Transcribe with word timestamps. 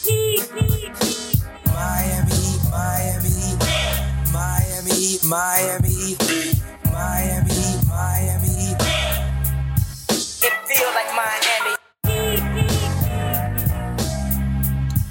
Miami, 1.75 2.39
Miami, 2.71 3.49
Miami, 4.31 5.27
Miami, 5.27 6.15
Miami, 6.93 7.61
Miami. 7.89 8.77
It 10.47 10.55
feel 10.69 10.91
like 10.95 11.11
Miami. 11.19 11.75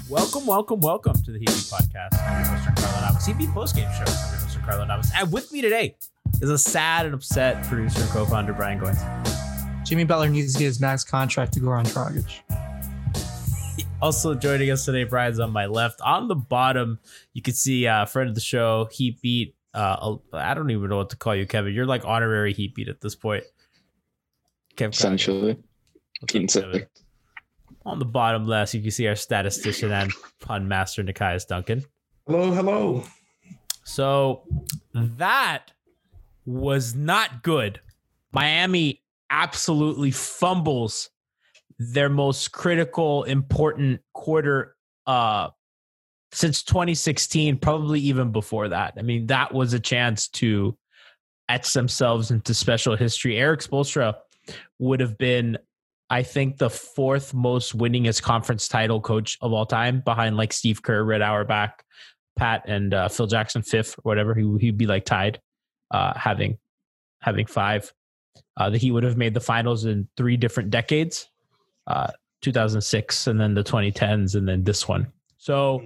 Welcome, 0.09 0.45
welcome, 0.45 0.79
welcome 0.79 1.21
to 1.21 1.31
the 1.33 1.39
Heat 1.39 1.49
Podcast. 1.49 2.17
I'm 2.25 2.45
your 2.45 2.55
host, 2.55 2.81
Carlo 2.81 3.01
Navas. 3.01 3.25
Heat 3.25 3.37
Beat 3.37 3.49
postgame 3.49 3.91
show. 3.93 4.09
I'm 4.09 4.31
your 4.31 4.39
host, 4.39 4.61
Carlo 4.63 4.85
Navas. 4.85 5.11
And 5.13 5.33
with 5.33 5.51
me 5.51 5.61
today 5.61 5.97
is 6.41 6.49
a 6.49 6.57
sad 6.57 7.07
and 7.07 7.13
upset 7.13 7.61
producer 7.65 7.99
and 7.99 8.09
co-founder, 8.11 8.53
Brian 8.53 8.79
Goins. 8.79 9.44
Jimmy 9.85 10.03
Butler 10.03 10.29
needs 10.29 10.53
to 10.53 10.59
get 10.59 10.65
his 10.65 10.81
max 10.81 11.03
contract 11.03 11.53
to 11.53 11.59
Goran 11.59 11.85
Dragic. 11.85 12.41
Also 14.01 14.33
joining 14.33 14.71
us 14.71 14.83
today, 14.83 15.03
Brian's 15.03 15.39
on 15.39 15.51
my 15.51 15.67
left. 15.67 16.01
On 16.01 16.27
the 16.27 16.35
bottom, 16.35 16.99
you 17.33 17.43
can 17.43 17.53
see 17.53 17.85
a 17.85 18.07
friend 18.07 18.27
of 18.27 18.33
the 18.33 18.41
show, 18.41 18.89
Heat 18.91 19.21
Beat. 19.21 19.55
Uh, 19.75 20.15
I 20.33 20.55
don't 20.55 20.71
even 20.71 20.89
know 20.89 20.97
what 20.97 21.11
to 21.11 21.15
call 21.15 21.35
you, 21.35 21.45
Kevin. 21.45 21.73
You're 21.73 21.85
like 21.85 22.03
honorary 22.03 22.51
Heat 22.51 22.73
Beat 22.73 22.87
at 22.87 22.99
this 22.99 23.15
point. 23.15 23.43
Kevin, 24.75 24.91
essentially. 24.91 25.51
Up, 26.23 26.29
Kevin? 26.29 26.87
On 27.85 27.99
the 27.99 28.05
bottom 28.05 28.47
left, 28.47 28.73
you 28.73 28.81
can 28.81 28.89
see 28.89 29.07
our 29.07 29.15
statistician 29.15 29.91
and 29.91 30.11
pun 30.39 30.67
master, 30.67 31.03
Nekias 31.03 31.45
Duncan. 31.45 31.83
Hello, 32.25 32.51
hello. 32.51 33.03
So 33.83 34.43
that 34.93 35.71
was 36.43 36.95
not 36.95 37.43
good. 37.43 37.81
Miami 38.31 39.03
absolutely 39.29 40.11
fumbles 40.11 41.09
their 41.77 42.09
most 42.09 42.51
critical, 42.51 43.23
important 43.23 44.01
quarter 44.13 44.75
uh, 45.07 45.49
since 46.31 46.63
2016, 46.63 47.57
probably 47.57 47.99
even 48.01 48.31
before 48.31 48.69
that. 48.69 48.93
I 48.97 49.01
mean, 49.01 49.27
that 49.27 49.53
was 49.53 49.73
a 49.73 49.79
chance 49.79 50.27
to 50.29 50.77
etch 51.49 51.73
themselves 51.73 52.31
into 52.31 52.53
special 52.53 52.95
history. 52.95 53.37
Erik 53.37 53.61
Spoelstra 53.61 54.15
would 54.79 54.99
have 54.99 55.17
been, 55.17 55.57
I 56.09 56.23
think, 56.23 56.57
the 56.57 56.69
fourth 56.69 57.33
most 57.33 57.77
winningest 57.77 58.21
conference 58.21 58.67
title 58.67 59.01
coach 59.01 59.37
of 59.41 59.53
all 59.53 59.65
time, 59.65 60.01
behind 60.03 60.37
like 60.37 60.53
Steve 60.53 60.81
Kerr, 60.81 61.03
Red 61.03 61.21
Auerbach, 61.21 61.83
Pat, 62.35 62.63
and 62.67 62.93
uh, 62.93 63.07
Phil 63.07 63.27
Jackson, 63.27 63.61
fifth 63.61 63.97
or 63.99 64.01
whatever. 64.03 64.33
He, 64.33 64.57
he'd 64.59 64.77
be 64.77 64.87
like 64.87 65.05
tied, 65.05 65.39
uh, 65.91 66.13
having 66.17 66.57
having 67.21 67.45
five. 67.45 67.91
Uh, 68.57 68.69
that 68.69 68.77
he 68.77 68.91
would 68.91 69.03
have 69.03 69.17
made 69.17 69.33
the 69.33 69.41
finals 69.41 69.83
in 69.85 70.07
three 70.15 70.37
different 70.37 70.69
decades, 70.69 71.27
uh, 71.87 72.11
2006, 72.41 73.27
and 73.27 73.39
then 73.39 73.53
the 73.53 73.63
2010s, 73.63 74.35
and 74.35 74.47
then 74.47 74.63
this 74.63 74.87
one. 74.87 75.11
So 75.37 75.83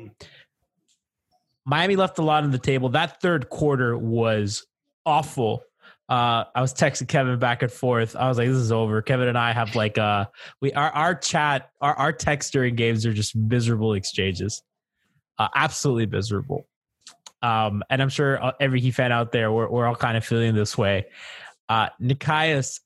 Miami 1.66 1.96
left 1.96 2.20
a 2.20 2.22
lot 2.22 2.44
on 2.44 2.52
the 2.52 2.58
table. 2.58 2.90
That 2.90 3.22
third 3.22 3.50
quarter 3.50 3.98
was 3.98 4.66
awful. 5.06 5.64
Uh, 6.10 6.46
I 6.56 6.62
was 6.62 6.74
texting 6.74 7.08
Kevin 7.08 7.38
back 7.38 7.62
and 7.62 7.72
forth. 7.72 8.16
I 8.16 8.28
was 8.28 8.40
like, 8.40 8.48
"This 8.48 8.58
is 8.58 8.72
over." 8.72 9.02
Kevin 9.04 9.28
and 9.28 9.38
I 9.38 9.54
have 9.54 9.76
like 9.76 10.00
uh, 10.00 10.26
we 10.60 10.74
our 10.74 10.90
our 10.90 11.14
chat, 11.14 11.70
our 11.82 11.94
our 11.94 12.12
text 12.12 12.52
during 12.52 12.76
games 12.76 13.06
are 13.06 13.14
just 13.14 13.36
miserable 13.36 13.94
exchanges, 13.94 14.64
uh, 15.38 15.50
absolutely 15.56 16.08
miserable. 16.08 16.66
Um, 17.44 17.84
and 17.92 18.02
I'm 18.02 18.10
sure 18.10 18.44
uh, 18.44 18.54
every 18.60 18.82
Heat 18.82 18.92
fan 18.92 19.12
out 19.12 19.32
there, 19.32 19.52
we're 19.52 19.70
we're 19.70 19.86
all 19.86 19.96
kind 19.96 20.18
of 20.18 20.26
feeling 20.26 20.56
this 20.56 20.76
way. 20.76 21.06
Uh, 21.70 21.90
Nekias, 22.02 22.82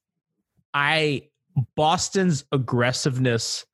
I 0.73 1.29
Boston's 1.75 2.45
aggressiveness 2.51 3.65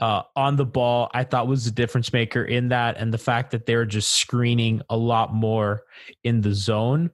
uh, 0.00 0.22
on 0.34 0.56
the 0.56 0.64
ball, 0.64 1.10
I 1.12 1.24
thought 1.24 1.46
was 1.46 1.64
the 1.64 1.70
difference 1.70 2.12
maker 2.12 2.44
in 2.44 2.68
that, 2.68 2.96
and 2.98 3.12
the 3.12 3.18
fact 3.18 3.50
that 3.52 3.66
they're 3.66 3.84
just 3.84 4.12
screening 4.12 4.82
a 4.90 4.96
lot 4.96 5.34
more 5.34 5.82
in 6.24 6.40
the 6.40 6.54
zone. 6.54 7.10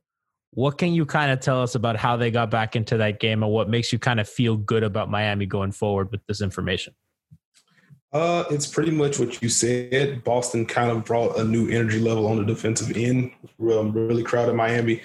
What 0.51 0.79
can 0.79 0.95
you 0.95 1.05
kind 1.05 1.33
of 1.33 1.41
tell 1.41 1.63
us 1.63 1.75
about 1.75 1.97
how 1.97 2.17
they 2.17 2.31
got 2.31 2.51
back 2.51 2.77
into 2.77 2.97
that 2.99 3.21
game, 3.21 3.43
and 3.43 3.53
what 3.53 3.69
makes 3.69 3.93
you 3.93 3.99
kind 3.99 4.21
of 4.21 4.29
feel 4.29 4.57
good 4.57 4.83
about 4.83 5.11
Miami 5.11 5.47
going 5.47 5.73
forward 5.73 6.11
with 6.11 6.25
this 6.27 6.41
information? 6.41 6.95
Uh, 8.13 8.45
it's 8.49 8.67
pretty 8.67 8.93
much 8.93 9.19
what 9.19 9.43
you 9.43 9.49
said. 9.49 10.23
Boston 10.23 10.65
kind 10.65 10.93
of 10.93 11.05
brought 11.05 11.37
a 11.37 11.43
new 11.43 11.69
energy 11.69 11.99
level 11.99 12.29
on 12.29 12.37
the 12.37 12.45
defensive 12.45 12.97
end. 12.97 13.33
Real, 13.59 13.91
really 13.91 14.23
crowded 14.23 14.55
Miami. 14.55 15.03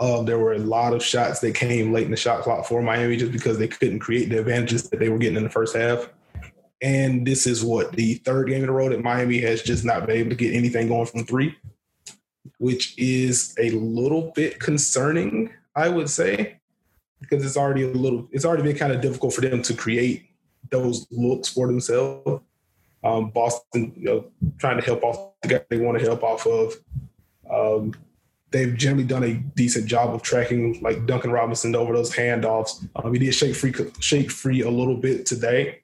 Uh, 0.00 0.22
there 0.22 0.38
were 0.38 0.52
a 0.52 0.58
lot 0.58 0.92
of 0.92 1.02
shots 1.02 1.40
that 1.40 1.54
came 1.54 1.92
late 1.92 2.04
in 2.04 2.10
the 2.10 2.16
shot 2.16 2.42
clock 2.42 2.64
for 2.64 2.82
Miami 2.82 3.16
just 3.16 3.32
because 3.32 3.58
they 3.58 3.66
couldn't 3.66 3.98
create 3.98 4.28
the 4.28 4.38
advantages 4.38 4.88
that 4.88 5.00
they 5.00 5.08
were 5.08 5.18
getting 5.18 5.36
in 5.36 5.42
the 5.42 5.50
first 5.50 5.76
half. 5.76 6.08
And 6.80 7.26
this 7.26 7.46
is 7.46 7.64
what 7.64 7.92
the 7.92 8.14
third 8.14 8.48
game 8.48 8.62
in 8.62 8.68
a 8.68 8.72
row 8.72 8.88
that 8.88 9.02
Miami 9.02 9.40
has 9.40 9.62
just 9.62 9.84
not 9.84 10.06
been 10.06 10.16
able 10.16 10.30
to 10.30 10.36
get 10.36 10.54
anything 10.54 10.86
going 10.86 11.06
from 11.06 11.24
three, 11.24 11.56
which 12.58 12.96
is 12.96 13.54
a 13.58 13.70
little 13.70 14.32
bit 14.36 14.60
concerning, 14.60 15.50
I 15.74 15.88
would 15.88 16.08
say, 16.08 16.60
because 17.20 17.44
it's 17.44 17.56
already 17.56 17.82
a 17.82 17.88
little, 17.88 18.28
it's 18.30 18.44
already 18.44 18.62
been 18.62 18.76
kind 18.76 18.92
of 18.92 19.00
difficult 19.00 19.34
for 19.34 19.40
them 19.40 19.62
to 19.62 19.74
create 19.74 20.28
those 20.70 21.08
looks 21.10 21.48
for 21.48 21.66
themselves. 21.66 22.42
Um, 23.02 23.30
Boston, 23.30 23.92
you 23.96 24.04
know, 24.04 24.24
trying 24.58 24.78
to 24.78 24.84
help 24.84 25.02
off 25.02 25.32
the 25.42 25.48
guy 25.48 25.60
they 25.68 25.78
want 25.78 25.98
to 25.98 26.04
help 26.04 26.22
off 26.22 26.46
of. 26.46 26.74
Um, 27.50 27.94
they've 28.50 28.76
generally 28.76 29.04
done 29.04 29.24
a 29.24 29.34
decent 29.34 29.86
job 29.86 30.14
of 30.14 30.22
tracking 30.22 30.80
like 30.80 31.06
Duncan 31.06 31.30
Robinson 31.30 31.74
over 31.76 31.92
those 31.92 32.14
handoffs. 32.14 32.88
Um, 32.96 33.12
he 33.12 33.18
did 33.18 33.34
shake 33.34 33.54
free, 33.54 33.74
shake 34.00 34.30
free 34.30 34.62
a 34.62 34.70
little 34.70 34.96
bit 34.96 35.26
today, 35.26 35.80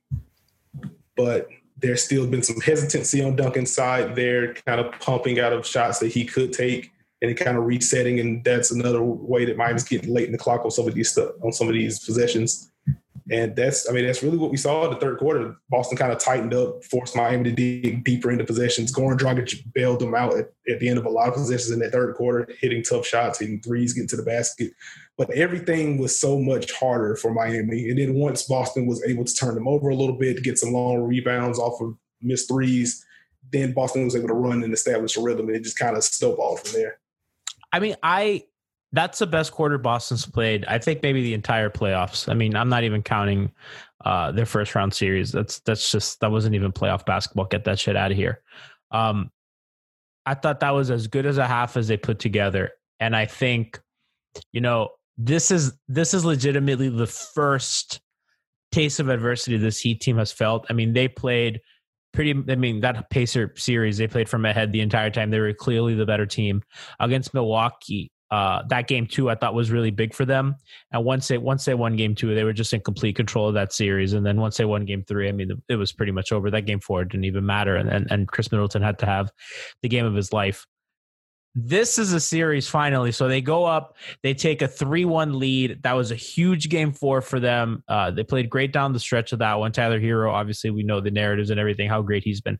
but 1.16 1.48
there's 1.78 2.02
still 2.02 2.26
been 2.26 2.42
some 2.42 2.60
hesitancy 2.60 3.22
on 3.22 3.36
Duncan's 3.36 3.74
side. 3.74 4.16
They're 4.16 4.54
kind 4.54 4.80
of 4.80 4.98
pumping 5.00 5.40
out 5.40 5.52
of 5.52 5.66
shots 5.66 5.98
that 5.98 6.12
he 6.12 6.24
could 6.24 6.52
take 6.52 6.90
and 7.20 7.36
kind 7.36 7.56
of 7.56 7.64
resetting, 7.64 8.20
and 8.20 8.44
that's 8.44 8.70
another 8.70 9.02
way 9.02 9.44
that 9.44 9.56
Miami's 9.56 9.84
getting 9.84 10.12
late 10.12 10.26
in 10.26 10.32
the 10.32 10.38
clock 10.38 10.64
on 10.64 10.70
some 10.70 10.86
of 10.86 10.94
these 10.94 11.10
stuff 11.10 11.32
on 11.42 11.52
some 11.52 11.68
of 11.68 11.74
these 11.74 12.04
possessions. 12.04 12.70
And 13.30 13.56
that's, 13.56 13.88
I 13.88 13.92
mean, 13.92 14.04
that's 14.04 14.22
really 14.22 14.36
what 14.36 14.50
we 14.50 14.58
saw 14.58 14.84
in 14.84 14.90
the 14.90 15.00
third 15.00 15.18
quarter. 15.18 15.56
Boston 15.70 15.96
kind 15.96 16.12
of 16.12 16.18
tightened 16.18 16.52
up, 16.52 16.84
forced 16.84 17.16
Miami 17.16 17.44
to 17.44 17.52
dig 17.52 18.04
deeper 18.04 18.30
into 18.30 18.44
possessions. 18.44 18.92
Goran 18.92 19.16
Dragic 19.16 19.64
bailed 19.72 20.00
them 20.00 20.14
out 20.14 20.34
at, 20.34 20.50
at 20.68 20.78
the 20.78 20.88
end 20.88 20.98
of 20.98 21.06
a 21.06 21.10
lot 21.10 21.28
of 21.28 21.34
possessions 21.34 21.70
in 21.70 21.78
that 21.78 21.92
third 21.92 22.16
quarter, 22.16 22.46
hitting 22.60 22.82
tough 22.82 23.06
shots, 23.06 23.38
hitting 23.38 23.62
threes, 23.62 23.94
getting 23.94 24.08
to 24.08 24.16
the 24.16 24.22
basket. 24.22 24.72
But 25.16 25.30
everything 25.30 25.96
was 25.96 26.18
so 26.18 26.38
much 26.38 26.70
harder 26.72 27.16
for 27.16 27.32
Miami. 27.32 27.88
And 27.88 27.98
then 27.98 28.14
once 28.14 28.42
Boston 28.42 28.84
was 28.86 29.02
able 29.04 29.24
to 29.24 29.34
turn 29.34 29.54
them 29.54 29.68
over 29.68 29.88
a 29.88 29.96
little 29.96 30.18
bit, 30.18 30.42
get 30.42 30.58
some 30.58 30.72
long 30.72 31.00
rebounds 31.02 31.58
off 31.58 31.80
of 31.80 31.96
missed 32.20 32.48
threes, 32.48 33.06
then 33.52 33.72
Boston 33.72 34.04
was 34.04 34.16
able 34.16 34.28
to 34.28 34.34
run 34.34 34.62
and 34.64 34.74
establish 34.74 35.16
a 35.16 35.22
rhythm, 35.22 35.48
and 35.48 35.56
it 35.56 35.62
just 35.62 35.78
kind 35.78 35.96
of 35.96 36.04
snowballed 36.04 36.60
from 36.60 36.78
there. 36.78 36.98
I 37.72 37.80
mean, 37.80 37.96
I 38.02 38.44
that's 38.94 39.18
the 39.18 39.26
best 39.26 39.50
quarter 39.50 39.76
Boston's 39.76 40.24
played. 40.24 40.64
I 40.66 40.78
think 40.78 41.02
maybe 41.02 41.20
the 41.20 41.34
entire 41.34 41.68
playoffs. 41.68 42.28
I 42.28 42.34
mean, 42.34 42.54
I'm 42.54 42.68
not 42.68 42.84
even 42.84 43.02
counting 43.02 43.50
uh, 44.04 44.30
their 44.30 44.46
first 44.46 44.74
round 44.76 44.94
series. 44.94 45.32
That's 45.32 45.58
that's 45.60 45.90
just 45.90 46.20
that 46.20 46.30
wasn't 46.30 46.54
even 46.54 46.72
playoff 46.72 47.04
basketball. 47.04 47.46
Get 47.46 47.64
that 47.64 47.80
shit 47.80 47.96
out 47.96 48.12
of 48.12 48.16
here. 48.16 48.42
Um, 48.92 49.32
I 50.24 50.34
thought 50.34 50.60
that 50.60 50.70
was 50.70 50.90
as 50.90 51.08
good 51.08 51.26
as 51.26 51.38
a 51.38 51.46
half 51.46 51.76
as 51.76 51.88
they 51.88 51.96
put 51.96 52.20
together, 52.20 52.70
and 53.00 53.16
I 53.16 53.26
think, 53.26 53.80
you 54.52 54.60
know, 54.60 54.90
this 55.18 55.50
is 55.50 55.72
this 55.88 56.14
is 56.14 56.24
legitimately 56.24 56.88
the 56.88 57.08
first 57.08 58.00
taste 58.70 59.00
of 59.00 59.08
adversity 59.08 59.56
this 59.56 59.80
Heat 59.80 60.00
team 60.02 60.18
has 60.18 60.30
felt. 60.30 60.66
I 60.70 60.72
mean, 60.72 60.92
they 60.92 61.08
played 61.08 61.60
pretty. 62.12 62.30
I 62.30 62.54
mean, 62.54 62.80
that 62.82 63.10
Pacer 63.10 63.52
series 63.56 63.98
they 63.98 64.06
played 64.06 64.28
from 64.28 64.44
ahead 64.44 64.70
the 64.70 64.82
entire 64.82 65.10
time. 65.10 65.30
They 65.30 65.40
were 65.40 65.52
clearly 65.52 65.94
the 65.94 66.06
better 66.06 66.26
team 66.26 66.62
against 67.00 67.34
Milwaukee 67.34 68.12
uh, 68.34 68.64
that 68.66 68.88
game 68.88 69.06
two 69.06 69.30
I 69.30 69.36
thought 69.36 69.54
was 69.54 69.70
really 69.70 69.92
big 69.92 70.12
for 70.12 70.24
them. 70.24 70.56
And 70.90 71.04
once 71.04 71.28
they 71.28 71.38
once 71.38 71.64
they 71.64 71.74
won 71.74 71.94
game 71.94 72.16
two, 72.16 72.34
they 72.34 72.42
were 72.42 72.52
just 72.52 72.72
in 72.72 72.80
complete 72.80 73.14
control 73.14 73.46
of 73.46 73.54
that 73.54 73.72
series. 73.72 74.12
And 74.12 74.26
then 74.26 74.40
once 74.40 74.56
they 74.56 74.64
won 74.64 74.84
game 74.84 75.04
three, 75.06 75.28
I 75.28 75.32
mean, 75.32 75.62
it 75.68 75.76
was 75.76 75.92
pretty 75.92 76.10
much 76.10 76.32
over. 76.32 76.50
That 76.50 76.66
game 76.66 76.80
four 76.80 77.04
didn't 77.04 77.26
even 77.26 77.46
matter. 77.46 77.76
And 77.76 77.88
and, 77.88 78.10
and 78.10 78.26
Khris 78.26 78.50
Middleton 78.50 78.82
had 78.82 78.98
to 78.98 79.06
have 79.06 79.30
the 79.82 79.88
game 79.88 80.04
of 80.04 80.16
his 80.16 80.32
life. 80.32 80.66
This 81.54 81.96
is 82.00 82.12
a 82.12 82.18
series 82.18 82.66
finally. 82.66 83.12
So 83.12 83.28
they 83.28 83.40
go 83.40 83.64
up, 83.64 83.96
they 84.24 84.34
take 84.34 84.62
a 84.62 84.66
3 84.66 85.04
1 85.04 85.38
lead. 85.38 85.84
That 85.84 85.92
was 85.92 86.10
a 86.10 86.16
huge 86.16 86.68
game 86.68 86.90
four 86.90 87.20
for 87.20 87.38
them. 87.38 87.84
Uh, 87.86 88.10
they 88.10 88.24
played 88.24 88.50
great 88.50 88.72
down 88.72 88.92
the 88.92 88.98
stretch 88.98 89.32
of 89.32 89.38
that 89.38 89.60
one. 89.60 89.70
Tyler 89.70 90.00
Herro, 90.00 90.32
obviously, 90.32 90.70
we 90.70 90.82
know 90.82 91.00
the 91.00 91.12
narratives 91.12 91.50
and 91.50 91.60
everything, 91.60 91.88
how 91.88 92.02
great 92.02 92.24
he's 92.24 92.40
been. 92.40 92.58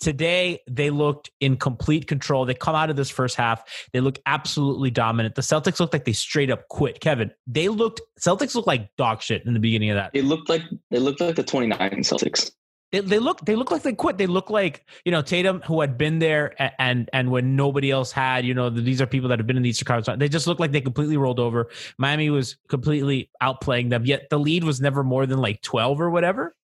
Today, 0.00 0.60
they 0.68 0.90
looked 0.90 1.30
in 1.40 1.56
complete 1.56 2.06
control. 2.06 2.46
They 2.46 2.54
come 2.54 2.74
out 2.74 2.88
of 2.88 2.96
this 2.96 3.10
first 3.10 3.36
half. 3.36 3.62
They 3.92 4.00
look 4.00 4.18
absolutely 4.24 4.90
dominant. 4.90 5.34
The 5.34 5.42
Celtics 5.42 5.78
looked 5.78 5.92
like 5.92 6.06
they 6.06 6.12
straight 6.12 6.50
up 6.50 6.68
quit. 6.68 7.00
Kevin, 7.00 7.30
they 7.46 7.68
looked 7.68 8.00
Celtics 8.18 8.54
looked 8.54 8.66
like 8.66 8.94
dog 8.96 9.20
shit 9.20 9.44
in 9.44 9.54
the 9.54 9.60
beginning 9.60 9.90
of 9.90 9.96
that. 9.96 10.12
They 10.12 10.22
looked 10.22 10.48
like 10.48 10.62
they 10.90 10.98
looked 10.98 11.20
like 11.20 11.36
the 11.36 11.42
29 11.42 11.78
Celtics. 11.98 12.50
They, 12.92 13.00
they 13.00 13.18
look 13.18 13.44
they 13.44 13.54
look 13.54 13.70
like 13.70 13.82
they 13.82 13.92
quit. 13.92 14.18
They 14.18 14.26
look 14.26 14.50
like 14.50 14.84
you 15.04 15.12
know 15.12 15.22
Tatum, 15.22 15.60
who 15.62 15.80
had 15.80 15.96
been 15.96 16.18
there, 16.18 16.54
and 16.80 17.08
and 17.12 17.30
when 17.30 17.54
nobody 17.54 17.90
else 17.90 18.10
had, 18.10 18.44
you 18.44 18.54
know, 18.54 18.68
these 18.68 19.00
are 19.00 19.06
people 19.06 19.28
that 19.28 19.38
have 19.38 19.46
been 19.46 19.56
in 19.56 19.62
these 19.62 19.78
Chicago. 19.78 20.16
They 20.16 20.28
just 20.28 20.46
looked 20.46 20.60
like 20.60 20.72
they 20.72 20.80
completely 20.80 21.16
rolled 21.16 21.38
over. 21.38 21.68
Miami 21.98 22.30
was 22.30 22.56
completely 22.68 23.30
outplaying 23.42 23.90
them. 23.90 24.06
Yet 24.06 24.28
the 24.30 24.38
lead 24.38 24.64
was 24.64 24.80
never 24.80 25.04
more 25.04 25.26
than 25.26 25.38
like 25.38 25.62
twelve 25.62 26.00
or 26.00 26.10
whatever. 26.10 26.56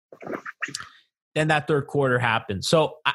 Then 1.35 1.49
that 1.49 1.67
third 1.67 1.85
quarter 1.87 2.17
happened. 2.17 2.65
So 2.65 2.95
I, 3.05 3.13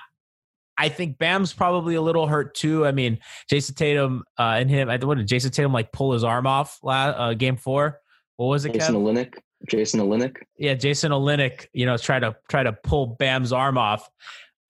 I 0.80 0.88
think 0.88 1.18
Bam's 1.18 1.52
probably 1.52 1.94
a 1.94 2.00
little 2.00 2.26
hurt 2.26 2.54
too. 2.54 2.86
I 2.86 2.92
mean, 2.92 3.18
Jayson 3.50 3.74
Tatum 3.74 4.24
uh, 4.38 4.56
and 4.58 4.70
him. 4.70 4.88
I 4.88 4.96
what 4.96 5.18
did 5.18 5.28
Jayson 5.28 5.50
Tatum 5.50 5.74
like 5.74 5.92
pull 5.92 6.14
his 6.14 6.24
arm 6.24 6.46
off 6.46 6.78
last, 6.82 7.16
uh, 7.18 7.34
game 7.34 7.58
four? 7.58 8.00
What 8.38 8.46
was 8.46 8.64
it? 8.64 8.72
Jason 8.72 8.94
Olynyk. 8.94 9.34
Jason 9.68 10.00
Olynyk. 10.00 10.36
Yeah, 10.56 10.72
Jason 10.72 11.12
Olynyk. 11.12 11.66
You 11.74 11.84
know, 11.84 11.98
try 11.98 12.18
to 12.18 12.34
try 12.48 12.62
to 12.62 12.72
pull 12.72 13.08
Bam's 13.18 13.52
arm 13.52 13.76
off. 13.76 14.08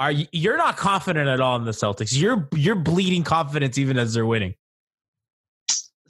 Are 0.01 0.11
you, 0.11 0.27
you're 0.33 0.57
not 0.57 0.77
confident 0.77 1.29
at 1.29 1.41
all 1.41 1.55
in 1.55 1.65
the 1.65 1.71
Celtics? 1.71 2.19
You're 2.19 2.49
you're 2.57 2.75
bleeding 2.75 3.23
confidence 3.23 3.79
even 3.79 3.97
as 3.97 4.13
they're 4.13 4.27
winning. 4.27 4.55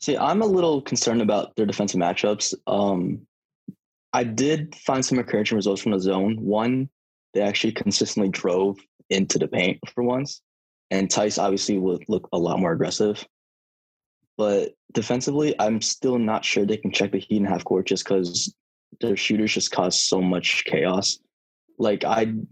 See, 0.00 0.16
I'm 0.16 0.40
a 0.40 0.46
little 0.46 0.80
concerned 0.80 1.20
about 1.20 1.54
their 1.56 1.66
defensive 1.66 2.00
matchups. 2.00 2.54
Um, 2.66 3.26
I 4.14 4.24
did 4.24 4.74
find 4.76 5.04
some 5.04 5.18
encouraging 5.18 5.56
results 5.56 5.82
from 5.82 5.92
the 5.92 6.00
zone. 6.00 6.40
One, 6.40 6.88
they 7.34 7.40
actually 7.40 7.72
consistently 7.72 8.30
drove 8.30 8.78
into 9.08 9.38
the 9.38 9.48
paint 9.48 9.78
for 9.94 10.02
once. 10.02 10.40
And 10.90 11.08
Theis 11.08 11.38
obviously 11.38 11.78
would 11.78 12.04
look 12.08 12.28
a 12.32 12.38
lot 12.38 12.58
more 12.58 12.72
aggressive. 12.72 13.24
But 14.36 14.72
defensively, 14.92 15.54
I'm 15.58 15.80
still 15.80 16.18
not 16.18 16.44
sure 16.44 16.64
they 16.64 16.76
can 16.76 16.92
check 16.92 17.12
the 17.12 17.18
Heat 17.18 17.36
in 17.36 17.44
half 17.44 17.64
court 17.64 17.86
just 17.86 18.04
because 18.04 18.54
their 19.00 19.16
shooters 19.16 19.52
just 19.52 19.70
cause 19.70 20.02
so 20.02 20.20
much 20.20 20.64
chaos. 20.64 21.18
Like 21.78 22.04
I'm 22.04 22.48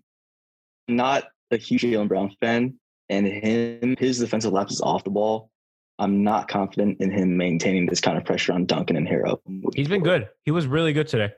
not 0.87 1.25
a 1.51 1.57
huge 1.57 1.83
Jaylen 1.83 2.09
Brown 2.09 2.35
fan, 2.41 2.75
and 3.09 3.27
him 3.27 3.97
his 3.99 4.19
defensive 4.19 4.53
lapses 4.53 4.81
off 4.81 5.05
the 5.05 5.11
ball. 5.11 5.51
I'm 5.99 6.23
not 6.23 6.47
confident 6.47 7.01
in 7.01 7.11
him 7.11 7.37
maintaining 7.37 7.87
this 7.87 8.01
kind 8.01 8.17
of 8.17 8.25
pressure 8.25 8.53
on 8.53 8.67
Duncan 8.67 8.97
and 8.97 9.09
Herro. 9.09 9.41
He's 9.75 9.89
been 9.89 10.03
good. 10.03 10.29
He 10.45 10.53
was 10.53 10.67
really 10.67 10.93
good 10.93 11.09
today. 11.09 11.33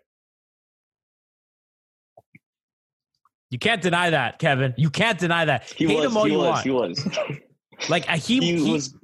You 3.51 3.59
can't 3.59 3.83
deny 3.83 4.11
that, 4.11 4.39
Kevin. 4.39 4.75
You 4.77 4.91
can't 4.91 5.19
deny 5.19 5.45
that. 5.45 5.65
He 5.65 5.87
Hate 5.87 5.97
was. 5.97 6.05
him 6.07 6.17
all 6.17 6.25
he 6.25 6.33
you 6.33 6.39
was. 6.39 6.47
want. 6.47 6.65
He 6.65 6.71
was. 6.71 7.39
Like 7.89 8.07
uh, 8.11 8.19
he, 8.19 8.41
he, 8.41 8.63
he 8.63 8.73
was. 8.73 8.95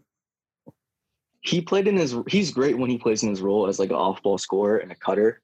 He 1.41 1.63
played 1.63 1.89
in 1.89 1.97
his. 1.97 2.15
He's 2.29 2.51
great 2.51 2.77
when 2.77 2.91
he 2.91 2.99
plays 2.99 3.23
in 3.23 3.31
his 3.31 3.41
role 3.41 3.67
as 3.69 3.79
like 3.79 3.89
an 3.89 3.97
off-ball 3.97 4.37
scorer 4.37 4.77
and 4.77 4.93
a 4.93 4.95
cutter. 4.95 5.41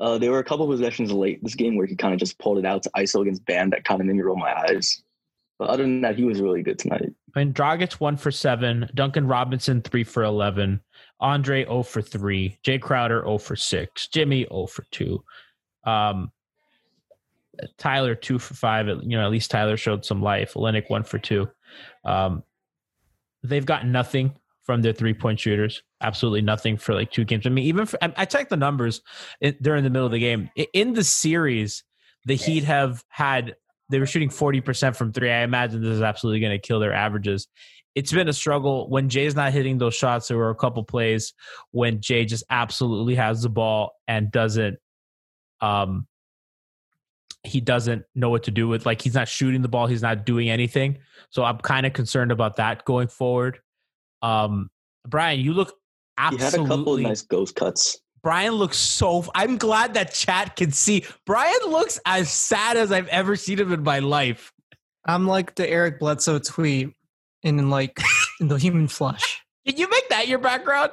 Uh, 0.00 0.16
there 0.16 0.30
were 0.30 0.38
a 0.38 0.44
couple 0.44 0.66
possessions 0.66 1.12
late 1.12 1.42
this 1.42 1.54
game 1.54 1.76
where 1.76 1.86
he 1.86 1.94
kind 1.94 2.14
of 2.14 2.20
just 2.20 2.38
pulled 2.38 2.56
it 2.56 2.64
out 2.64 2.82
to 2.84 2.90
ISO 2.96 3.20
against 3.20 3.44
Bam 3.44 3.68
that 3.68 3.84
kind 3.84 4.00
of 4.00 4.06
made 4.06 4.16
me 4.16 4.22
roll 4.22 4.38
my 4.38 4.58
eyes. 4.62 5.02
But 5.58 5.68
other 5.68 5.82
than 5.82 6.00
that, 6.00 6.16
he 6.16 6.24
was 6.24 6.40
really 6.40 6.62
good 6.62 6.78
tonight. 6.78 7.12
I 7.36 7.38
mean, 7.44 7.52
Dragic 7.52 7.94
one 7.94 8.16
for 8.16 8.30
seven, 8.30 8.88
Duncan 8.94 9.26
Robinson 9.26 9.82
three 9.82 10.04
for 10.04 10.22
eleven, 10.22 10.80
Andre 11.20 11.64
0 11.64 11.82
for 11.82 12.00
three, 12.00 12.58
Jae 12.64 12.80
Crowder 12.80 13.22
0 13.24 13.38
for 13.38 13.56
six, 13.56 14.08
Jimmy 14.08 14.46
0 14.50 14.66
for 14.66 14.84
two, 14.90 15.22
um, 15.84 16.30
Tyler 17.76 18.14
two 18.14 18.38
for 18.38 18.54
five. 18.54 18.86
You 18.86 19.16
know, 19.16 19.24
at 19.24 19.30
least 19.30 19.50
Tyler 19.50 19.76
showed 19.76 20.04
some 20.04 20.22
life. 20.22 20.54
Olynyk 20.54 20.88
one 20.88 21.04
for 21.04 21.18
two. 21.18 21.48
Um, 22.04 22.42
they've 23.42 23.66
got 23.66 23.86
nothing 23.86 24.34
from 24.64 24.82
their 24.82 24.92
three 24.92 25.14
point 25.14 25.40
shooters. 25.40 25.82
Absolutely 26.02 26.42
nothing 26.42 26.76
for 26.76 26.94
like 26.94 27.10
two 27.10 27.24
games. 27.24 27.46
I 27.46 27.50
mean, 27.50 27.64
even 27.64 27.86
for, 27.86 27.98
I 28.02 28.24
checked 28.24 28.50
the 28.50 28.56
numbers 28.56 29.00
during 29.62 29.84
the 29.84 29.90
middle 29.90 30.06
of 30.06 30.12
the 30.12 30.18
game. 30.18 30.50
In 30.72 30.92
the 30.92 31.04
series, 31.04 31.84
the 32.26 32.34
Heat 32.34 32.64
have 32.64 33.02
had 33.08 33.56
they 33.90 33.98
were 33.98 34.06
shooting 34.06 34.28
40% 34.28 34.94
from 34.94 35.12
three. 35.12 35.30
I 35.30 35.42
imagine 35.42 35.80
this 35.80 35.94
is 35.94 36.02
absolutely 36.02 36.40
going 36.40 36.52
to 36.52 36.58
kill 36.58 36.80
their 36.80 36.92
averages. 36.92 37.48
It's 37.94 38.12
been 38.12 38.28
a 38.28 38.34
struggle 38.34 38.88
when 38.90 39.08
Jae's 39.08 39.34
not 39.34 39.52
hitting 39.52 39.78
those 39.78 39.94
shots. 39.94 40.28
There 40.28 40.36
were 40.36 40.50
a 40.50 40.54
couple 40.54 40.84
plays 40.84 41.32
when 41.70 41.98
Jae 42.00 42.26
just 42.26 42.44
absolutely 42.50 43.14
has 43.14 43.42
the 43.42 43.48
ball 43.48 43.92
and 44.06 44.30
doesn't 44.30 44.76
um 45.60 46.06
he 47.48 47.60
doesn't 47.60 48.04
know 48.14 48.30
what 48.30 48.44
to 48.44 48.50
do 48.50 48.68
with 48.68 48.86
like 48.86 49.02
he's 49.02 49.14
not 49.14 49.28
shooting 49.28 49.62
the 49.62 49.68
ball, 49.68 49.86
he's 49.86 50.02
not 50.02 50.24
doing 50.24 50.50
anything. 50.50 50.98
So 51.30 51.44
I'm 51.44 51.58
kind 51.58 51.86
of 51.86 51.92
concerned 51.92 52.32
about 52.32 52.56
that 52.56 52.84
going 52.84 53.08
forward. 53.08 53.60
Um 54.22 54.70
Brian, 55.06 55.40
you 55.40 55.52
look 55.54 55.74
He 56.30 56.36
had 56.36 56.54
a 56.54 56.58
couple 56.58 56.94
of 56.94 57.00
nice 57.00 57.22
ghost 57.22 57.54
cuts. 57.54 57.98
Brian 58.22 58.54
looks 58.54 58.76
so. 58.76 59.24
I'm 59.34 59.56
glad 59.58 59.94
that 59.94 60.12
chat 60.12 60.56
can 60.56 60.72
see. 60.72 61.04
Brian 61.24 61.60
looks 61.68 62.00
as 62.04 62.30
sad 62.30 62.76
as 62.76 62.90
I've 62.90 63.08
ever 63.08 63.36
seen 63.36 63.58
him 63.58 63.72
in 63.72 63.82
my 63.82 64.00
life. 64.00 64.52
I'm 65.06 65.26
like 65.26 65.54
the 65.54 65.68
Eric 65.68 66.00
Bledsoe 66.00 66.38
tweet 66.38 66.90
in 67.42 67.70
like 67.70 68.00
in 68.40 68.48
the 68.48 68.56
human 68.56 68.88
flesh. 68.88 69.42
Can 69.66 69.76
you 69.76 69.88
make 69.88 70.08
that 70.10 70.28
your 70.28 70.38
background? 70.38 70.92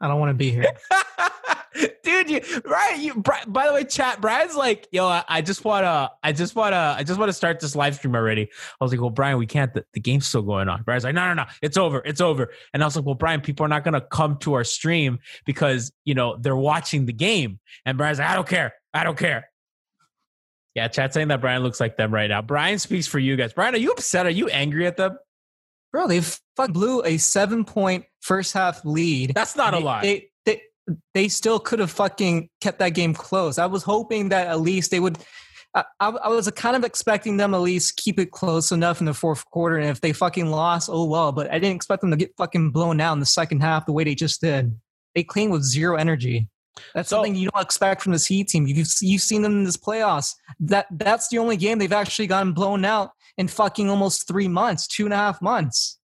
I 0.00 0.08
don't 0.08 0.20
want 0.20 0.30
to 0.30 0.34
be 0.34 0.50
here. 0.50 0.66
Dude, 2.02 2.30
you 2.30 2.40
right? 2.64 2.96
You 2.98 3.22
by 3.46 3.66
the 3.66 3.72
way, 3.74 3.84
chat. 3.84 4.20
Brian's 4.20 4.56
like, 4.56 4.88
yo, 4.90 5.06
I, 5.06 5.24
I 5.28 5.42
just 5.42 5.64
wanna, 5.64 6.10
I 6.22 6.32
just 6.32 6.54
wanna, 6.56 6.94
I 6.96 7.04
just 7.04 7.18
wanna 7.18 7.32
start 7.32 7.60
this 7.60 7.76
live 7.76 7.96
stream 7.96 8.14
already. 8.14 8.48
I 8.80 8.84
was 8.84 8.92
like, 8.92 9.00
well, 9.00 9.10
Brian, 9.10 9.38
we 9.38 9.46
can't. 9.46 9.72
The, 9.74 9.84
the 9.92 10.00
game's 10.00 10.26
still 10.26 10.42
going 10.42 10.68
on. 10.68 10.82
Brian's 10.82 11.04
like, 11.04 11.14
no, 11.14 11.26
no, 11.28 11.34
no, 11.34 11.44
it's 11.62 11.76
over, 11.76 12.02
it's 12.04 12.20
over. 12.20 12.50
And 12.72 12.82
I 12.82 12.86
was 12.86 12.96
like, 12.96 13.04
well, 13.04 13.14
Brian, 13.14 13.40
people 13.40 13.66
are 13.66 13.68
not 13.68 13.84
gonna 13.84 14.00
come 14.00 14.38
to 14.38 14.54
our 14.54 14.64
stream 14.64 15.18
because 15.44 15.92
you 16.04 16.14
know 16.14 16.36
they're 16.38 16.56
watching 16.56 17.06
the 17.06 17.12
game. 17.12 17.60
And 17.84 17.98
Brian's 17.98 18.18
like, 18.18 18.28
I 18.28 18.34
don't 18.34 18.48
care, 18.48 18.74
I 18.94 19.04
don't 19.04 19.18
care. 19.18 19.48
Yeah, 20.74 20.88
chat 20.88 21.12
saying 21.12 21.28
that 21.28 21.40
Brian 21.40 21.62
looks 21.62 21.80
like 21.80 21.96
them 21.96 22.14
right 22.14 22.28
now. 22.28 22.40
Brian 22.40 22.78
speaks 22.78 23.06
for 23.06 23.18
you 23.18 23.36
guys. 23.36 23.52
Brian, 23.52 23.74
are 23.74 23.78
you 23.78 23.90
upset? 23.90 24.26
Are 24.26 24.30
you 24.30 24.48
angry 24.48 24.86
at 24.86 24.96
them? 24.96 25.18
Bro, 25.92 26.08
they 26.08 26.20
fuck 26.20 26.72
blew 26.72 27.02
a 27.04 27.16
seven 27.16 27.64
point 27.64 28.04
first 28.20 28.52
half 28.52 28.84
lead. 28.84 29.32
That's 29.34 29.56
not 29.56 29.74
a 29.74 29.78
lie. 29.78 30.26
They, 31.14 31.28
still 31.28 31.58
could 31.58 31.78
have 31.78 31.90
fucking 31.90 32.48
kept 32.60 32.78
that 32.78 32.90
game 32.90 33.14
close. 33.14 33.58
I 33.58 33.66
was 33.66 33.82
hoping 33.82 34.30
that 34.30 34.46
at 34.46 34.60
least 34.60 34.90
they 34.90 35.00
would. 35.00 35.18
I, 35.74 35.84
I, 36.00 36.28
was 36.28 36.50
kind 36.52 36.76
of 36.76 36.84
expecting 36.84 37.36
them 37.36 37.52
at 37.52 37.60
least 37.60 37.98
keep 37.98 38.18
it 38.18 38.30
close 38.30 38.72
enough 38.72 39.00
in 39.00 39.06
the 39.06 39.12
fourth 39.12 39.44
quarter. 39.50 39.76
And 39.76 39.90
if 39.90 40.00
they 40.00 40.12
fucking 40.12 40.46
lost, 40.50 40.88
oh 40.90 41.04
well. 41.04 41.30
But 41.30 41.50
I 41.50 41.58
didn't 41.58 41.76
expect 41.76 42.00
them 42.00 42.10
to 42.10 42.16
get 42.16 42.32
fucking 42.38 42.70
blown 42.70 43.00
out 43.00 43.12
in 43.12 43.20
the 43.20 43.26
second 43.26 43.60
half 43.60 43.86
the 43.86 43.92
way 43.92 44.04
they 44.04 44.14
just 44.14 44.40
did. 44.40 44.74
They 45.14 45.24
clean 45.24 45.50
with 45.50 45.62
zero 45.62 45.96
energy. 45.96 46.48
That's 46.94 47.08
So- 47.08 47.16
something 47.16 47.34
you 47.34 47.50
don't 47.50 47.62
expect 47.62 48.02
from 48.02 48.12
this 48.12 48.26
Heat 48.26 48.48
team. 48.48 48.66
You've 48.66 48.88
you've 49.00 49.22
seen 49.22 49.42
them 49.42 49.52
in 49.52 49.64
this 49.64 49.76
playoffs. 49.76 50.34
That 50.60 50.86
that's 50.90 51.28
the 51.28 51.38
only 51.38 51.56
game 51.56 51.78
they've 51.78 51.92
actually 51.92 52.28
gotten 52.28 52.52
blown 52.52 52.84
out 52.84 53.10
in 53.36 53.48
fucking 53.48 53.88
almost 53.90 54.26
three 54.26 54.48
months, 54.48 54.86
two 54.86 55.04
and 55.04 55.14
a 55.14 55.16
half 55.16 55.40
months. 55.42 55.98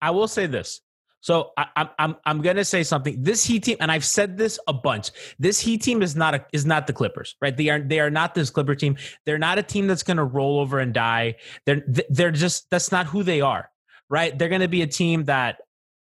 I 0.00 0.10
will 0.10 0.28
say 0.28 0.46
this. 0.46 0.80
So 1.26 1.50
I, 1.56 1.66
I'm 1.74 1.88
I'm 1.98 2.16
I'm 2.24 2.40
gonna 2.40 2.64
say 2.64 2.84
something. 2.84 3.20
This 3.20 3.44
Heat 3.44 3.64
team, 3.64 3.78
and 3.80 3.90
I've 3.90 4.04
said 4.04 4.38
this 4.38 4.60
a 4.68 4.72
bunch. 4.72 5.10
This 5.40 5.58
Heat 5.58 5.82
team 5.82 6.00
is 6.00 6.14
not 6.14 6.36
a 6.36 6.46
is 6.52 6.64
not 6.64 6.86
the 6.86 6.92
Clippers, 6.92 7.34
right? 7.40 7.56
They 7.56 7.68
are 7.68 7.80
they 7.80 7.98
are 7.98 8.10
not 8.10 8.36
this 8.36 8.48
Clipper 8.48 8.76
team. 8.76 8.96
They're 9.24 9.36
not 9.36 9.58
a 9.58 9.62
team 9.64 9.88
that's 9.88 10.04
gonna 10.04 10.24
roll 10.24 10.60
over 10.60 10.78
and 10.78 10.94
die. 10.94 11.34
They're 11.64 11.82
they're 12.10 12.30
just 12.30 12.70
that's 12.70 12.92
not 12.92 13.06
who 13.06 13.24
they 13.24 13.40
are, 13.40 13.68
right? 14.08 14.38
They're 14.38 14.48
gonna 14.48 14.68
be 14.68 14.82
a 14.82 14.86
team 14.86 15.24
that 15.24 15.56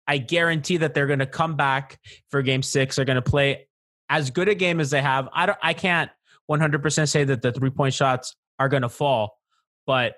I 0.07 0.19
guarantee 0.19 0.77
that 0.77 0.93
they're 0.93 1.07
gonna 1.07 1.25
come 1.25 1.57
back 1.57 1.99
for 2.31 2.41
Game 2.41 2.63
Six. 2.63 2.95
They're 2.95 3.03
gonna 3.03 3.21
play 3.21 3.67
as 4.07 4.31
good 4.31 4.47
a 4.47 4.55
game 4.55 4.79
as 4.79 4.89
they 4.89 5.01
have. 5.01 5.27
I 5.33 5.47
don't. 5.47 5.59
I 5.61 5.73
can't 5.73 6.09
100 6.45 6.81
percent 6.81 7.09
say 7.09 7.25
that 7.25 7.41
the 7.41 7.51
three 7.51 7.71
point 7.71 7.93
shots 7.93 8.38
are 8.57 8.69
gonna 8.69 8.88
fall, 8.88 9.38
but 9.85 10.15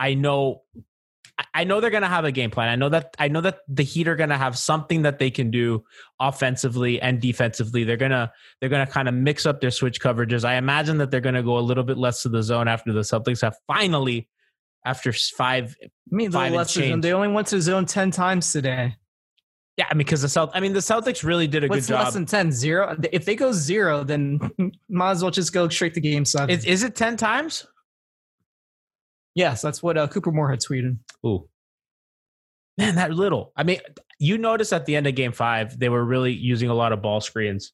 I 0.00 0.14
know 0.14 0.62
I- 1.54 1.64
know 1.64 1.80
they're 1.80 1.90
going 1.90 2.02
to 2.02 2.08
have 2.08 2.24
a 2.24 2.32
game 2.32 2.50
plan. 2.50 2.68
I 2.68 2.76
know 2.76 2.88
that 2.90 3.14
I 3.18 3.28
know 3.28 3.40
that 3.40 3.60
the 3.68 3.82
Heat 3.82 4.06
are 4.08 4.16
going 4.16 4.30
to 4.30 4.36
have 4.36 4.56
something 4.58 5.02
that 5.02 5.18
they 5.18 5.30
can 5.30 5.50
do 5.50 5.84
offensively 6.20 7.00
and 7.00 7.20
defensively. 7.20 7.84
They're 7.84 7.96
going 7.96 8.10
to 8.12 8.30
they're 8.60 8.68
going 8.68 8.86
to 8.86 8.92
kind 8.92 9.08
of 9.08 9.14
mix 9.14 9.46
up 9.46 9.60
their 9.60 9.70
switch 9.70 10.00
coverages. 10.00 10.44
I 10.44 10.56
imagine 10.56 10.98
that 10.98 11.10
they're 11.10 11.20
going 11.20 11.34
to 11.34 11.42
go 11.42 11.58
a 11.58 11.60
little 11.60 11.84
bit 11.84 11.98
less 11.98 12.22
to 12.22 12.28
the 12.28 12.42
zone 12.42 12.68
after 12.68 12.92
the 12.92 13.00
Celtics 13.00 13.40
have 13.42 13.56
finally 13.66 14.28
after 14.84 15.12
five 15.12 15.76
I 15.82 15.88
mean, 16.10 16.30
Five 16.32 16.52
less 16.52 16.74
than- 16.74 17.00
they 17.00 17.12
only 17.12 17.28
went 17.28 17.46
to 17.48 17.60
zone 17.60 17.86
10 17.86 18.10
times 18.10 18.50
today. 18.52 18.96
yeah, 19.76 19.86
I 19.90 19.94
mean 19.94 19.98
because 19.98 20.22
the 20.22 20.28
Celt 20.28 20.50
I 20.54 20.60
mean 20.60 20.72
the 20.72 20.80
Celtics 20.80 21.24
really 21.24 21.46
did 21.46 21.64
a 21.64 21.68
What's 21.68 21.86
good 21.86 21.94
less 21.94 22.12
than 22.14 22.26
10? 22.26 22.52
Zero? 22.52 22.96
If 23.12 23.24
they 23.24 23.36
go 23.36 23.52
zero, 23.52 24.04
then 24.04 24.40
might 24.88 25.12
as 25.12 25.22
well 25.22 25.30
just 25.30 25.52
go 25.52 25.68
straight 25.68 25.94
to 25.94 26.00
game 26.00 26.24
seven. 26.24 26.50
Is, 26.50 26.64
is 26.64 26.82
it 26.82 26.94
10 26.96 27.16
times? 27.16 27.66
yes, 29.34 29.62
that's 29.62 29.82
what 29.82 29.96
uh, 29.96 30.06
Cooper 30.08 30.30
Moore 30.32 30.50
had 30.50 30.60
tweeted. 30.60 30.98
Ooh. 31.24 31.48
Man, 32.78 32.94
that 32.94 33.12
little. 33.12 33.52
I 33.56 33.64
mean, 33.64 33.80
you 34.18 34.38
notice 34.38 34.72
at 34.72 34.86
the 34.86 34.96
end 34.96 35.06
of 35.06 35.14
game 35.14 35.32
five, 35.32 35.78
they 35.78 35.88
were 35.88 36.04
really 36.04 36.32
using 36.32 36.70
a 36.70 36.74
lot 36.74 36.92
of 36.92 37.02
ball 37.02 37.20
screens 37.20 37.72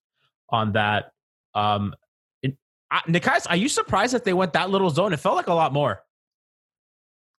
on 0.50 0.72
that. 0.72 1.12
Um, 1.54 1.94
it, 2.42 2.56
I, 2.90 3.00
Nekias, 3.08 3.46
are 3.48 3.56
you 3.56 3.68
surprised 3.68 4.14
that 4.14 4.24
they 4.24 4.32
went 4.32 4.54
that 4.54 4.70
little 4.70 4.90
zone? 4.90 5.12
It 5.12 5.20
felt 5.20 5.36
like 5.36 5.46
a 5.46 5.54
lot 5.54 5.72
more. 5.72 6.02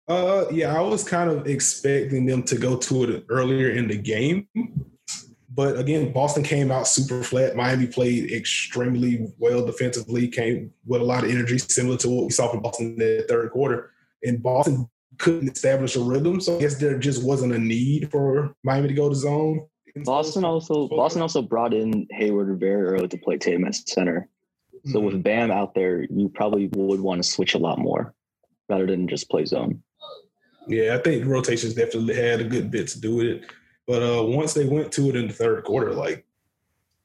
Uh, 0.07 0.45
yeah, 0.51 0.75
I 0.75 0.81
was 0.81 1.03
kind 1.03 1.29
of 1.29 1.47
expecting 1.47 2.25
them 2.25 2.41
to 2.43 2.57
go 2.57 2.77
to 2.77 3.03
it 3.03 3.25
earlier 3.29 3.69
in 3.69 3.87
the 3.87 3.97
game, 3.97 4.47
but 5.53 5.77
again, 5.77 6.11
Boston 6.11 6.41
came 6.41 6.71
out 6.71 6.87
super 6.87 7.21
flat. 7.21 7.55
Miami 7.55 7.85
played 7.85 8.31
extremely 8.31 9.27
well 9.37 9.65
defensively, 9.65 10.27
came 10.27 10.71
with 10.87 11.01
a 11.01 11.03
lot 11.03 11.23
of 11.23 11.29
energy, 11.29 11.59
similar 11.59 11.97
to 11.97 12.09
what 12.09 12.23
we 12.23 12.31
saw 12.31 12.49
from 12.49 12.61
Boston 12.61 12.93
in 12.93 12.97
the 12.97 13.25
third 13.27 13.51
quarter. 13.51 13.91
And 14.23 14.41
Boston 14.41 14.89
couldn't 15.19 15.49
establish 15.51 15.95
a 15.95 16.01
rhythm, 16.01 16.41
so 16.41 16.57
I 16.57 16.61
guess 16.61 16.75
there 16.75 16.97
just 16.97 17.23
wasn't 17.23 17.53
a 17.53 17.59
need 17.59 18.09
for 18.09 18.55
Miami 18.63 18.87
to 18.87 18.93
go 18.93 19.09
to 19.09 19.15
zone. 19.15 19.67
Boston 20.05 20.45
also 20.45 20.87
Boston 20.87 21.21
also 21.21 21.41
brought 21.41 21.73
in 21.73 22.07
Hayward 22.11 22.59
very 22.59 22.83
early 22.87 23.07
to 23.07 23.17
play 23.17 23.37
Tatum 23.37 23.65
at 23.65 23.75
center. 23.75 24.27
So 24.85 24.99
Mhm. 24.99 25.05
with 25.05 25.23
Bam 25.23 25.51
out 25.51 25.75
there, 25.75 26.03
you 26.09 26.29
probably 26.29 26.67
would 26.73 27.01
want 27.01 27.21
to 27.21 27.29
switch 27.29 27.53
a 27.53 27.57
lot 27.57 27.79
more 27.79 28.13
rather 28.69 28.85
than 28.85 29.07
just 29.07 29.29
play 29.29 29.45
zone. 29.45 29.83
Yeah, 30.67 30.95
I 30.95 30.99
think 30.99 31.25
rotations 31.25 31.73
definitely 31.73 32.15
had 32.15 32.39
a 32.39 32.45
good 32.45 32.71
bit 32.71 32.87
to 32.89 33.01
do 33.01 33.15
with 33.15 33.25
it. 33.25 33.43
But 33.87 34.03
uh, 34.03 34.23
once 34.23 34.53
they 34.53 34.65
went 34.65 34.91
to 34.93 35.09
it 35.09 35.15
in 35.15 35.27
the 35.27 35.33
third 35.33 35.63
quarter, 35.63 35.93
like 35.93 36.25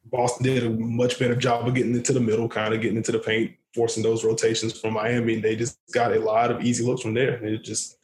Boston 0.04 0.44
did 0.44 0.64
a 0.64 0.70
much 0.70 1.18
better 1.18 1.34
job 1.34 1.66
of 1.66 1.74
getting 1.74 1.94
into 1.96 2.12
the 2.12 2.20
middle, 2.20 2.48
kind 2.48 2.74
of 2.74 2.80
getting 2.82 2.98
into 2.98 3.10
the 3.12 3.18
paint, 3.18 3.52
forcing 3.74 4.02
those 4.02 4.24
rotations 4.24 4.78
from 4.78 4.94
Miami. 4.94 5.34
And 5.34 5.42
they 5.42 5.56
just 5.56 5.78
got 5.92 6.14
a 6.14 6.20
lot 6.20 6.50
of 6.50 6.62
easy 6.62 6.84
looks 6.84 7.02
from 7.02 7.14
there. 7.14 7.44
It 7.44 7.64
just 7.64 7.98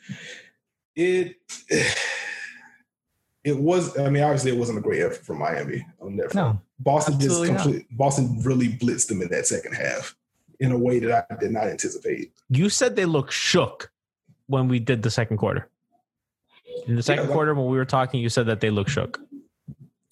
it 0.96 1.36
it 3.44 3.56
was. 3.56 3.98
I 3.98 4.10
mean, 4.10 4.22
obviously, 4.22 4.52
it 4.52 4.58
wasn't 4.58 4.78
a 4.78 4.82
great 4.82 5.02
effort 5.02 5.24
from 5.24 5.38
Miami 5.38 5.86
on 6.00 6.16
that. 6.16 6.32
front. 6.32 6.54
No, 6.54 6.60
Boston 6.78 7.14
just 7.14 7.26
absolutely 7.26 7.52
not. 7.52 7.62
complete, 7.62 7.86
Boston 7.96 8.40
really 8.42 8.68
blitzed 8.68 9.08
them 9.08 9.22
in 9.22 9.28
that 9.28 9.46
second 9.46 9.74
half 9.74 10.14
in 10.58 10.72
a 10.72 10.78
way 10.78 10.98
that 10.98 11.26
I 11.30 11.34
did 11.36 11.52
not 11.52 11.68
anticipate. 11.68 12.32
You 12.50 12.68
said 12.68 12.96
they 12.96 13.06
looked 13.06 13.32
shook 13.32 13.90
when 14.46 14.68
we 14.68 14.78
did 14.78 15.02
the 15.02 15.10
second 15.10 15.38
quarter. 15.38 15.68
In 16.86 16.96
the 16.96 17.02
second 17.02 17.24
like- 17.24 17.32
quarter, 17.32 17.54
when 17.54 17.66
we 17.66 17.76
were 17.76 17.84
talking, 17.84 18.20
you 18.20 18.28
said 18.28 18.46
that 18.46 18.60
they 18.60 18.70
looked 18.70 18.90
shook. 18.90 19.20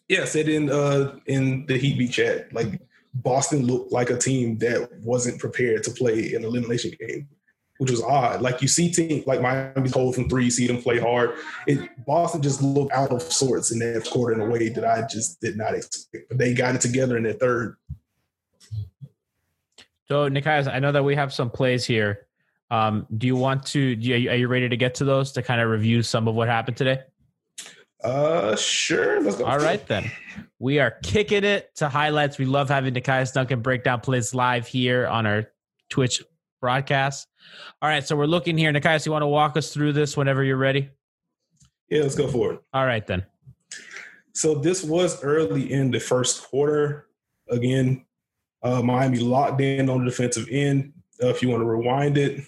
Yeah, 0.08 0.24
said 0.24 0.48
in 0.48 0.70
uh 0.70 1.16
in 1.26 1.66
the 1.66 1.76
Heat 1.76 1.98
beat 1.98 2.12
chat, 2.12 2.50
like 2.54 2.80
Boston 3.14 3.66
looked 3.66 3.92
like 3.92 4.10
a 4.10 4.18
team 4.18 4.58
that 4.58 4.88
wasn't 5.02 5.40
prepared 5.40 5.82
to 5.84 5.90
play 5.90 6.34
an 6.34 6.44
elimination 6.44 6.92
game, 6.98 7.28
which 7.78 7.90
was 7.90 8.02
odd. 8.02 8.42
Like 8.42 8.62
you 8.62 8.68
see 8.68 8.90
team 8.90 9.24
like 9.26 9.40
Miami's 9.40 9.92
hold 9.92 10.14
from 10.14 10.28
three, 10.28 10.50
see 10.50 10.66
them 10.66 10.82
play 10.82 10.98
hard. 10.98 11.34
It 11.66 11.88
Boston 12.06 12.42
just 12.42 12.62
looked 12.62 12.92
out 12.92 13.10
of 13.10 13.22
sorts 13.22 13.72
in 13.72 13.78
that 13.80 14.08
quarter 14.10 14.34
in 14.34 14.40
a 14.40 14.50
way 14.50 14.68
that 14.68 14.84
I 14.84 15.06
just 15.06 15.40
did 15.40 15.56
not 15.56 15.74
expect. 15.74 16.28
But 16.28 16.38
they 16.38 16.54
got 16.54 16.74
it 16.74 16.80
together 16.80 17.16
in 17.16 17.24
their 17.24 17.32
third. 17.32 17.76
So, 20.08 20.28
Nekias, 20.30 20.72
I 20.72 20.78
know 20.78 20.92
that 20.92 21.04
we 21.04 21.14
have 21.16 21.34
some 21.34 21.50
plays 21.50 21.84
here. 21.84 22.26
Um, 22.70 23.06
do 23.16 23.26
you 23.26 23.36
want 23.36 23.66
to? 23.66 23.80
You, 23.80 24.30
are 24.30 24.34
you 24.36 24.48
ready 24.48 24.68
to 24.68 24.76
get 24.76 24.94
to 24.96 25.04
those 25.04 25.32
to 25.32 25.42
kind 25.42 25.60
of 25.60 25.70
review 25.70 26.02
some 26.02 26.28
of 26.28 26.34
what 26.34 26.48
happened 26.48 26.76
today? 26.76 27.00
Uh 28.02 28.54
sure. 28.56 29.20
Let's 29.20 29.36
go. 29.36 29.44
All 29.44 29.58
right, 29.58 29.84
then. 29.86 30.10
We 30.58 30.78
are 30.78 30.92
kicking 31.02 31.44
it 31.44 31.74
to 31.76 31.88
highlights. 31.88 32.38
We 32.38 32.44
love 32.44 32.68
having 32.68 32.94
Nekias 32.94 33.32
Duncan 33.32 33.60
break 33.60 33.82
down 33.84 34.00
plays 34.00 34.34
live 34.34 34.66
here 34.66 35.06
on 35.06 35.26
our 35.26 35.50
Twitch 35.90 36.22
broadcast. 36.60 37.28
All 37.82 37.88
right, 37.88 38.06
so 38.06 38.16
we're 38.16 38.26
looking 38.26 38.56
here. 38.56 38.72
Nekias, 38.72 39.06
you 39.06 39.12
want 39.12 39.22
to 39.22 39.28
walk 39.28 39.56
us 39.56 39.72
through 39.72 39.92
this 39.94 40.16
whenever 40.16 40.44
you're 40.44 40.56
ready? 40.56 40.90
Yeah, 41.88 42.02
let's 42.02 42.14
go 42.14 42.28
for 42.28 42.54
it. 42.54 42.60
All 42.72 42.86
right, 42.86 43.06
then. 43.06 43.24
So 44.34 44.54
this 44.54 44.84
was 44.84 45.22
early 45.24 45.72
in 45.72 45.90
the 45.90 45.98
first 45.98 46.44
quarter. 46.44 47.06
Again, 47.48 48.04
uh, 48.62 48.82
Miami 48.82 49.18
locked 49.18 49.60
in 49.60 49.88
on 49.88 50.04
the 50.04 50.10
defensive 50.10 50.46
end. 50.50 50.92
Uh, 51.22 51.28
if 51.28 51.42
you 51.42 51.48
want 51.48 51.62
to 51.62 51.66
rewind 51.66 52.18
it, 52.18 52.44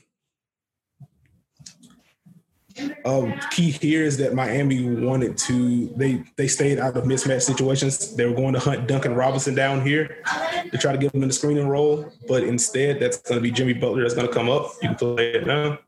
um, 3.04 3.38
key 3.50 3.70
here 3.70 4.04
is 4.04 4.16
that 4.18 4.34
Miami 4.34 4.88
wanted 4.88 5.36
to 5.38 5.86
they 5.96 6.22
they 6.36 6.48
stayed 6.48 6.78
out 6.78 6.96
of 6.96 7.04
mismatch 7.04 7.42
situations. 7.42 8.14
They 8.14 8.26
were 8.26 8.34
going 8.34 8.54
to 8.54 8.60
hunt 8.60 8.86
Duncan 8.86 9.14
Robinson 9.14 9.54
down 9.54 9.84
here 9.84 10.22
to 10.70 10.78
try 10.78 10.92
to 10.92 10.98
get 10.98 11.14
him 11.14 11.22
in 11.22 11.28
the 11.28 11.34
screening 11.34 11.68
role, 11.68 12.12
but 12.28 12.42
instead 12.44 13.00
that's 13.00 13.18
going 13.18 13.38
to 13.38 13.42
be 13.42 13.50
Jimmy 13.50 13.74
Butler 13.74 14.02
that's 14.02 14.14
going 14.14 14.26
to 14.26 14.32
come 14.32 14.48
up. 14.48 14.72
You 14.82 14.88
can 14.88 14.96
play 14.96 15.32
it 15.32 15.46
now. 15.46 15.78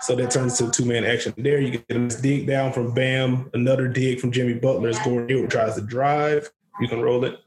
So 0.00 0.14
that 0.16 0.30
turns 0.30 0.58
to 0.58 0.70
two 0.70 0.84
man 0.84 1.04
action 1.04 1.32
there. 1.38 1.60
You 1.60 1.78
get 1.78 1.96
a 1.96 2.08
dig 2.20 2.46
down 2.46 2.72
from 2.72 2.92
Bam, 2.92 3.50
another 3.54 3.88
dig 3.88 4.20
from 4.20 4.32
Jimmy 4.32 4.54
Butler 4.54 4.90
as 4.90 4.98
Gordon 4.98 5.28
Hayward 5.28 5.50
tries 5.50 5.76
to 5.76 5.80
drive. 5.80 6.50
You 6.80 6.88
can 6.88 7.00
roll 7.00 7.24
it. 7.24 7.40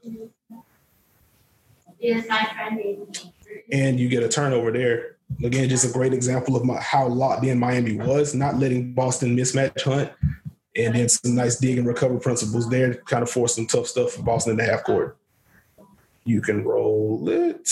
And 3.70 4.00
you 4.00 4.08
get 4.08 4.22
a 4.22 4.28
turnover 4.28 4.72
there. 4.72 5.17
Again, 5.42 5.68
just 5.68 5.88
a 5.88 5.92
great 5.92 6.12
example 6.12 6.56
of 6.56 6.64
my, 6.64 6.80
how 6.80 7.06
locked 7.06 7.44
in 7.44 7.58
Miami 7.58 7.96
was, 7.96 8.34
not 8.34 8.56
letting 8.56 8.92
Boston 8.92 9.36
mismatch 9.36 9.82
hunt. 9.82 10.10
And 10.76 10.94
then 10.94 11.08
some 11.08 11.34
nice 11.34 11.58
dig 11.58 11.78
and 11.78 11.86
recover 11.86 12.18
principles 12.18 12.68
there, 12.68 12.94
kind 12.94 13.22
of 13.22 13.30
force 13.30 13.56
some 13.56 13.66
tough 13.66 13.86
stuff 13.86 14.12
for 14.12 14.22
Boston 14.22 14.52
in 14.52 14.56
the 14.58 14.64
half 14.64 14.84
court. 14.84 15.16
You 16.24 16.40
can 16.40 16.64
roll 16.64 17.28
it. 17.28 17.68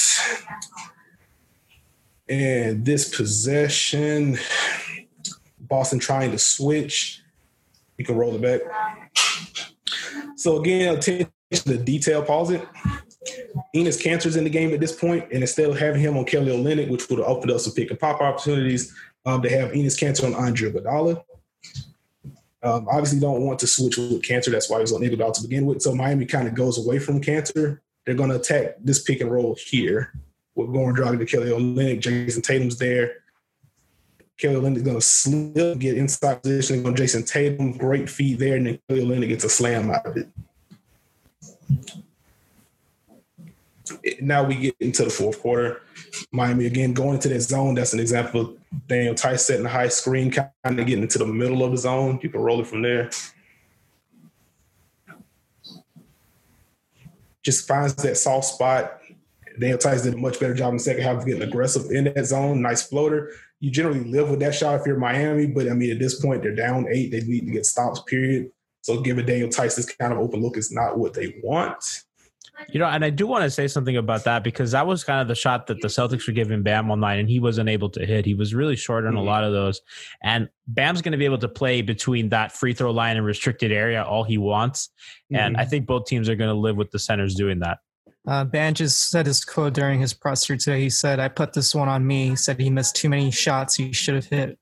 And 2.28 2.84
this 2.84 3.14
possession, 3.14 4.38
Boston 5.60 5.98
trying 5.98 6.32
to 6.32 6.38
switch. 6.38 7.22
You 7.96 8.04
can 8.04 8.16
roll 8.16 8.34
it 8.34 8.42
back. 8.42 8.60
So 10.36 10.58
again, 10.58 10.96
attention 10.96 11.30
to 11.50 11.78
detail. 11.78 12.22
Pause 12.22 12.52
it. 12.52 12.68
Enes 13.74 14.02
Kanter's 14.02 14.36
in 14.36 14.44
the 14.44 14.50
game 14.50 14.72
at 14.72 14.80
this 14.80 14.94
point, 14.94 15.24
and 15.32 15.42
instead 15.42 15.68
of 15.68 15.78
having 15.78 16.00
him 16.00 16.16
on 16.16 16.24
Kelly 16.24 16.52
Olynyk, 16.52 16.90
which 16.90 17.08
would 17.08 17.18
have 17.18 17.28
opened 17.28 17.50
up 17.50 17.60
some 17.60 17.74
pick 17.74 17.90
and 17.90 17.98
pop 17.98 18.20
opportunities, 18.20 18.94
um, 19.24 19.40
they 19.40 19.50
have 19.50 19.72
Enes 19.72 19.98
Kanter 19.98 20.24
on 20.24 20.34
Andre 20.34 20.70
Iguodala. 20.70 21.22
Um, 22.62 22.88
obviously, 22.88 23.20
don't 23.20 23.42
want 23.42 23.58
to 23.60 23.66
switch 23.66 23.96
with 23.96 24.22
Kanter. 24.22 24.50
That's 24.50 24.70
why 24.70 24.78
he 24.78 24.82
was 24.82 24.92
on 24.92 25.02
Iguodala 25.02 25.34
to 25.34 25.42
begin 25.42 25.66
with. 25.66 25.82
So 25.82 25.94
Miami 25.94 26.26
kind 26.26 26.48
of 26.48 26.54
goes 26.54 26.84
away 26.84 26.98
from 26.98 27.20
Kanter. 27.20 27.80
They're 28.04 28.14
going 28.14 28.30
to 28.30 28.36
attack 28.36 28.76
this 28.80 29.02
pick 29.02 29.20
and 29.20 29.30
roll 29.30 29.56
here 29.56 30.12
Goran 30.64 30.96
Dragic 30.96 31.18
to 31.18 31.26
Kelly 31.26 31.50
Olynyk. 31.50 32.00
Jayson 32.00 32.42
Tatum's 32.42 32.78
there. 32.78 33.16
Kelly 34.38 34.56
Olynyk 34.56 34.84
going 34.84 34.96
to 34.96 35.02
slip, 35.02 35.78
get 35.78 35.96
inside 35.96 36.42
position 36.42 36.86
on 36.86 36.94
Jayson 36.94 37.24
Tatum. 37.24 37.72
Great 37.72 38.08
feed 38.08 38.38
there, 38.38 38.56
and 38.56 38.66
then 38.66 38.78
Kelly 38.88 39.02
Olynyk 39.02 39.28
gets 39.28 39.44
a 39.44 39.48
slam 39.48 39.90
out 39.90 40.06
of 40.06 40.16
it. 40.16 40.28
Now 44.20 44.44
we 44.44 44.54
get 44.56 44.76
into 44.80 45.04
the 45.04 45.10
fourth 45.10 45.40
quarter. 45.40 45.82
Miami 46.32 46.66
again 46.66 46.92
going 46.92 47.14
into 47.14 47.28
that 47.28 47.40
zone. 47.40 47.74
That's 47.74 47.92
an 47.92 48.00
example 48.00 48.40
of 48.40 48.56
Daniel 48.86 49.14
Theis 49.14 49.40
setting 49.40 49.66
a 49.66 49.68
high 49.68 49.88
screen, 49.88 50.30
kind 50.30 50.50
of 50.64 50.76
getting 50.86 51.02
into 51.02 51.18
the 51.18 51.26
middle 51.26 51.62
of 51.62 51.70
the 51.72 51.78
zone. 51.78 52.18
You 52.22 52.28
can 52.28 52.40
roll 52.40 52.60
it 52.60 52.66
from 52.66 52.82
there. 52.82 53.10
Just 57.42 57.68
finds 57.68 57.94
that 57.96 58.16
soft 58.16 58.46
spot. 58.46 59.00
Daniel 59.58 59.78
Theis 59.78 60.02
did 60.02 60.14
a 60.14 60.18
much 60.18 60.40
better 60.40 60.54
job 60.54 60.70
in 60.70 60.76
the 60.76 60.82
second 60.82 61.02
half 61.02 61.18
of 61.18 61.26
getting 61.26 61.42
aggressive 61.42 61.90
in 61.90 62.04
that 62.04 62.26
zone. 62.26 62.60
Nice 62.60 62.82
floater. 62.82 63.32
You 63.60 63.70
generally 63.70 64.04
live 64.04 64.28
with 64.28 64.40
that 64.40 64.54
shot 64.54 64.80
if 64.80 64.86
you're 64.86 64.98
Miami, 64.98 65.46
but 65.46 65.70
I 65.70 65.74
mean, 65.74 65.92
at 65.92 65.98
this 65.98 66.20
point, 66.20 66.42
they're 66.42 66.54
down 66.54 66.86
eight. 66.90 67.10
They 67.10 67.20
need 67.20 67.46
to 67.46 67.52
get 67.52 67.64
stops, 67.64 68.02
period. 68.02 68.50
So 68.82 69.00
giving 69.00 69.26
Daniel 69.26 69.48
Theis 69.48 69.76
this 69.76 69.86
kind 69.86 70.12
of 70.12 70.18
open 70.18 70.42
look 70.42 70.56
is 70.56 70.70
not 70.70 70.98
what 70.98 71.14
they 71.14 71.40
want. 71.42 72.04
You 72.68 72.80
know, 72.80 72.86
and 72.86 73.04
I 73.04 73.10
do 73.10 73.26
want 73.26 73.44
to 73.44 73.50
say 73.50 73.68
something 73.68 73.96
about 73.96 74.24
that 74.24 74.42
because 74.42 74.72
that 74.72 74.86
was 74.86 75.04
kind 75.04 75.20
of 75.20 75.28
the 75.28 75.34
shot 75.34 75.66
that 75.66 75.80
the 75.80 75.88
Celtics 75.88 76.26
were 76.26 76.32
giving 76.32 76.62
Bam 76.62 76.90
all 76.90 76.96
night, 76.96 77.18
and 77.18 77.28
he 77.28 77.38
wasn't 77.38 77.68
able 77.68 77.90
to 77.90 78.04
hit. 78.04 78.24
He 78.24 78.34
was 78.34 78.54
really 78.54 78.76
short 78.76 79.04
on 79.04 79.12
mm-hmm. 79.12 79.18
a 79.18 79.22
lot 79.22 79.44
of 79.44 79.52
those. 79.52 79.80
And 80.22 80.48
Bam's 80.66 81.02
going 81.02 81.12
to 81.12 81.18
be 81.18 81.26
able 81.26 81.38
to 81.38 81.48
play 81.48 81.82
between 81.82 82.30
that 82.30 82.52
free 82.52 82.72
throw 82.72 82.90
line 82.90 83.16
and 83.16 83.26
restricted 83.26 83.72
area 83.72 84.02
all 84.02 84.24
he 84.24 84.38
wants. 84.38 84.88
Mm-hmm. 85.32 85.36
And 85.36 85.56
I 85.56 85.64
think 85.64 85.86
both 85.86 86.06
teams 86.06 86.28
are 86.28 86.36
going 86.36 86.48
to 86.48 86.58
live 86.58 86.76
with 86.76 86.90
the 86.90 86.98
centers 86.98 87.34
doing 87.34 87.60
that. 87.60 87.78
Uh, 88.26 88.44
Bam 88.44 88.74
just 88.74 89.10
said 89.10 89.26
his 89.26 89.44
quote 89.44 89.74
during 89.74 90.00
his 90.00 90.12
presser 90.12 90.56
today. 90.56 90.80
He 90.80 90.90
said, 90.90 91.20
I 91.20 91.28
put 91.28 91.52
this 91.52 91.74
one 91.74 91.88
on 91.88 92.06
me. 92.06 92.30
He 92.30 92.36
said 92.36 92.58
he 92.58 92.70
missed 92.70 92.96
too 92.96 93.08
many 93.08 93.30
shots 93.30 93.76
he 93.76 93.92
should 93.92 94.16
have 94.16 94.26
hit. 94.26 94.58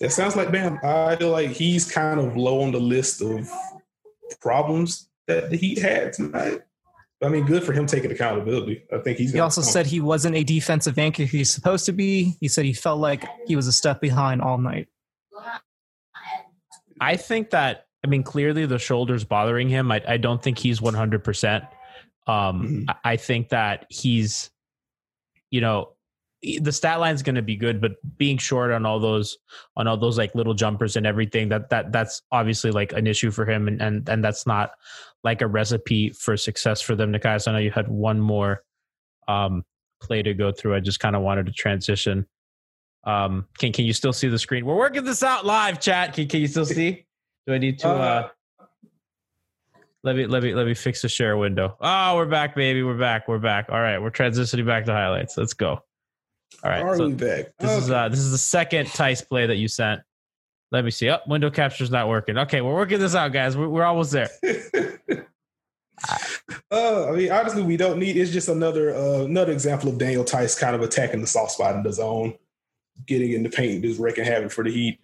That 0.00 0.10
sounds 0.10 0.34
like 0.36 0.50
Bam. 0.50 0.78
I 0.82 1.16
feel 1.16 1.30
like 1.30 1.50
he's 1.50 1.90
kind 1.90 2.18
of 2.18 2.36
low 2.36 2.62
on 2.62 2.72
the 2.72 2.80
list 2.80 3.22
of 3.22 3.48
problems 4.40 5.07
that 5.28 5.50
the 5.50 5.56
Heat 5.56 5.78
had 5.78 6.12
tonight. 6.12 6.62
I 7.22 7.28
mean, 7.28 7.46
good 7.46 7.64
for 7.64 7.72
him 7.72 7.86
taking 7.86 8.12
accountability. 8.12 8.84
I 8.92 8.98
think 8.98 9.18
he's. 9.18 9.32
He 9.32 9.40
also 9.40 9.60
said 9.60 9.86
he 9.86 10.00
wasn't 10.00 10.36
a 10.36 10.44
defensive 10.44 10.98
anchor 10.98 11.24
he's 11.24 11.50
supposed 11.50 11.84
to 11.86 11.92
be. 11.92 12.36
He 12.40 12.48
said 12.48 12.64
he 12.64 12.72
felt 12.72 13.00
like 13.00 13.24
he 13.46 13.56
was 13.56 13.66
a 13.66 13.72
step 13.72 14.00
behind 14.00 14.40
all 14.40 14.58
night. 14.58 14.88
I 17.00 17.16
think 17.16 17.50
that 17.50 17.86
I 18.04 18.08
mean 18.08 18.22
clearly 18.22 18.66
the 18.66 18.78
shoulders 18.78 19.24
bothering 19.24 19.68
him. 19.68 19.90
I, 19.90 20.02
I 20.06 20.16
don't 20.16 20.42
think 20.42 20.58
he's 20.58 20.80
one 20.80 20.94
hundred 20.94 21.24
percent. 21.24 21.64
Um, 22.26 22.62
mm-hmm. 22.62 22.90
I 23.04 23.16
think 23.16 23.48
that 23.48 23.86
he's, 23.88 24.50
you 25.50 25.60
know, 25.60 25.94
the 26.42 26.72
stat 26.72 27.00
line 27.00 27.14
is 27.14 27.22
going 27.22 27.34
to 27.34 27.42
be 27.42 27.56
good, 27.56 27.80
but 27.80 27.92
being 28.16 28.38
short 28.38 28.70
on 28.70 28.86
all 28.86 29.00
those 29.00 29.38
on 29.76 29.88
all 29.88 29.96
those 29.96 30.16
like 30.16 30.34
little 30.34 30.54
jumpers 30.54 30.96
and 30.96 31.06
everything 31.06 31.48
that 31.48 31.70
that 31.70 31.90
that's 31.90 32.22
obviously 32.30 32.70
like 32.70 32.92
an 32.92 33.06
issue 33.06 33.30
for 33.30 33.44
him, 33.44 33.66
and 33.66 33.82
and 33.82 34.08
and 34.08 34.22
that's 34.22 34.46
not 34.46 34.70
like 35.24 35.42
a 35.42 35.46
recipe 35.46 36.10
for 36.10 36.36
success 36.36 36.80
for 36.80 36.94
them. 36.94 37.12
Nekias, 37.12 37.48
I 37.48 37.52
know 37.52 37.58
you 37.58 37.72
had 37.72 37.88
one 37.88 38.20
more 38.20 38.62
um, 39.26 39.64
play 40.00 40.22
to 40.22 40.32
go 40.32 40.52
through. 40.52 40.76
I 40.76 40.80
just 40.80 41.00
kind 41.00 41.16
of 41.16 41.22
wanted 41.22 41.46
to 41.46 41.52
transition. 41.52 42.26
Um, 43.04 43.46
can 43.58 43.72
can 43.72 43.84
you 43.84 43.92
still 43.92 44.12
see 44.12 44.28
the 44.28 44.38
screen? 44.38 44.64
We're 44.64 44.76
working 44.76 45.04
this 45.04 45.24
out 45.24 45.44
live, 45.44 45.80
chat. 45.80 46.14
Can 46.14 46.28
can 46.28 46.40
you 46.40 46.46
still 46.46 46.66
see? 46.66 47.04
Do 47.46 47.54
I 47.54 47.58
need 47.58 47.80
to? 47.80 47.88
Uh, 47.88 47.92
uh 47.92 48.28
let 50.04 50.14
me 50.14 50.26
let 50.26 50.44
me 50.44 50.54
let 50.54 50.66
me 50.66 50.74
fix 50.74 51.02
the 51.02 51.08
share 51.08 51.36
window. 51.36 51.76
Oh, 51.80 52.14
we're 52.14 52.26
back, 52.26 52.54
baby. 52.54 52.84
We're 52.84 52.96
back. 52.96 53.26
We're 53.26 53.40
back. 53.40 53.66
All 53.70 53.80
right, 53.80 54.00
we're 54.00 54.12
transitioning 54.12 54.66
back 54.66 54.84
to 54.84 54.92
highlights. 54.92 55.36
Let's 55.36 55.54
go. 55.54 55.82
All 56.62 56.70
right. 56.70 56.82
Are 56.82 56.96
so 56.96 57.06
we 57.06 57.14
back? 57.14 57.46
This 57.58 57.70
okay. 57.70 57.78
is 57.78 57.90
uh 57.90 58.08
this 58.08 58.20
is 58.20 58.30
the 58.30 58.38
second 58.38 58.86
Theis 58.86 59.22
play 59.22 59.46
that 59.46 59.56
you 59.56 59.68
sent. 59.68 60.00
Let 60.70 60.84
me 60.84 60.90
see. 60.90 61.08
Up 61.08 61.22
oh, 61.26 61.30
window 61.30 61.50
capture's 61.50 61.90
not 61.90 62.08
working. 62.08 62.36
Okay, 62.38 62.60
we're 62.60 62.74
working 62.74 62.98
this 62.98 63.14
out, 63.14 63.32
guys. 63.32 63.56
We're, 63.56 63.68
we're 63.68 63.84
almost 63.84 64.12
there. 64.12 64.28
uh, 66.70 67.08
I 67.08 67.12
mean, 67.12 67.30
honestly, 67.30 67.62
we 67.62 67.76
don't 67.76 67.98
need. 67.98 68.16
It's 68.16 68.30
just 68.30 68.48
another 68.48 68.94
uh, 68.94 69.24
another 69.24 69.52
example 69.52 69.88
of 69.88 69.98
Daniel 69.98 70.24
Theis 70.24 70.58
kind 70.58 70.74
of 70.74 70.82
attacking 70.82 71.20
the 71.20 71.26
soft 71.26 71.52
spot 71.52 71.74
in 71.74 71.82
the 71.82 71.92
zone, 71.92 72.34
getting 73.06 73.32
in 73.32 73.42
the 73.42 73.50
paint, 73.50 73.82
just 73.82 74.00
wrecking 74.00 74.24
havoc 74.24 74.50
for 74.50 74.64
the 74.64 74.70
Heat. 74.70 75.00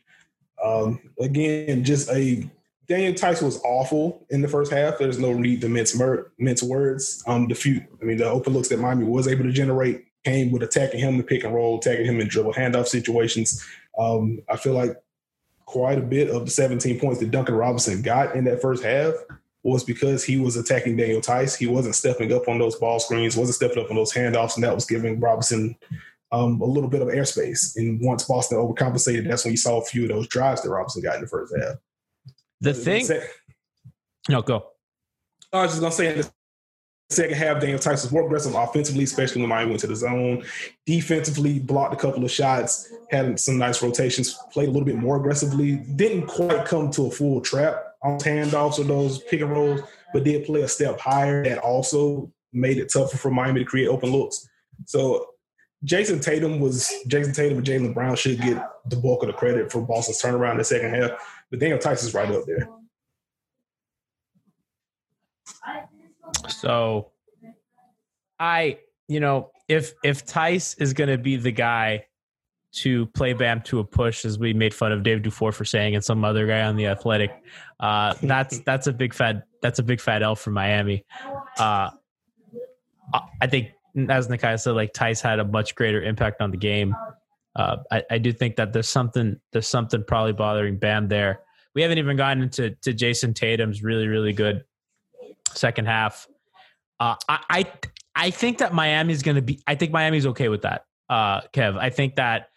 Um, 0.63 1.01
again, 1.19 1.85
just 1.85 2.11
a 2.11 2.49
Daniel 2.87 3.15
Theis 3.15 3.43
was 3.43 3.61
awful 3.65 4.27
in 4.31 4.43
the 4.43 4.49
first 4.49 4.71
half. 4.71 4.99
There's 4.99 5.19
no 5.19 5.33
need 5.33 5.61
to 5.63 5.69
mince, 5.69 5.99
mince 6.39 6.63
words. 6.63 7.23
Um, 7.27 7.49
the 7.49 7.55
few, 7.55 7.83
I 8.03 8.05
mean, 8.05 8.19
the 8.19 8.29
open 8.29 8.53
looks 8.53 8.69
that 8.69 8.79
Miami 8.79 9.05
was 9.05 9.27
able 9.27 9.45
to 9.45 9.53
generate 9.53 10.05
came 10.25 10.51
with 10.51 10.63
attacking 10.63 11.01
him 11.01 11.17
in 11.17 11.23
pick 11.23 11.45
and 11.45 11.55
roll, 11.55 11.79
attacking 11.79 12.07
him 12.07 12.21
in 12.21 12.29
dribble 12.29 12.55
handoff 12.55 12.87
situations. 12.87 13.65
Um, 13.99 14.41
I 14.49 14.57
feel 14.57 14.73
like 14.73 14.97
quite 15.67 15.99
a 15.99 16.03
bit 16.03 16.31
of 16.31 16.45
the 16.45 16.51
17 16.51 16.99
points 16.99 17.21
that 17.21 17.31
Duncan 17.31 17.55
Robinson 17.55 18.03
got 18.03 18.35
in 18.35 18.45
that 18.45 18.61
first 18.61 18.83
half 18.83 19.15
was 19.63 19.83
because 19.83 20.23
he 20.23 20.39
was 20.39 20.57
attacking 20.57 20.97
Daniel 20.97 21.23
Theis. 21.23 21.57
He 21.57 21.67
wasn't 21.67 21.95
stepping 21.95 22.33
up 22.33 22.49
on 22.49 22.59
those 22.59 22.77
ball 22.77 23.01
screens, 23.01 23.37
wasn't 23.37 23.57
stepping 23.57 23.83
up 23.83 23.91
on 23.91 23.97
those 23.97 24.13
handoffs, 24.13 24.57
and 24.57 24.65
that 24.65 24.75
was 24.75 24.85
giving 24.85 25.19
Robinson 25.21 25.75
um, 26.33 26.61
a 26.61 26.67
little 26.67 26.91
bit 26.91 27.01
of 27.01 27.09
airspace. 27.09 27.77
And 27.77 27.99
once 28.03 28.25
Boston 28.25 28.59
overcompensated, 28.59 29.27
that's 29.27 29.45
when 29.45 29.53
you 29.53 29.59
saw 29.59 29.81
a 29.81 29.85
few 29.85 30.03
of 30.03 30.11
those 30.11 30.29
drives 30.29 30.63
that 30.63 30.71
Robinson 30.71 31.03
got 31.03 31.17
in 31.17 31.23
the 31.23 31.29
first 31.29 31.55
half. 31.57 31.77
The 32.61 32.75
thing, 32.75 33.07
no, 34.29 34.43
go. 34.43 34.67
I 35.53 35.63
was 35.63 35.73
just 35.73 35.81
gonna 35.81 35.93
say 35.93 36.13
in 36.13 36.19
the 36.19 36.31
Second 37.15 37.37
half, 37.37 37.61
Daniel 37.61 37.79
was 37.85 38.13
more 38.13 38.25
aggressive 38.27 38.55
offensively, 38.55 39.05
especially 39.05 39.41
when 39.43 39.49
Miami 39.49 39.71
went 39.71 39.81
to 39.81 39.87
the 39.87 39.97
zone. 39.97 40.45
Defensively, 40.87 41.59
blocked 41.59 41.95
a 41.95 41.97
couple 41.97 42.25
of 42.25 42.31
shots, 42.31 42.93
had 43.11 43.39
some 43.39 43.59
nice 43.59 43.83
rotations, 43.83 44.39
played 44.53 44.69
a 44.69 44.71
little 44.71 44.87
bit 44.87 44.97
more 44.97 45.17
aggressively. 45.17 45.77
Didn't 45.77 46.27
quite 46.27 46.65
come 46.67 46.91
to 46.93 47.07
a 47.07 47.11
full 47.11 47.41
trap 47.41 47.83
on 48.03 48.19
handoffs 48.19 48.79
or 48.79 48.85
those 48.85 49.21
pick 49.21 49.41
and 49.41 49.51
rolls, 49.51 49.81
but 50.13 50.25
did 50.25 50.45
play 50.45 50.63
a 50.63 50.69
step 50.69 50.99
higher. 51.01 51.45
That 51.45 51.59
also 51.59 52.33
made 52.53 52.79
it 52.79 52.93
tougher 52.93 53.17
for 53.17 53.31
Miami 53.31 53.61
to 53.61 53.67
create 53.67 53.89
open 53.89 54.11
looks. 54.11 54.49
So 54.87 55.27
Jayson 55.85 56.21
Tatum 56.21 56.61
was 56.61 56.91
Jayson 57.09 57.35
Tatum 57.35 57.59
and 57.59 57.67
Jaylen 57.67 57.95
Brown 57.95 58.17
should 58.17 58.41
get 58.41 58.63
the 58.89 58.97
bulk 58.97 59.23
of 59.23 59.29
the 59.29 59.33
credit 59.35 59.71
for 59.71 59.81
Boston's 59.81 60.21
turnaround 60.21 60.53
in 60.53 60.59
the 60.59 60.65
second 60.65 60.95
half, 60.95 61.11
but 61.51 61.61
Daniel 61.61 61.79
is 61.79 62.15
right 62.15 62.31
up 62.31 62.45
there. 62.47 62.69
So 66.49 67.11
I, 68.39 68.79
you 69.09 69.21
know, 69.21 69.51
if 69.69 69.95
if 70.03 70.27
Theis 70.27 70.77
is 70.79 70.93
going 70.93 71.11
to 71.11 71.19
be 71.19 71.37
the 71.37 71.53
guy 71.53 72.07
to 72.73 73.07
play 73.07 73.33
Bam 73.33 73.61
to 73.63 73.79
a 73.79 73.85
push, 73.85 74.25
as 74.25 74.39
we 74.39 74.53
made 74.53 74.75
fun 74.75 74.93
of 74.93 75.03
Dave 75.03 75.23
Dufour 75.23 75.53
for 75.53 75.65
saying, 75.65 75.95
and 75.95 76.05
some 76.05 76.25
other 76.25 76.47
guy 76.47 76.63
on 76.63 76.77
the 76.77 76.87
Athletic, 76.87 77.31
uh, 77.81 78.15
that's 78.23 78.59
that's 78.61 78.87
a 78.87 78.93
big 78.93 79.15
fat 79.15 79.47
that's 79.63 79.79
a 79.79 79.83
big 79.83 80.01
fat 80.01 80.23
L 80.23 80.37
for 80.37 80.51
Miami. 80.51 81.05
Uh, 81.59 81.91
I 83.41 83.47
think, 83.47 83.73
as 84.09 84.29
Nikai 84.29 84.61
said, 84.61 84.73
like 84.73 84.93
Theis 84.93 85.21
had 85.21 85.39
a 85.39 85.45
much 85.45 85.75
greater 85.75 86.03
impact 86.03 86.41
on 86.41 86.51
the 86.51 86.57
game. 86.57 86.95
Uh, 87.57 87.77
I, 87.91 88.03
I 88.11 88.19
do 88.19 88.33
think 88.33 88.57
that 88.57 88.73
there's 88.73 88.89
something 88.89 89.41
there's 89.53 89.69
something 89.69 90.03
probably 90.07 90.33
bothering 90.33 90.79
Bam 90.79 91.09
there. 91.09 91.41
We 91.75 91.83
haven't 91.83 91.99
even 91.99 92.17
gotten 92.17 92.43
into 92.43 92.71
to 92.83 92.93
Jayson 92.93 93.35
Tatum's 93.35 93.83
really 93.83 94.09
really 94.09 94.33
good 94.33 94.65
second 95.55 95.87
half. 95.87 96.27
Uh, 97.01 97.17
I, 97.29 97.39
I 97.51 97.73
I 98.15 98.31
think 98.31 98.59
that 98.59 98.73
Miami's 98.73 99.23
going 99.23 99.37
to 99.37 99.43
be. 99.43 99.61
I 99.67 99.75
think 99.75 99.93
Miami's 99.93 100.27
okay 100.27 100.49
with 100.49 100.63
that, 100.63 100.85
uh, 101.09 101.43
Kev. 101.53 101.77
I 101.79 101.91
think 101.91 102.17
that 102.17 102.49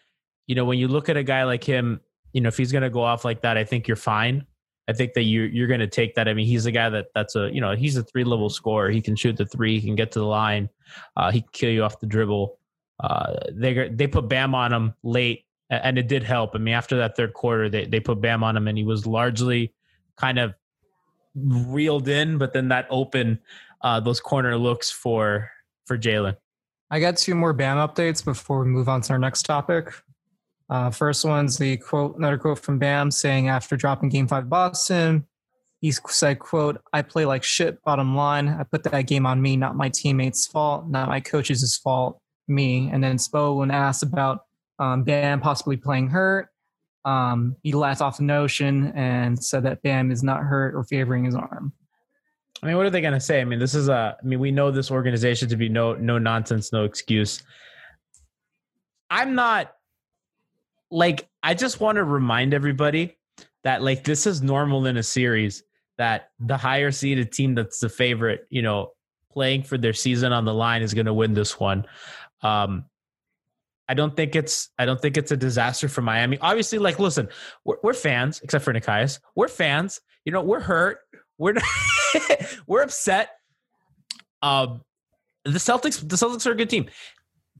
you 0.45 0.55
know 0.55 0.65
when 0.65 0.77
you 0.77 0.87
look 0.87 1.09
at 1.09 1.17
a 1.17 1.23
guy 1.23 1.43
like 1.43 1.63
him, 1.63 2.01
you 2.33 2.41
know 2.41 2.47
if 2.47 2.57
he's 2.57 2.71
going 2.71 2.83
to 2.83 2.89
go 2.89 3.01
off 3.01 3.25
like 3.25 3.41
that, 3.41 3.57
I 3.57 3.63
think 3.63 3.87
you're 3.87 3.97
fine. 3.97 4.45
I 4.87 4.93
think 4.93 5.13
that 5.13 5.23
you 5.23 5.43
you're 5.43 5.67
going 5.67 5.79
to 5.79 5.87
take 5.87 6.15
that. 6.15 6.27
I 6.27 6.33
mean, 6.33 6.45
he's 6.45 6.65
a 6.65 6.71
guy 6.71 6.89
that 6.89 7.07
that's 7.13 7.35
a 7.35 7.51
you 7.51 7.59
know 7.59 7.75
he's 7.75 7.97
a 7.97 8.03
three 8.03 8.23
level 8.23 8.49
scorer. 8.49 8.89
He 8.89 9.01
can 9.01 9.15
shoot 9.15 9.35
the 9.35 9.45
three. 9.45 9.79
He 9.79 9.87
can 9.87 9.95
get 9.95 10.11
to 10.13 10.19
the 10.19 10.25
line. 10.25 10.69
Uh, 11.15 11.31
he 11.31 11.41
can 11.41 11.49
kill 11.51 11.71
you 11.71 11.83
off 11.83 11.99
the 11.99 12.07
dribble. 12.07 12.59
Uh, 12.99 13.33
they 13.51 13.89
they 13.89 14.07
put 14.07 14.29
Bam 14.29 14.55
on 14.55 14.71
him 14.71 14.93
late, 15.03 15.45
and 15.69 15.97
it 15.97 16.07
did 16.07 16.23
help. 16.23 16.51
I 16.55 16.59
mean, 16.59 16.73
after 16.73 16.97
that 16.97 17.15
third 17.15 17.33
quarter, 17.33 17.69
they 17.69 17.85
they 17.85 17.99
put 17.99 18.21
Bam 18.21 18.43
on 18.43 18.55
him, 18.55 18.67
and 18.67 18.77
he 18.77 18.83
was 18.83 19.05
largely 19.05 19.73
kind 20.17 20.39
of 20.39 20.53
reeled 21.37 22.07
in. 22.07 22.37
But 22.37 22.53
then 22.53 22.69
that 22.69 22.87
open 22.89 23.39
uh, 23.81 23.99
those 23.99 24.19
corner 24.19 24.57
looks 24.57 24.89
for 24.89 25.49
for 25.85 25.97
Jaylen. 25.97 26.35
I 26.89 26.99
got 26.99 27.17
two 27.17 27.35
more 27.35 27.53
BAM 27.53 27.77
updates 27.77 28.23
before 28.23 28.63
we 28.63 28.67
move 28.67 28.87
on 28.87 29.01
to 29.01 29.13
our 29.13 29.19
next 29.19 29.43
topic. 29.43 29.93
Uh, 30.69 30.89
first 30.89 31.23
one's 31.23 31.57
the 31.57 31.77
quote, 31.77 32.17
another 32.17 32.37
quote 32.37 32.59
from 32.59 32.79
Bam 32.79 33.11
saying 33.11 33.47
after 33.47 33.75
dropping 33.77 34.09
Game 34.09 34.27
Five 34.27 34.49
Boston, 34.49 35.25
he 35.79 35.91
said, 35.91 36.39
"quote 36.39 36.81
I 36.91 37.01
play 37.01 37.25
like 37.25 37.43
shit. 37.43 37.81
Bottom 37.83 38.15
line, 38.15 38.49
I 38.49 38.63
put 38.63 38.83
that 38.83 39.07
game 39.07 39.25
on 39.25 39.41
me, 39.41 39.55
not 39.55 39.75
my 39.75 39.89
teammates' 39.89 40.47
fault, 40.47 40.87
not 40.87 41.07
my 41.07 41.19
coaches' 41.19 41.77
fault, 41.77 42.19
me." 42.47 42.89
And 42.91 43.03
then 43.03 43.17
Spo, 43.17 43.57
when 43.57 43.71
asked 43.71 44.03
about 44.03 44.41
um, 44.79 45.03
Bam 45.03 45.39
possibly 45.39 45.77
playing 45.77 46.09
hurt, 46.09 46.49
um, 47.07 47.55
he 47.63 47.71
laughed 47.71 48.01
off 48.01 48.17
the 48.17 48.23
notion 48.23 48.91
and 48.93 49.41
said 49.41 49.63
that 49.63 49.81
Bam 49.81 50.11
is 50.11 50.23
not 50.23 50.41
hurt 50.41 50.75
or 50.75 50.83
favoring 50.83 51.23
his 51.23 51.35
arm. 51.35 51.71
I 52.61 52.65
mean, 52.65 52.75
what 52.75 52.85
are 52.85 52.89
they 52.89 52.99
going 52.99 53.13
to 53.13 53.19
say? 53.19 53.39
I 53.39 53.45
mean, 53.45 53.59
this 53.59 53.73
is 53.73 53.87
a. 53.87 54.17
I 54.21 54.25
mean, 54.25 54.39
we 54.39 54.51
know 54.51 54.71
this 54.71 54.91
organization 54.91 55.47
to 55.49 55.55
be 55.55 55.69
no 55.69 55.93
no 55.93 56.17
nonsense, 56.17 56.73
no 56.73 56.83
excuse. 56.83 57.43
I'm 59.09 59.35
not 59.35 59.73
like. 60.91 61.29
I 61.41 61.53
just 61.53 61.79
want 61.79 61.95
to 61.95 62.03
remind 62.03 62.53
everybody 62.53 63.17
that 63.63 63.81
like 63.81 64.03
this 64.03 64.27
is 64.27 64.41
normal 64.41 64.85
in 64.85 64.97
a 64.97 65.03
series 65.03 65.63
that 65.97 66.31
the 66.41 66.57
higher 66.57 66.91
seeded 66.91 67.31
team 67.31 67.55
that's 67.55 67.79
the 67.79 67.89
favorite, 67.89 68.47
you 68.49 68.61
know, 68.61 68.91
playing 69.31 69.63
for 69.63 69.77
their 69.77 69.93
season 69.93 70.33
on 70.33 70.43
the 70.43 70.53
line 70.53 70.81
is 70.81 70.93
going 70.93 71.05
to 71.05 71.13
win 71.13 71.33
this 71.33 71.57
one. 71.57 71.85
Um, 72.41 72.83
I 73.89 73.93
don't 73.93 74.15
think 74.15 74.35
it's 74.35 74.69
I 74.77 74.85
don't 74.85 75.01
think 75.01 75.17
it's 75.17 75.31
a 75.31 75.37
disaster 75.37 75.87
for 75.87 76.01
Miami. 76.01 76.37
Obviously, 76.39 76.77
like 76.77 76.99
listen, 76.99 77.29
we're, 77.63 77.77
we're 77.83 77.93
fans, 77.93 78.41
except 78.43 78.65
for 78.65 78.73
Nekias. 78.73 79.19
We're 79.35 79.47
fans. 79.47 80.01
You 80.25 80.31
know, 80.31 80.41
we're 80.41 80.59
hurt. 80.59 80.99
We're 81.37 81.55
we're 82.67 82.83
upset. 82.83 83.29
Um, 84.41 84.81
the 85.45 85.59
Celtics, 85.59 85.99
the 85.99 86.15
Celtics 86.15 86.45
are 86.45 86.51
a 86.51 86.55
good 86.55 86.69
team. 86.69 86.87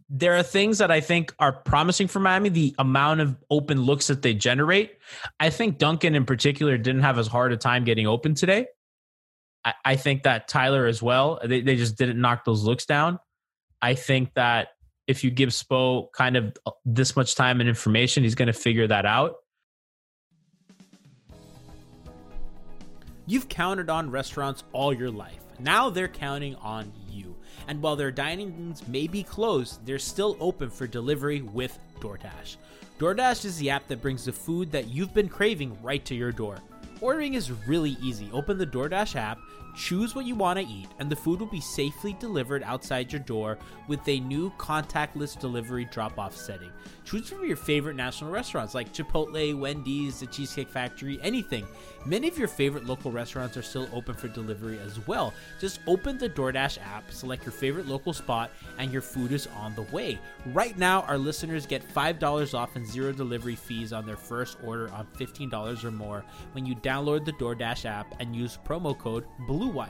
There 0.10 0.36
are 0.36 0.44
things 0.44 0.78
that 0.78 0.92
I 0.92 1.02
think 1.02 1.34
are 1.40 1.52
promising 1.52 2.08
for 2.08 2.20
Miami. 2.20 2.50
The 2.50 2.76
amount 2.78 3.22
of 3.22 3.36
open 3.50 3.82
looks 3.82 4.08
that 4.08 4.22
they 4.22 4.34
generate. 4.34 4.98
I 5.40 5.50
think 5.50 5.78
Duncan 5.78 6.16
in 6.16 6.26
particular 6.26 6.78
didn't 6.78 7.02
have 7.02 7.18
as 7.18 7.28
hard 7.28 7.52
a 7.52 7.58
time 7.58 7.84
getting 7.84 8.08
open 8.08 8.34
today. 8.34 8.68
I, 9.66 9.74
I 9.84 9.96
think 9.96 10.24
that 10.24 10.48
Tyler 10.48 10.86
as 10.88 11.02
well. 11.02 11.40
They 11.44 11.62
they 11.62 11.76
just 11.76 11.98
didn't 11.98 12.20
knock 12.20 12.46
those 12.46 12.64
looks 12.64 12.86
down. 12.86 13.20
I 13.82 13.94
think 13.94 14.34
that 14.36 14.70
if 15.08 15.24
you 15.24 15.32
give 15.32 15.50
Spo 15.50 16.12
kind 16.12 16.36
of 16.36 16.56
uh, 16.66 16.72
this 16.86 17.16
much 17.16 17.36
time 17.36 17.60
and 17.60 17.68
information, 17.68 18.24
he's 18.24 18.36
going 18.36 18.48
to 18.48 18.54
figure 18.54 18.88
that 18.88 19.06
out. 19.06 19.38
You've 23.26 23.50
counted 23.50 23.90
on 23.90 24.12
restaurants 24.12 24.64
all 24.72 24.94
your 24.94 25.12
life. 25.12 25.44
Now 25.60 25.90
they're 25.90 26.08
counting 26.08 26.56
on 26.56 26.92
you. 27.10 27.36
And 27.68 27.82
while 27.82 27.96
their 27.96 28.12
dining 28.12 28.56
rooms 28.58 28.88
may 28.88 29.08
be 29.08 29.24
closed, 29.24 29.86
they're 29.86 30.00
still 30.00 30.38
open 30.40 30.70
for 30.70 30.88
delivery 30.88 31.42
with 31.42 31.78
DoorDash. 32.00 32.58
DoorDash 33.00 33.46
is 33.46 33.58
the 33.58 33.70
app 33.70 33.88
that 33.88 34.02
brings 34.02 34.26
the 34.26 34.32
food 34.32 34.72
that 34.72 34.88
you've 34.88 35.14
been 35.14 35.28
craving 35.28 35.78
right 35.82 36.04
to 36.06 36.16
your 36.16 36.32
door. 36.32 36.58
Ordering 37.02 37.34
is 37.34 37.52
really 37.52 37.98
easy. 38.02 38.30
Open 38.32 38.58
the 38.58 38.66
DoorDash 38.66 39.16
app, 39.16 39.40
choose 39.78 40.16
what 40.16 40.26
you 40.26 40.36
want 40.36 40.58
to 40.60 40.66
eat, 40.66 40.88
and 41.00 41.10
the 41.10 41.16
food 41.16 41.40
will 41.40 41.48
be 41.48 41.62
safely 41.62 42.14
delivered 42.20 42.64
outside 42.64 43.14
your 43.14 43.22
door 43.22 43.58
with 43.88 44.06
a 44.08 44.20
new 44.22 44.52
contactless 44.58 45.40
delivery 45.40 45.86
drop 45.86 46.18
off 46.18 46.36
setting. 46.36 46.72
Choose 47.06 47.30
from 47.30 47.46
your 47.46 47.56
favorite 47.56 47.96
national 47.96 48.32
restaurants 48.32 48.76
like 48.76 48.92
Chipotle, 48.92 49.58
Wendy's, 49.58 50.20
the 50.20 50.26
Cheesecake 50.26 50.68
Factory, 50.68 51.20
anything. 51.22 51.66
Many 52.06 52.28
of 52.28 52.38
your 52.38 52.48
favorite 52.48 52.86
local 52.86 53.12
restaurants 53.12 53.56
are 53.56 53.62
still 53.62 53.88
open 53.94 54.16
for 54.16 54.28
delivery 54.28 54.80
as 54.80 55.06
well. 55.08 55.34
Just 55.60 55.80
open 55.88 56.18
the 56.18 56.30
DoorDash 56.30 56.80
app, 56.80 57.10
select 57.12 57.46
your 57.46 57.54
favorite 57.54 57.88
local 57.88 58.14
spot, 58.14 58.50
and 58.78 58.92
your 58.92 59.02
food 59.02 59.32
is 59.32 59.48
on 59.58 59.76
the 59.76 59.84
way. 59.84 60.20
Right 60.48 60.78
now, 60.78 61.02
our 61.04 61.18
listeners 61.18 61.66
get 61.66 61.88
$5 61.94 62.54
off 62.54 62.76
and 62.76 62.86
zero 62.86 63.12
delivery 63.12 63.56
fees 63.56 63.94
on 63.94 64.06
their 64.06 64.18
first 64.18 64.58
order 64.64 64.90
on 64.92 65.08
$15 65.18 65.84
or 65.84 65.92
more 65.92 66.26
when 66.54 66.66
you 66.66 66.76
download 66.76 67.26
the 67.26 67.34
DoorDash 67.34 67.86
app 67.86 68.16
and 68.20 68.36
use 68.36 68.58
promo 68.66 68.98
code 68.98 69.26
BLUEWIRE. 69.68 69.90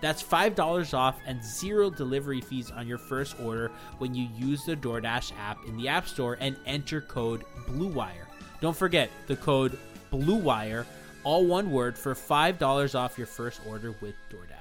That's 0.00 0.22
$5 0.22 0.94
off 0.94 1.18
and 1.26 1.42
zero 1.42 1.90
delivery 1.90 2.40
fees 2.40 2.70
on 2.70 2.86
your 2.86 2.98
first 2.98 3.38
order 3.40 3.70
when 3.98 4.14
you 4.14 4.28
use 4.36 4.64
the 4.64 4.76
DoorDash 4.76 5.32
app 5.38 5.58
in 5.66 5.76
the 5.76 5.88
App 5.88 6.06
Store 6.06 6.36
and 6.40 6.56
enter 6.66 7.00
code 7.00 7.44
BLUEWIRE. 7.66 8.26
Don't 8.60 8.76
forget 8.76 9.10
the 9.26 9.36
code 9.36 9.76
BLUEWIRE, 10.12 10.86
all 11.24 11.46
one 11.46 11.70
word, 11.72 11.98
for 11.98 12.14
$5 12.14 12.94
off 12.94 13.18
your 13.18 13.26
first 13.26 13.60
order 13.66 13.92
with 14.00 14.14
DoorDash. 14.30 14.57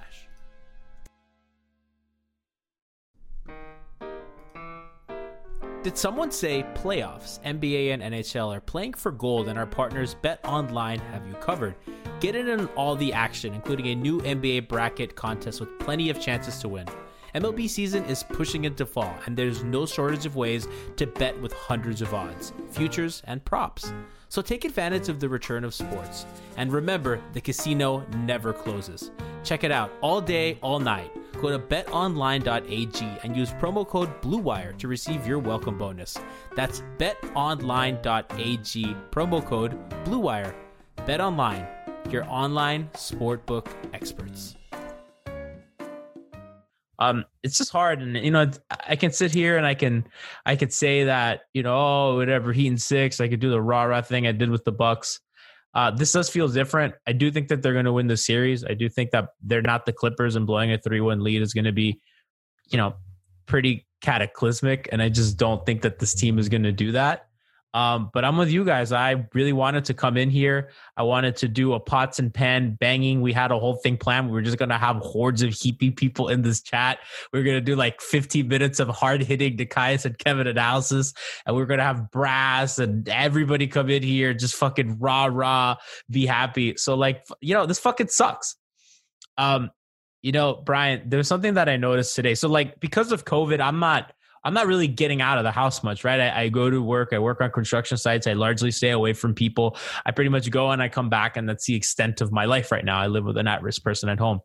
Did 5.87 5.97
someone 5.97 6.31
say 6.31 6.65
playoffs, 6.73 7.41
NBA 7.45 7.93
and 7.93 8.03
NHL 8.03 8.53
are 8.53 8.59
playing 8.59 8.95
for 8.95 9.09
gold 9.09 9.47
and 9.47 9.57
our 9.57 9.65
partners 9.65 10.15
Bet 10.15 10.41
Online 10.43 10.99
have 10.99 11.25
you 11.25 11.33
covered? 11.35 11.75
Get 12.19 12.35
in 12.35 12.49
on 12.49 12.65
all 12.75 12.97
the 12.97 13.13
action, 13.13 13.53
including 13.53 13.87
a 13.87 13.95
new 13.95 14.19
NBA 14.19 14.67
bracket 14.67 15.15
contest 15.15 15.61
with 15.61 15.79
plenty 15.79 16.09
of 16.09 16.19
chances 16.19 16.59
to 16.59 16.67
win. 16.67 16.87
MLB 17.35 17.69
season 17.69 18.03
is 18.03 18.21
pushing 18.21 18.65
into 18.65 18.85
fall, 18.85 19.15
and 19.25 19.37
there's 19.37 19.63
no 19.63 19.85
shortage 19.85 20.25
of 20.25 20.35
ways 20.35 20.67
to 20.97 21.07
bet 21.07 21.39
with 21.39 21.53
hundreds 21.53 22.01
of 22.01 22.13
odds, 22.13 22.51
futures, 22.69 23.21
and 23.23 23.45
props. 23.45 23.93
So 24.27 24.41
take 24.41 24.65
advantage 24.65 25.07
of 25.07 25.21
the 25.21 25.29
return 25.29 25.63
of 25.63 25.73
sports. 25.73 26.25
And 26.57 26.69
remember, 26.73 27.21
the 27.31 27.39
casino 27.39 28.05
never 28.25 28.51
closes. 28.51 29.11
Check 29.45 29.63
it 29.63 29.71
out 29.71 29.93
all 30.01 30.19
day, 30.19 30.57
all 30.61 30.81
night. 30.81 31.13
Go 31.39 31.49
to 31.49 31.59
betonline.ag 31.59 33.19
and 33.23 33.37
use 33.37 33.51
promo 33.51 33.87
code 33.87 34.21
BLUEWIRE 34.21 34.77
to 34.79 34.87
receive 34.87 35.27
your 35.27 35.39
welcome 35.39 35.77
bonus. 35.77 36.17
That's 36.55 36.81
betonline.ag, 36.97 38.95
promo 39.11 39.45
code 39.45 39.89
BLUEWIRE. 40.05 40.55
BetOnline, 40.97 41.67
your 42.11 42.25
online 42.25 42.89
sportbook 42.93 43.67
experts. 43.93 44.55
um 46.99 47.23
it's 47.43 47.57
just 47.57 47.71
hard 47.71 48.01
and 48.01 48.17
you 48.17 48.31
know 48.31 48.49
i 48.87 48.95
can 48.95 49.11
sit 49.11 49.31
here 49.31 49.57
and 49.57 49.65
i 49.65 49.73
can 49.73 50.03
i 50.45 50.55
could 50.55 50.73
say 50.73 51.03
that 51.03 51.41
you 51.53 51.61
know 51.61 51.75
oh 51.75 52.15
whatever 52.15 52.51
heat 52.51 52.67
and 52.67 52.81
six 52.81 53.21
i 53.21 53.27
could 53.27 53.39
do 53.39 53.49
the 53.49 53.61
rah 53.61 53.83
rah 53.83 54.01
thing 54.01 54.25
i 54.25 54.31
did 54.31 54.49
with 54.49 54.63
the 54.63 54.71
bucks 54.71 55.19
uh 55.73 55.91
this 55.91 56.11
does 56.11 56.29
feel 56.29 56.47
different. 56.47 56.93
I 57.05 57.13
do 57.13 57.31
think 57.31 57.47
that 57.49 57.61
they're 57.61 57.73
going 57.73 57.85
to 57.85 57.93
win 57.93 58.07
the 58.07 58.17
series. 58.17 58.63
I 58.63 58.73
do 58.73 58.89
think 58.89 59.11
that 59.11 59.29
they're 59.41 59.61
not 59.61 59.85
the 59.85 59.93
clippers 59.93 60.35
and 60.35 60.47
blowing 60.47 60.71
a 60.71 60.77
3-1 60.77 61.21
lead 61.21 61.41
is 61.41 61.53
going 61.53 61.65
to 61.65 61.71
be 61.71 61.99
you 62.69 62.77
know 62.77 62.95
pretty 63.45 63.85
cataclysmic 64.01 64.87
and 64.91 65.01
i 65.01 65.09
just 65.09 65.37
don't 65.37 65.65
think 65.65 65.81
that 65.81 65.99
this 65.99 66.13
team 66.13 66.37
is 66.37 66.49
going 66.49 66.63
to 66.63 66.71
do 66.71 66.91
that 66.91 67.27
um, 67.73 68.09
but 68.13 68.23
I'm 68.23 68.37
with 68.37 68.49
you 68.49 68.63
guys. 68.63 68.91
I 68.91 69.25
really 69.33 69.53
wanted 69.53 69.85
to 69.85 69.93
come 69.93 70.17
in 70.17 70.29
here. 70.29 70.71
I 70.95 71.03
wanted 71.03 71.35
to 71.37 71.47
do 71.47 71.73
a 71.73 71.79
pots 71.79 72.17
and 72.17 72.33
pan 72.33 72.77
banging. 72.79 73.21
We 73.21 73.33
had 73.33 73.51
a 73.51 73.59
whole 73.59 73.75
thing 73.75 73.97
planned. 73.97 74.27
We 74.27 74.33
were 74.33 74.41
just 74.41 74.57
gonna 74.57 74.77
have 74.77 74.97
hordes 74.97 75.43
of 75.43 75.51
heapy 75.51 75.95
people 75.95 76.29
in 76.29 76.41
this 76.41 76.61
chat. 76.61 76.99
We 77.33 77.39
are 77.39 77.43
gonna 77.43 77.61
do 77.61 77.75
like 77.75 78.01
15 78.01 78.47
minutes 78.47 78.79
of 78.79 78.87
hard 78.89 79.21
hitting 79.21 79.57
Nekias 79.57 80.05
and 80.05 80.17
Kevin 80.17 80.47
analysis, 80.47 81.13
and 81.45 81.55
we 81.55 81.61
are 81.61 81.65
gonna 81.65 81.83
have 81.83 82.09
brass 82.09 82.79
and 82.79 83.07
everybody 83.09 83.67
come 83.67 83.89
in 83.89 84.01
here, 84.01 84.33
just 84.33 84.55
fucking 84.55 84.97
rah 84.99 85.25
rah, 85.25 85.75
be 86.09 86.25
happy. 86.25 86.75
So 86.77 86.95
like, 86.95 87.25
you 87.41 87.53
know, 87.53 87.65
this 87.65 87.79
fucking 87.79 88.07
sucks. 88.07 88.55
Um, 89.37 89.71
you 90.23 90.31
know, 90.31 90.55
Brian, 90.55 91.03
there's 91.05 91.27
something 91.27 91.53
that 91.55 91.69
I 91.69 91.77
noticed 91.77 92.15
today. 92.15 92.33
So 92.33 92.49
like, 92.49 92.79
because 92.79 93.11
of 93.11 93.25
COVID, 93.25 93.59
I'm 93.59 93.79
not. 93.79 94.13
I'm 94.47 94.53
not 94.53 94.65
really 94.65 94.87
getting 94.87 95.21
out 95.21 95.37
of 95.37 95.43
the 95.43 95.51
house 95.51 95.83
much, 95.83 96.05
right? 96.05 96.21
I, 96.21 96.43
I, 96.43 96.49
go 96.49 96.69
to 96.69 96.81
work, 96.81 97.11
I 97.11 97.19
work 97.19 97.41
on 97.41 97.51
construction 97.51 97.97
sites, 97.97 98.27
I 98.27 98.33
largely 98.33 98.71
stay 98.71 98.91
away 98.91 99.11
from 99.11 99.33
people. 99.33 99.75
I 100.05 100.11
pretty 100.11 100.29
much 100.29 100.49
go 100.49 100.71
and 100.71 100.81
I 100.81 100.87
come 100.87 101.09
back, 101.09 101.35
and 101.35 101.49
that's 101.49 101.65
the 101.65 101.75
extent 101.75 102.21
of 102.21 102.31
my 102.31 102.45
life 102.45 102.71
right 102.71 102.85
now. 102.85 102.97
I 102.97 103.07
live 103.07 103.25
with 103.25 103.35
an 103.35 103.45
at 103.45 103.61
risk 103.61 103.83
person 103.83 104.07
at 104.07 104.19
home. 104.19 104.39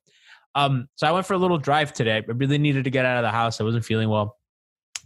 Um, 0.57 0.88
so 0.97 1.07
I 1.07 1.12
went 1.12 1.25
for 1.25 1.35
a 1.35 1.38
little 1.38 1.57
drive 1.57 1.93
today. 1.93 2.17
I 2.17 2.33
really 2.33 2.59
needed 2.59 2.83
to 2.83 2.91
get 2.91 3.07
out 3.07 3.17
of 3.19 3.23
the 3.23 3.31
house. 3.31 3.61
I 3.61 3.65
wasn't 3.65 3.85
feeling 3.85 4.09
well. 4.09 4.38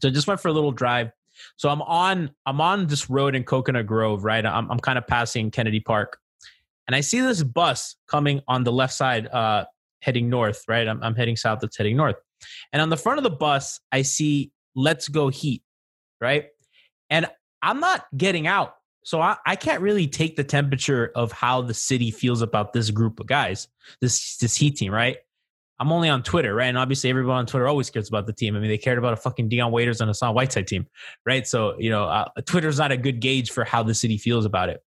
So 0.00 0.08
I 0.08 0.12
just 0.12 0.26
went 0.26 0.40
for 0.40 0.48
a 0.48 0.52
little 0.52 0.72
drive. 0.72 1.10
So 1.56 1.68
I'm 1.68 1.82
on 1.82 2.30
I'm 2.46 2.62
on 2.62 2.86
this 2.86 3.10
road 3.10 3.34
in 3.34 3.44
Coconut 3.44 3.86
Grove, 3.86 4.24
right? 4.24 4.46
I'm 4.46 4.70
I'm 4.70 4.80
kind 4.80 4.96
of 4.96 5.06
passing 5.06 5.50
Kennedy 5.50 5.80
Park. 5.80 6.18
And 6.86 6.96
I 6.96 7.02
see 7.02 7.20
this 7.20 7.42
bus 7.42 7.96
coming 8.08 8.40
on 8.48 8.64
the 8.64 8.72
left 8.72 8.94
side, 8.94 9.26
uh, 9.26 9.66
heading 10.00 10.30
north, 10.30 10.64
right? 10.68 10.88
I'm, 10.88 11.02
I'm 11.02 11.14
heading 11.14 11.36
south, 11.36 11.62
it's 11.62 11.76
heading 11.76 11.98
north. 11.98 12.16
And 12.72 12.80
on 12.80 12.88
the 12.88 12.96
front 12.96 13.18
of 13.18 13.24
the 13.24 13.30
bus, 13.30 13.78
I 13.92 14.02
see 14.02 14.52
let's 14.76 15.08
go 15.08 15.28
heat 15.28 15.62
right? 16.20 16.46
And 17.10 17.26
i'm 17.62 17.80
not 17.80 18.06
getting 18.16 18.46
out. 18.46 18.74
So 19.02 19.20
I, 19.20 19.36
I 19.46 19.54
can't 19.54 19.80
really 19.80 20.08
take 20.08 20.34
the 20.34 20.42
temperature 20.44 21.12
of 21.14 21.30
how 21.30 21.62
the 21.62 21.74
city 21.74 22.10
feels 22.10 22.42
about 22.42 22.72
this 22.72 22.90
group 22.90 23.20
of 23.20 23.26
guys 23.26 23.68
this 24.00 24.36
this 24.36 24.54
heat 24.54 24.76
team 24.76 24.92
right? 24.92 25.16
I'm 25.78 25.92
only 25.92 26.08
on 26.08 26.22
twitter 26.22 26.54
right? 26.54 26.66
And 26.66 26.78
obviously 26.78 27.10
everyone 27.10 27.36
on 27.36 27.46
twitter 27.46 27.66
always 27.66 27.90
cares 27.90 28.08
about 28.08 28.26
the 28.26 28.32
team. 28.32 28.56
I 28.56 28.60
mean 28.60 28.68
they 28.68 28.78
cared 28.78 28.98
about 28.98 29.12
a 29.12 29.16
fucking 29.16 29.48
dion 29.48 29.72
waiters 29.72 30.00
and 30.00 30.08
a 30.08 30.12
Hassan 30.12 30.34
whiteside 30.34 30.66
team 30.66 30.86
right? 31.24 31.46
So 31.46 31.78
you 31.78 31.90
know 31.90 32.04
uh, 32.04 32.28
twitter's 32.44 32.78
not 32.78 32.92
a 32.92 32.96
good 32.96 33.20
gauge 33.20 33.50
for 33.50 33.64
how 33.64 33.82
the 33.82 33.94
city 33.94 34.18
feels 34.18 34.44
about 34.44 34.68
it 34.68 34.82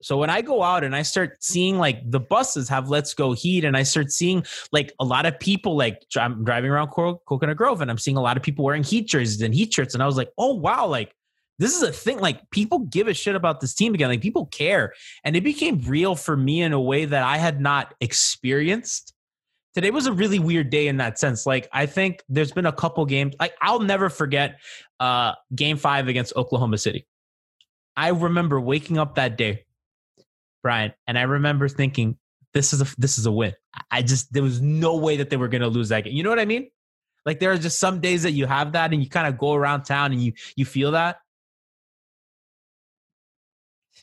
so 0.00 0.16
when 0.16 0.30
I 0.30 0.42
go 0.42 0.62
out 0.62 0.84
and 0.84 0.94
I 0.94 1.02
start 1.02 1.42
seeing 1.42 1.78
like 1.78 2.08
the 2.08 2.20
buses 2.20 2.68
have 2.68 2.88
Let's 2.88 3.14
Go 3.14 3.32
Heat, 3.32 3.64
and 3.64 3.76
I 3.76 3.82
start 3.82 4.12
seeing 4.12 4.44
like 4.72 4.92
a 5.00 5.04
lot 5.04 5.26
of 5.26 5.38
people 5.40 5.76
like 5.76 6.04
I'm 6.16 6.44
driving 6.44 6.70
around 6.70 6.88
Coconut 6.88 7.56
Grove, 7.56 7.80
and 7.80 7.90
I'm 7.90 7.98
seeing 7.98 8.16
a 8.16 8.22
lot 8.22 8.36
of 8.36 8.42
people 8.42 8.64
wearing 8.64 8.84
Heat 8.84 9.08
jerseys 9.08 9.42
and 9.42 9.54
Heat 9.54 9.72
shirts, 9.72 9.94
and 9.94 10.02
I 10.02 10.06
was 10.06 10.16
like, 10.16 10.30
oh 10.38 10.54
wow, 10.54 10.86
like 10.86 11.14
this 11.58 11.74
is 11.74 11.82
a 11.82 11.92
thing. 11.92 12.20
Like 12.20 12.48
people 12.50 12.80
give 12.80 13.08
a 13.08 13.14
shit 13.14 13.34
about 13.34 13.60
this 13.60 13.74
team 13.74 13.94
again. 13.94 14.08
Like 14.08 14.20
people 14.20 14.46
care, 14.46 14.94
and 15.24 15.36
it 15.36 15.42
became 15.42 15.80
real 15.80 16.14
for 16.14 16.36
me 16.36 16.62
in 16.62 16.72
a 16.72 16.80
way 16.80 17.04
that 17.04 17.24
I 17.24 17.36
had 17.38 17.60
not 17.60 17.94
experienced. 18.00 19.14
Today 19.74 19.90
was 19.90 20.06
a 20.06 20.12
really 20.12 20.38
weird 20.38 20.70
day 20.70 20.88
in 20.88 20.96
that 20.98 21.18
sense. 21.18 21.44
Like 21.44 21.68
I 21.72 21.86
think 21.86 22.22
there's 22.28 22.52
been 22.52 22.66
a 22.66 22.72
couple 22.72 23.04
games. 23.04 23.34
Like 23.40 23.54
I'll 23.60 23.80
never 23.80 24.08
forget 24.08 24.60
uh 25.00 25.32
game 25.54 25.76
five 25.76 26.06
against 26.06 26.36
Oklahoma 26.36 26.78
City. 26.78 27.06
I 27.96 28.10
remember 28.10 28.60
waking 28.60 28.96
up 28.96 29.16
that 29.16 29.36
day, 29.36 29.64
Brian, 30.62 30.92
and 31.06 31.18
I 31.18 31.22
remember 31.22 31.68
thinking, 31.68 32.16
"This 32.54 32.72
is 32.72 32.80
a 32.80 32.86
this 32.98 33.18
is 33.18 33.26
a 33.26 33.32
win." 33.32 33.54
I 33.90 34.02
just 34.02 34.32
there 34.32 34.42
was 34.42 34.60
no 34.60 34.96
way 34.96 35.16
that 35.16 35.30
they 35.30 35.36
were 35.36 35.48
going 35.48 35.62
to 35.62 35.68
lose 35.68 35.88
that 35.90 36.04
game. 36.04 36.14
You 36.14 36.22
know 36.22 36.30
what 36.30 36.40
I 36.40 36.44
mean? 36.44 36.70
Like 37.24 37.40
there 37.40 37.52
are 37.52 37.58
just 37.58 37.78
some 37.78 38.00
days 38.00 38.22
that 38.22 38.32
you 38.32 38.46
have 38.46 38.72
that, 38.72 38.92
and 38.92 39.02
you 39.02 39.08
kind 39.08 39.26
of 39.26 39.38
go 39.38 39.54
around 39.54 39.84
town 39.84 40.12
and 40.12 40.22
you 40.22 40.32
you 40.56 40.64
feel 40.64 40.92
that. 40.92 41.18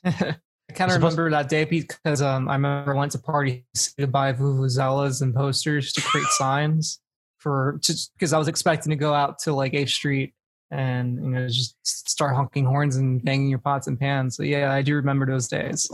I 0.05 0.73
kind 0.73 0.91
of 0.91 0.97
remember 0.97 1.29
that 1.29 1.49
day 1.49 1.63
because 1.63 2.21
um, 2.21 2.49
I 2.49 2.53
remember 2.53 2.95
I 2.95 2.97
went 2.97 3.11
to 3.13 3.19
party 3.19 3.65
to 3.97 4.07
buy 4.07 4.33
vuvuzelas 4.33 5.21
and 5.21 5.33
posters 5.33 5.93
to 5.93 6.01
create 6.01 6.27
signs 6.31 6.99
for 7.37 7.79
just 7.81 8.11
because 8.13 8.33
I 8.33 8.39
was 8.39 8.47
expecting 8.47 8.89
to 8.89 8.95
go 8.95 9.13
out 9.13 9.39
to 9.39 9.53
like 9.53 9.73
8th 9.73 9.89
Street 9.89 10.33
and 10.71 11.23
you 11.23 11.29
know 11.29 11.47
just 11.47 11.75
start 11.83 12.35
honking 12.35 12.65
horns 12.65 12.95
and 12.95 13.23
banging 13.23 13.49
your 13.49 13.59
pots 13.59 13.87
and 13.87 13.99
pans. 13.99 14.35
So 14.35 14.43
yeah, 14.43 14.73
I 14.73 14.81
do 14.81 14.95
remember 14.95 15.25
those 15.25 15.47
days. 15.47 15.89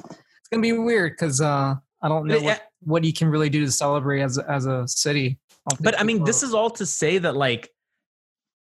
It's 0.51 0.57
gonna 0.57 0.61
be 0.61 0.73
weird 0.73 1.13
because 1.13 1.39
uh, 1.39 1.75
I 2.01 2.07
don't 2.09 2.27
know 2.27 2.41
what, 2.41 2.67
what 2.81 3.03
you 3.05 3.13
can 3.13 3.29
really 3.29 3.49
do 3.49 3.65
to 3.65 3.71
celebrate 3.71 4.21
as 4.21 4.37
a, 4.37 4.51
as 4.51 4.65
a 4.65 4.85
city. 4.87 5.39
I 5.71 5.75
but 5.79 5.99
I 5.99 6.03
mean, 6.03 6.25
this 6.25 6.43
is 6.43 6.53
all 6.53 6.69
to 6.71 6.85
say 6.85 7.19
that 7.19 7.35
like 7.35 7.69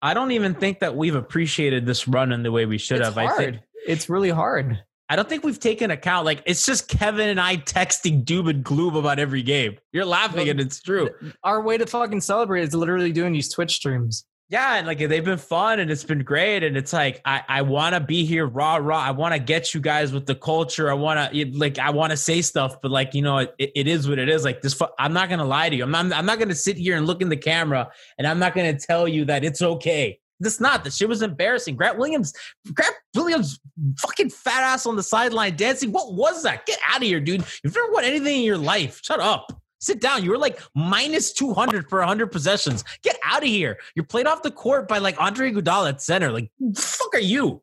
I 0.00 0.14
don't 0.14 0.30
even 0.30 0.54
think 0.54 0.80
that 0.80 0.94
we've 0.94 1.14
appreciated 1.14 1.86
this 1.86 2.06
run 2.06 2.32
in 2.32 2.42
the 2.42 2.52
way 2.52 2.66
we 2.66 2.78
should 2.78 2.98
it's 2.98 3.06
have. 3.06 3.14
Hard. 3.14 3.30
I 3.30 3.36
think 3.36 3.56
it's 3.86 4.08
really 4.08 4.30
hard. 4.30 4.82
I 5.08 5.16
don't 5.16 5.28
think 5.28 5.44
we've 5.44 5.60
taken 5.60 5.90
account. 5.90 6.24
Like 6.24 6.42
it's 6.46 6.64
just 6.64 6.88
Kevin 6.88 7.28
and 7.28 7.40
I 7.40 7.56
texting 7.56 8.24
doom 8.24 8.48
and 8.48 8.64
gloom 8.64 8.96
about 8.96 9.18
every 9.18 9.42
game. 9.42 9.76
You're 9.92 10.04
laughing, 10.04 10.42
well, 10.42 10.50
and 10.50 10.60
it's 10.60 10.80
true. 10.80 11.10
Our 11.42 11.62
way 11.62 11.78
to 11.78 11.86
fucking 11.86 12.20
celebrate 12.20 12.62
is 12.62 12.74
literally 12.74 13.12
doing 13.12 13.32
these 13.32 13.52
Twitch 13.52 13.74
streams. 13.74 14.24
Yeah, 14.48 14.74
and 14.74 14.86
like 14.86 14.98
they've 14.98 15.24
been 15.24 15.38
fun 15.38 15.80
and 15.80 15.90
it's 15.90 16.04
been 16.04 16.22
great. 16.22 16.62
And 16.62 16.76
it's 16.76 16.92
like 16.92 17.22
I 17.24 17.42
I 17.48 17.62
want 17.62 17.94
to 17.94 18.00
be 18.00 18.26
here 18.26 18.46
raw 18.46 18.76
raw. 18.76 18.98
I 18.98 19.10
want 19.10 19.32
to 19.32 19.40
get 19.40 19.72
you 19.72 19.80
guys 19.80 20.12
with 20.12 20.26
the 20.26 20.34
culture. 20.34 20.90
I 20.90 20.94
want 20.94 21.32
to 21.32 21.58
like 21.58 21.78
I 21.78 21.88
want 21.88 22.10
to 22.10 22.18
say 22.18 22.42
stuff, 22.42 22.80
but 22.82 22.90
like 22.90 23.14
you 23.14 23.22
know 23.22 23.38
it, 23.38 23.54
it 23.58 23.86
is 23.88 24.08
what 24.08 24.18
it 24.18 24.28
is. 24.28 24.44
Like 24.44 24.60
this, 24.60 24.78
I'm 24.98 25.14
not 25.14 25.30
gonna 25.30 25.46
lie 25.46 25.70
to 25.70 25.76
you. 25.76 25.82
I'm 25.82 25.90
not 25.90 26.12
I'm 26.12 26.26
not 26.26 26.38
gonna 26.38 26.54
sit 26.54 26.76
here 26.76 26.98
and 26.98 27.06
look 27.06 27.22
in 27.22 27.30
the 27.30 27.36
camera 27.36 27.90
and 28.18 28.26
I'm 28.26 28.38
not 28.38 28.54
gonna 28.54 28.78
tell 28.78 29.08
you 29.08 29.24
that 29.24 29.42
it's 29.42 29.62
okay. 29.62 30.18
This 30.38 30.60
not. 30.60 30.84
The 30.84 30.90
shit 30.90 31.08
was 31.08 31.22
embarrassing. 31.22 31.76
Grant 31.76 31.98
Williams, 31.98 32.34
Grant 32.74 32.96
Williams, 33.14 33.60
fucking 34.00 34.30
fat 34.30 34.62
ass 34.62 34.86
on 34.86 34.96
the 34.96 35.02
sideline 35.02 35.56
dancing. 35.56 35.92
What 35.92 36.14
was 36.14 36.42
that? 36.42 36.66
Get 36.66 36.78
out 36.86 36.96
of 36.96 37.04
here, 37.04 37.20
dude. 37.20 37.44
You've 37.62 37.74
never 37.74 37.92
won 37.92 38.04
anything 38.04 38.38
in 38.38 38.42
your 38.42 38.58
life. 38.58 39.00
Shut 39.02 39.20
up. 39.20 39.61
Sit 39.82 40.00
down. 40.00 40.22
You 40.22 40.30
were 40.30 40.38
like 40.38 40.60
minus 40.76 41.32
200 41.32 41.88
for 41.88 41.98
100 41.98 42.30
possessions. 42.30 42.84
Get 43.02 43.18
out 43.24 43.42
of 43.42 43.48
here. 43.48 43.78
You're 43.96 44.04
played 44.04 44.28
off 44.28 44.42
the 44.42 44.52
court 44.52 44.86
by 44.86 44.98
like 44.98 45.20
Andre 45.20 45.50
Iguodala 45.50 45.88
at 45.88 46.00
center. 46.00 46.30
Like, 46.30 46.52
fuck 46.76 47.14
are 47.14 47.18
you? 47.18 47.62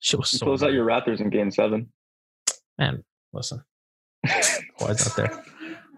Shit 0.00 0.20
was 0.20 0.30
so. 0.30 0.44
Close 0.44 0.62
out 0.62 0.74
your 0.74 0.84
Raptors 0.84 1.20
in 1.20 1.30
game 1.30 1.50
seven. 1.50 1.90
Man, 2.78 3.02
listen. 3.32 3.64
Why's 4.78 5.06
out 5.06 5.16
there? 5.16 5.32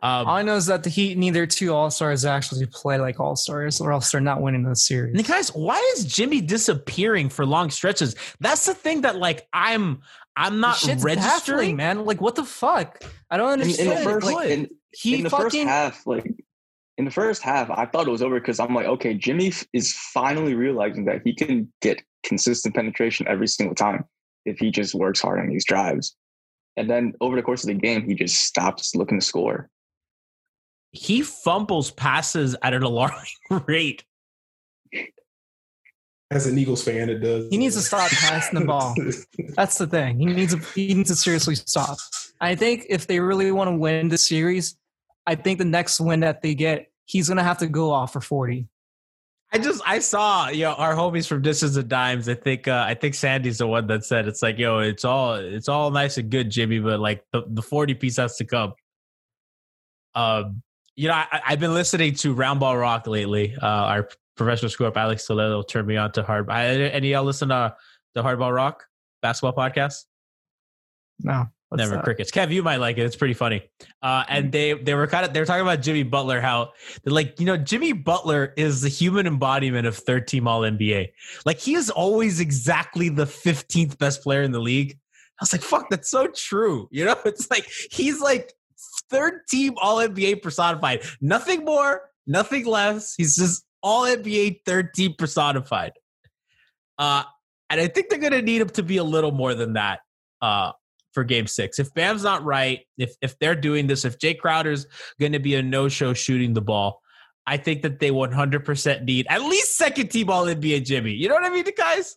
Um, 0.05 0.29
All 0.29 0.37
I 0.37 0.43
know 0.43 0.55
is 0.55 0.67
that 0.67 0.85
the 0.85 0.91
Heat 0.91 1.19
need 1.19 1.31
their 1.31 1.47
two 1.47 1.75
All 1.75 1.91
Stars 1.91 2.25
actually 2.25 2.67
play 2.67 2.99
like 3.01 3.19
All 3.19 3.35
Stars, 3.35 3.81
or 3.81 3.91
else 3.91 4.13
they're 4.13 4.21
not 4.21 4.41
winning 4.41 4.63
the 4.63 4.77
series. 4.77 5.17
And 5.17 5.27
guys, 5.27 5.49
why 5.49 5.79
is 5.97 6.05
Jimmy 6.05 6.43
disappearing 6.43 7.29
for 7.29 7.45
long 7.45 7.71
stretches? 7.71 8.15
That's 8.39 8.67
the 8.67 8.75
thing 8.75 9.01
that 9.01 9.17
like 9.17 9.49
I'm 9.53 10.03
I'm 10.37 10.61
not 10.61 10.81
registering, 10.85 11.17
baffling, 11.17 11.77
man. 11.77 12.05
Like 12.05 12.21
what 12.21 12.37
the 12.37 12.45
fuck? 12.45 13.03
I 13.31 13.37
don't 13.37 13.51
understand. 13.51 13.89
In, 13.89 13.97
in 13.97 14.05
the 14.05 14.11
first, 14.11 14.27
like, 14.27 14.49
in, 14.51 14.69
he 14.95 15.17
in 15.17 15.23
the 15.23 15.31
fucking, 15.31 15.45
first 15.45 15.57
half, 15.69 16.07
like 16.07 16.33
in 16.99 17.05
the 17.05 17.11
first 17.11 17.43
half, 17.43 17.71
I 17.71 17.87
thought 17.87 18.07
it 18.07 18.11
was 18.11 18.23
over 18.23 18.39
because 18.39 18.61
I'm 18.61 18.75
like, 18.75 18.87
okay, 18.87 19.15
Jimmy 19.15 19.53
is 19.73 19.93
finally 19.93 20.55
realizing 20.55 21.05
that 21.07 21.23
he 21.25 21.35
can 21.35 21.73
get 21.83 22.03
consistent 22.25 22.75
penetration 22.75 23.27
every 23.29 23.49
single 23.49 23.75
time 23.75 24.05
if 24.45 24.59
he 24.59 24.71
just 24.71 24.95
works 24.95 25.21
hard 25.21 25.41
on 25.41 25.49
these 25.49 25.65
drives. 25.65 26.17
And 26.77 26.91
then 26.91 27.15
over 27.21 27.37
the 27.37 27.43
course 27.43 27.63
of 27.63 27.69
the 27.69 27.75
game, 27.75 28.09
he 28.09 28.15
just 28.15 28.45
stops 28.45 28.95
looking 28.95 29.21
to 29.21 29.25
score 29.25 29.71
he 30.95 31.23
fumbles 31.23 31.91
passes 31.91 32.57
at 32.63 32.73
an 32.73 32.83
alarming 32.85 33.27
rate. 33.67 34.05
As 36.31 36.47
an 36.47 36.57
Eagles 36.57 36.83
fan, 36.83 37.11
it 37.11 37.19
does. 37.19 37.49
He 37.51 37.59
needs 37.59 37.77
to 37.77 37.83
stop 37.83 38.11
passing 38.11 38.59
the 38.59 38.65
ball. 38.65 38.95
That's 39.57 39.77
the 39.77 39.87
thing. 39.87 40.19
He 40.19 40.25
needs 40.25 40.55
to 40.55 40.61
he 40.75 40.95
needs 40.95 41.11
to 41.11 41.17
seriously 41.17 41.55
stop. 41.55 41.99
I 42.41 42.55
think 42.55 42.87
if 42.89 43.07
they 43.07 43.21
really 43.21 43.53
want 43.53 43.69
to 43.69 43.77
win 43.77 44.09
the 44.09 44.19
series, 44.19 44.77
I 45.27 45.35
think 45.35 45.59
the 45.59 45.65
next 45.65 46.01
win 46.01 46.21
that 46.21 46.43
they 46.43 46.55
get, 46.55 46.91
he's 47.07 47.29
gonna 47.29 47.45
have 47.45 47.59
to 47.59 47.67
go 47.67 47.91
off 47.91 48.13
for 48.13 48.21
forty. 48.21 48.69
I 49.53 49.59
just 49.59 49.83
I 49.87 50.01
saw 50.01 50.49
you 50.49 50.65
know 50.65 50.75
our 50.75 50.95
homies 50.95 51.27
from 51.27 51.43
Distance 51.43 51.77
and 51.77 51.89
Dimes. 51.89 52.29
I 52.29 52.35
think 52.35 52.67
uh, 52.67 52.85
I 52.87 52.95
think 52.95 53.15
Sandy's 53.15 53.59
the 53.59 53.67
one 53.67 53.87
that 53.87 54.05
said 54.05 54.27
it's 54.27 54.43
like 54.43 54.59
yo, 54.59 54.81
it's 54.81 55.05
all 55.05 55.35
it's 55.35 55.69
all 55.69 55.91
nice 55.91 56.19
and 56.19 56.29
good, 56.29 56.51
Jimmy, 56.51 56.81
but 56.81 56.99
like 57.01 57.25
the, 57.33 57.45
the 57.47 57.63
forty 57.63 57.95
piece 57.95 58.17
has 58.17 58.37
to 58.37 58.45
come. 58.45 58.75
Um, 60.15 60.63
you 60.97 61.09
know, 61.09 61.15
I, 61.15 61.41
have 61.45 61.61
been 61.61 61.75
listening 61.75 62.15
to 62.17 62.35
Roundball 62.35 62.81
Rock 62.81 63.07
lately. 63.07 63.55
Uh, 63.61 63.67
our 63.67 64.09
professional 64.37 64.71
screw 64.71 64.87
up 64.87 64.97
Alex 64.97 65.27
Toledo 65.27 65.63
turned 65.63 65.87
me 65.87 65.97
on 65.97 66.13
to 66.13 66.23
hard. 66.23 66.49
I, 66.51 66.67
any 66.67 67.11
y'all 67.11 67.25
listen 67.25 67.49
to 67.49 67.77
the 68.15 68.23
Hardball 68.23 68.55
Rock 68.55 68.85
basketball 69.23 69.55
podcast? 69.55 70.05
No, 71.21 71.47
never 71.77 71.97
that? 71.97 72.05
crickets. 72.05 72.31
Kev, 72.31 72.51
you 72.51 72.63
might 72.63 72.77
like 72.77 72.99
it. 72.99 73.03
It's 73.03 73.17
pretty 73.17 73.35
funny. 73.35 73.63
Uh, 74.03 74.25
and 74.29 74.53
they 74.53 74.73
they 74.75 74.95
were 74.95 75.07
kind 75.07 75.25
of 75.25 75.33
they 75.33 75.41
were 75.41 75.47
talking 75.47 75.63
about 75.63 75.83
Jimmy 75.83 76.03
Butler. 76.03 76.41
How 76.41 76.73
they're 77.03 77.13
like, 77.13 77.39
you 77.41 77.47
know, 77.47 77.57
Jimmy 77.57 77.93
Butler 77.93 78.53
is 78.57 78.83
the 78.83 78.89
human 78.89 79.27
embodiment 79.27 79.87
of 79.87 79.97
third 79.97 80.27
team 80.29 80.49
All 80.49 80.61
NBA. 80.61 81.11
Like 81.45 81.59
he 81.59 81.75
is 81.75 81.91
always 81.91 82.41
exactly 82.41 83.09
the 83.09 83.27
fifteenth 83.27 83.99
best 83.99 84.23
player 84.23 84.43
in 84.43 84.53
the 84.53 84.61
league. 84.61 84.99
I 85.41 85.43
was 85.43 85.53
like, 85.53 85.63
fuck, 85.63 85.89
that's 85.91 86.11
so 86.11 86.29
true. 86.29 86.89
You 86.91 87.07
know, 87.07 87.17
it's 87.25 87.51
like 87.51 87.69
he's 87.91 88.21
like 88.21 88.53
third 89.11 89.41
team 89.49 89.75
All 89.81 89.99
NBA 89.99 90.43
personified. 90.43 91.03
Nothing 91.21 91.65
more, 91.65 92.11
nothing 92.27 92.67
less. 92.67 93.15
He's 93.17 93.37
just 93.37 93.65
All 93.83 94.05
NBA 94.05 94.61
third 94.65 94.95
team 94.95 95.15
personified. 95.19 95.93
Uh, 96.99 97.25
and 97.71 97.81
I 97.81 97.89
think 97.89 98.09
they're 98.09 98.21
going 98.21 98.33
to 98.33 98.43
need 98.43 98.61
him 98.61 98.69
to 98.71 98.83
be 98.83 98.99
a 98.99 99.05
little 99.05 99.33
more 99.33 99.55
than 99.55 99.73
that 99.73 100.01
uh, 100.41 100.73
for 101.15 101.25
Game 101.25 101.47
Six. 101.47 101.79
If 101.79 101.95
Bam's 101.95 102.23
not 102.23 102.45
right, 102.45 102.81
if 102.99 103.15
if 103.23 103.39
they're 103.39 103.55
doing 103.55 103.87
this, 103.87 104.05
if 104.05 104.19
Jae 104.19 104.39
Crowder's 104.39 104.87
going 105.19 105.33
to 105.33 105.39
be 105.39 105.55
a 105.55 105.63
no 105.63 105.89
show 105.89 106.13
shooting 106.13 106.53
the 106.53 106.61
ball, 106.61 107.01
I 107.47 107.57
think 107.57 107.83
that 107.83 108.01
they 108.01 108.11
100% 108.11 109.05
need 109.05 109.27
at 109.29 109.43
least 109.43 109.77
second 109.77 110.09
team 110.09 110.31
All 110.31 110.47
NBA 110.47 110.85
Jimmy. 110.85 111.13
You 111.13 111.29
know 111.29 111.35
what 111.35 111.45
I 111.45 111.51
mean, 111.51 111.65
guys? 111.77 112.17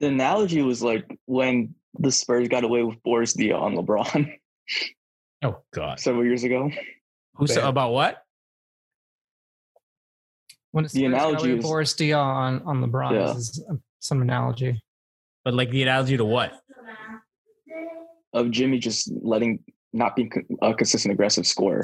The 0.00 0.08
analogy 0.08 0.62
was 0.62 0.82
like 0.82 1.06
when 1.26 1.74
the 1.98 2.10
Spurs 2.10 2.48
got 2.48 2.64
away 2.64 2.82
with 2.82 3.02
Boris 3.02 3.36
Diaw 3.36 3.60
on 3.60 3.74
LeBron. 3.74 4.32
Oh 5.44 5.60
God! 5.74 5.98
Several 5.98 6.24
years 6.24 6.44
ago. 6.44 6.70
Who 7.34 7.48
said 7.48 7.64
about 7.64 7.92
what? 7.92 8.22
When 10.70 10.86
the 10.86 11.04
analogy 11.04 11.56
is 11.56 11.64
Boris 11.64 11.94
Diaw 11.94 12.16
on 12.16 12.62
on 12.62 12.80
LeBron 12.80 13.12
yeah. 13.12 13.34
is 13.34 13.60
um, 13.68 13.82
some 13.98 14.22
analogy. 14.22 14.80
But 15.44 15.54
like 15.54 15.70
the 15.70 15.82
analogy 15.82 16.16
to 16.16 16.24
what? 16.24 16.52
Of 18.32 18.50
Jimmy 18.50 18.78
just 18.78 19.10
letting 19.22 19.60
not 19.92 20.16
being 20.16 20.30
a 20.62 20.74
consistent 20.74 21.12
aggressive 21.12 21.46
scorer. 21.46 21.82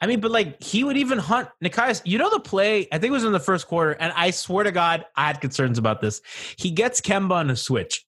I 0.00 0.06
mean, 0.06 0.20
but 0.20 0.30
like 0.30 0.62
he 0.62 0.84
would 0.84 0.96
even 0.96 1.18
hunt 1.18 1.48
Nekias. 1.64 2.02
You 2.04 2.18
know 2.18 2.28
the 2.28 2.40
play? 2.40 2.88
I 2.92 2.98
think 2.98 3.10
it 3.10 3.12
was 3.12 3.24
in 3.24 3.32
the 3.32 3.40
first 3.40 3.68
quarter, 3.68 3.92
and 3.92 4.12
I 4.16 4.32
swear 4.32 4.64
to 4.64 4.72
God, 4.72 5.04
I 5.16 5.28
had 5.28 5.40
concerns 5.40 5.78
about 5.78 6.00
this. 6.00 6.20
He 6.58 6.70
gets 6.70 7.00
Kemba 7.00 7.32
on 7.32 7.50
a 7.50 7.56
switch. 7.56 8.04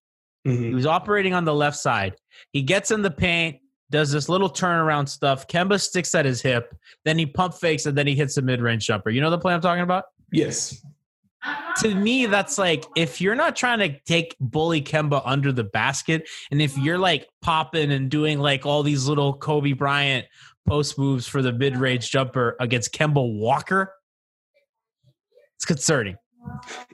Mm-hmm. 0.46 0.64
He 0.64 0.74
was 0.74 0.87
operating 0.87 1.35
on 1.35 1.44
the 1.44 1.55
left 1.55 1.79
side. 1.79 2.16
He 2.53 2.62
gets 2.62 2.90
in 2.90 3.03
the 3.03 3.11
paint 3.11 3.61
does 3.90 4.11
this 4.11 4.29
little 4.29 4.50
turnaround 4.50 5.09
stuff. 5.09 5.46
Kemba 5.46 5.81
sticks 5.81 6.14
at 6.14 6.24
his 6.24 6.42
hip, 6.42 6.74
then 7.05 7.16
he 7.16 7.27
pump 7.27 7.55
fakes, 7.55 7.87
and 7.87 7.96
then 7.96 8.07
he 8.07 8.14
hits 8.14 8.37
a 8.37 8.42
mid 8.42 8.61
range 8.61 8.87
jumper. 8.87 9.11
You 9.11 9.20
know 9.20 9.31
the 9.31 9.38
play 9.38 9.55
I'm 9.55 9.61
talking 9.61 9.83
about? 9.83 10.05
Yes. 10.33 10.85
To 11.78 11.94
me, 11.94 12.26
that's 12.26 12.57
like 12.57 12.87
if 12.96 13.20
you're 13.20 13.35
not 13.35 13.57
trying 13.57 13.80
to 13.80 13.98
take 14.00 14.37
bully 14.40 14.80
Kemba 14.80 15.22
under 15.24 15.52
the 15.52 15.64
basket, 15.64 16.28
and 16.50 16.62
if 16.62 16.76
you're 16.78 16.98
like 16.98 17.28
popping 17.42 17.92
and 17.92 18.11
doing 18.11 18.38
like 18.38 18.64
all 18.64 18.83
these 18.83 19.07
little 19.07 19.35
Kobe 19.35 19.72
Bryant 19.72 20.26
post 20.66 20.98
moves 20.98 21.26
for 21.26 21.42
the 21.42 21.52
mid 21.52 21.76
range 21.76 22.11
jumper 22.11 22.57
against 22.61 22.92
Kemba 22.92 23.38
Walker, 23.38 23.92
it's 25.57 25.64
concerning. 25.64 26.16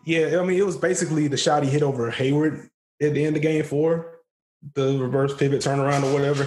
Yeah, 0.04 0.40
I 0.40 0.44
mean, 0.44 0.58
it 0.58 0.66
was 0.66 0.76
basically 0.76 1.28
the 1.28 1.36
shot 1.36 1.62
he 1.62 1.70
hit 1.70 1.82
over 1.82 2.10
Hayward 2.10 2.70
at 3.00 3.14
the 3.14 3.24
end 3.24 3.36
of 3.36 3.42
game 3.42 3.64
four 3.64 4.19
the 4.74 4.98
reverse 4.98 5.34
pivot 5.34 5.62
turnaround 5.62 6.04
or 6.04 6.12
whatever. 6.12 6.46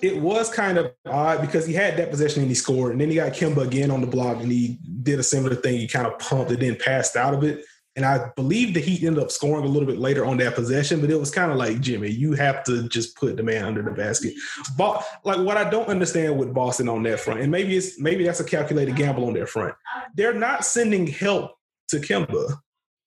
It 0.00 0.20
was 0.20 0.48
kind 0.50 0.78
of 0.78 0.92
odd 1.06 1.42
because 1.42 1.66
he 1.66 1.74
had 1.74 1.96
that 1.98 2.10
possession 2.10 2.40
and 2.42 2.50
he 2.50 2.54
scored, 2.54 2.92
and 2.92 3.00
then 3.00 3.10
he 3.10 3.16
got 3.16 3.32
Kemba 3.32 3.66
again 3.66 3.90
on 3.90 4.00
the 4.00 4.06
block 4.06 4.38
and 4.38 4.50
he 4.50 4.78
did 5.02 5.18
a 5.18 5.22
similar 5.22 5.54
thing. 5.54 5.78
He 5.78 5.86
kind 5.86 6.06
of 6.06 6.18
pumped 6.18 6.50
it, 6.50 6.60
then 6.60 6.76
passed 6.76 7.16
out 7.16 7.34
of 7.34 7.44
it, 7.44 7.64
And 7.96 8.04
I 8.04 8.30
believe 8.36 8.72
the 8.72 8.80
Heat 8.80 9.02
ended 9.02 9.22
up 9.22 9.32
scoring 9.32 9.64
a 9.64 9.68
little 9.68 9.86
bit 9.86 9.98
later 9.98 10.24
on 10.24 10.36
that 10.36 10.54
possession, 10.54 11.00
but 11.00 11.10
it 11.10 11.18
was 11.18 11.30
kind 11.30 11.50
of 11.50 11.58
like 11.58 11.80
Jimmy, 11.80 12.08
you 12.08 12.34
have 12.34 12.62
to 12.64 12.88
just 12.88 13.16
put 13.16 13.36
the 13.36 13.42
man 13.42 13.64
under 13.64 13.82
the 13.82 13.90
basket. 13.90 14.32
But 14.78 15.04
like 15.24 15.38
what 15.40 15.56
I 15.56 15.68
don't 15.68 15.88
understand 15.88 16.38
with 16.38 16.54
Boston 16.54 16.88
on 16.88 17.02
that 17.02 17.18
front, 17.18 17.40
and 17.40 17.50
maybe 17.50 17.76
it's 17.76 18.00
maybe 18.00 18.24
that's 18.24 18.40
a 18.40 18.44
calculated 18.44 18.94
gamble 18.94 19.26
on 19.26 19.34
their 19.34 19.46
front. 19.46 19.74
They're 20.14 20.34
not 20.34 20.64
sending 20.64 21.08
help 21.08 21.52
to 21.88 21.96
Kemba 21.96 22.58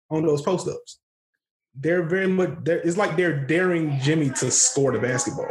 on 0.09 0.25
those 0.25 0.41
post 0.41 0.67
ups. 0.67 0.99
They're 1.75 2.03
very 2.03 2.27
much. 2.27 2.51
They're, 2.63 2.79
it's 2.79 2.97
like 2.97 3.15
they're 3.15 3.45
daring 3.45 3.99
Jimmy 3.99 4.29
to 4.31 4.51
score 4.51 4.91
the 4.91 4.99
basketball. 4.99 5.49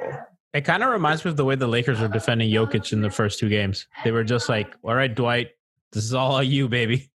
It 0.55 0.63
kind 0.63 0.83
of 0.83 0.91
reminds 0.91 1.25
me 1.25 1.31
of 1.31 1.37
the 1.37 1.45
way 1.45 1.55
the 1.57 1.67
Lakers 1.67 2.01
were 2.01 2.09
defending 2.09 2.51
Jokic 2.51 2.93
in 2.93 3.01
the 3.01 3.11
first 3.11 3.39
two 3.39 3.49
games. 3.49 3.87
They 4.05 4.13
were 4.13 4.23
just 4.25 4.49
like, 4.49 4.75
"All 4.83 4.95
right, 4.95 5.13
Dwight, 5.13 5.51
this 5.93 6.05
is 6.05 6.15
all 6.15 6.37
on 6.37 6.47
you, 6.47 6.69
baby." 6.69 7.11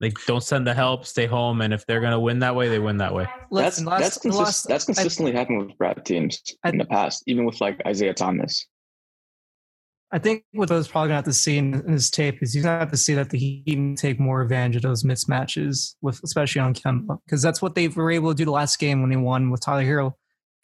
Like, 0.00 0.14
don't 0.26 0.42
send 0.42 0.66
the 0.66 0.74
help, 0.74 1.06
stay 1.06 1.24
home, 1.26 1.60
and 1.62 1.72
if 1.72 1.86
they're 1.86 2.00
gonna 2.02 2.20
win 2.20 2.40
that 2.40 2.54
way, 2.54 2.68
they 2.68 2.78
win 2.78 2.98
that 2.98 3.14
way. 3.14 3.24
That's 3.24 3.50
Listen, 3.50 3.84
last- 3.86 4.00
that's, 4.02 4.18
consist- 4.18 4.42
last- 4.44 4.68
that's 4.68 4.84
consistently 4.84 5.32
happened 5.32 5.66
with 5.66 5.78
Brad 5.78 6.04
teams 6.04 6.42
I- 6.64 6.68
in 6.70 6.78
the 6.78 6.84
past, 6.84 7.22
even 7.26 7.44
with 7.46 7.60
like 7.60 7.80
Isaiah 7.86 8.12
Thomas. 8.12 8.66
I 10.12 10.18
think 10.18 10.44
what 10.52 10.68
those 10.68 10.86
probably 10.86 11.08
gonna 11.08 11.16
have 11.16 11.24
to 11.24 11.32
see 11.32 11.58
in, 11.58 11.72
his 11.88 12.10
tape 12.10 12.42
is 12.42 12.54
he's 12.54 12.62
gonna 12.62 12.78
have 12.78 12.90
to 12.92 12.96
see 12.96 13.14
that 13.14 13.30
the 13.30 13.38
Heat 13.38 13.98
take 13.98 14.20
more 14.20 14.40
advantage 14.40 14.76
of 14.76 14.82
those 14.82 15.02
mismatches 15.02 15.94
with 16.00 16.20
especially 16.22 16.60
on 16.60 16.74
Kemba 16.74 17.18
because 17.26 17.42
that's 17.42 17.60
what 17.60 17.74
they 17.74 17.88
were 17.88 18.10
able 18.10 18.30
to 18.30 18.36
do 18.36 18.44
the 18.44 18.52
last 18.52 18.78
game 18.78 19.00
when 19.00 19.10
they 19.10 19.16
won 19.16 19.50
with 19.50 19.60
Tyler 19.60 19.82
Herro 19.82 20.12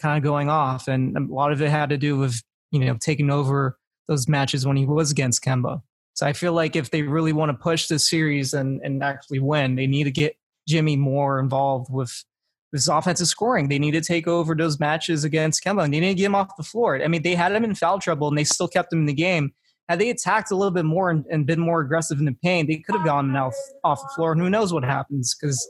kind 0.00 0.16
of 0.16 0.24
going 0.24 0.48
off, 0.48 0.88
and 0.88 1.16
a 1.16 1.33
lot 1.33 1.52
of 1.52 1.62
it 1.62 1.70
had 1.70 1.88
to 1.90 1.98
do 1.98 2.16
with 2.18 2.40
you 2.70 2.81
know 2.81 2.96
taking 3.00 3.31
over 3.31 3.78
those 4.09 4.28
matches 4.28 4.66
when 4.66 4.76
he 4.76 4.85
was 4.87 5.11
against 5.11 5.42
Kemba. 5.42 5.83
So 6.14 6.26
I 6.26 6.33
feel 6.35 6.52
like 6.52 6.76
if 6.76 6.90
they 6.90 7.02
really 7.02 7.33
want 7.33 7.50
to 7.50 7.57
push 7.57 7.88
this 7.88 8.09
series 8.09 8.55
and 8.55 8.81
and 8.83 9.02
actually 9.02 9.40
win, 9.40 9.74
they 9.76 9.87
need 9.87 10.05
to 10.05 10.11
get 10.11 10.37
Jimmy 10.68 10.96
more 10.96 11.40
involved 11.40 11.88
with 11.90 12.24
this 12.73 12.89
offensive 12.89 13.29
scoring. 13.29 13.69
They 13.69 13.79
need 13.79 13.93
to 13.93 14.01
take 14.01 14.27
over 14.27 14.55
those 14.55 14.81
matches 14.81 15.25
against 15.25 15.63
Kemba. 15.63 15.85
And 15.85 15.93
they 15.95 16.01
need 16.01 16.09
to 16.09 16.15
get 16.15 16.27
him 16.27 16.35
off 16.35 16.57
the 16.57 16.63
floor. 16.63 17.03
I 17.03 17.09
mean, 17.09 17.23
they 17.23 17.35
had 17.35 17.53
him 17.53 17.65
in 17.65 17.75
foul 17.75 17.99
trouble 17.99 18.29
and 18.29 18.37
they 18.37 18.45
still 18.45 18.69
kept 18.69 18.93
him 18.93 19.01
in 19.01 19.07
the 19.07 19.13
game. 19.13 19.53
Had 19.89 19.99
they 19.99 20.11
attacked 20.11 20.51
a 20.51 20.57
little 20.57 20.71
bit 20.71 20.85
more 20.85 21.11
and, 21.11 21.25
and 21.31 21.47
been 21.47 21.61
more 21.61 21.81
aggressive 21.81 22.19
in 22.19 22.25
the 22.25 22.37
paint, 22.43 22.69
they 22.69 22.79
could 22.79 22.97
have 22.97 23.05
gone 23.05 23.35
off, 23.37 23.55
off 23.85 24.01
the 24.01 24.09
floor. 24.15 24.33
And 24.33 24.41
who 24.41 24.49
knows 24.49 24.73
what 24.73 24.85
happens 24.85 25.37
because 25.39 25.69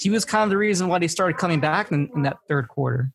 he 0.00 0.10
was 0.10 0.24
kind 0.24 0.44
of 0.44 0.50
the 0.50 0.56
reason 0.56 0.88
why 0.88 0.98
they 0.98 1.06
started 1.06 1.36
coming 1.36 1.60
back 1.60 1.92
in, 1.92 2.10
in 2.14 2.22
that 2.22 2.38
third 2.48 2.68
quarter. 2.68 3.12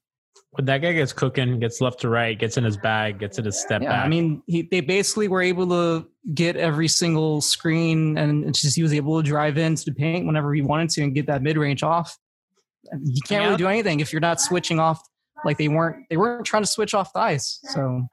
When 0.51 0.65
that 0.65 0.77
guy 0.77 0.93
gets 0.93 1.11
cooking, 1.11 1.59
gets 1.59 1.81
left 1.81 1.99
to 2.01 2.09
right, 2.09 2.37
gets 2.37 2.57
in 2.57 2.63
his 2.63 2.77
bag, 2.77 3.19
gets 3.19 3.37
in 3.37 3.45
his 3.45 3.59
step 3.59 3.81
Yeah, 3.81 3.89
back. 3.89 4.05
I 4.05 4.07
mean, 4.07 4.41
he, 4.47 4.61
they 4.61 4.79
basically 4.79 5.27
were 5.27 5.41
able 5.41 5.67
to 5.67 6.07
get 6.33 6.55
every 6.55 6.87
single 6.87 7.41
screen, 7.41 8.17
and 8.17 8.55
just 8.55 8.75
he 8.75 8.81
was 8.81 8.93
able 8.93 9.21
to 9.21 9.27
drive 9.27 9.57
into 9.57 9.85
the 9.85 9.91
paint 9.91 10.25
whenever 10.25 10.53
he 10.53 10.61
wanted 10.61 10.89
to 10.91 11.03
and 11.03 11.13
get 11.13 11.27
that 11.27 11.43
mid 11.43 11.57
range 11.57 11.83
off. 11.83 12.17
You 13.03 13.21
can't 13.21 13.45
really 13.45 13.57
do 13.57 13.67
anything 13.67 13.99
if 13.99 14.11
you're 14.11 14.21
not 14.21 14.39
switching 14.41 14.79
off. 14.79 15.01
Like 15.45 15.57
they 15.57 15.67
weren't, 15.67 16.05
they 16.09 16.17
weren't 16.17 16.45
trying 16.45 16.63
to 16.63 16.67
switch 16.67 16.93
off 16.93 17.13
Theis. 17.13 17.59
So 17.63 18.07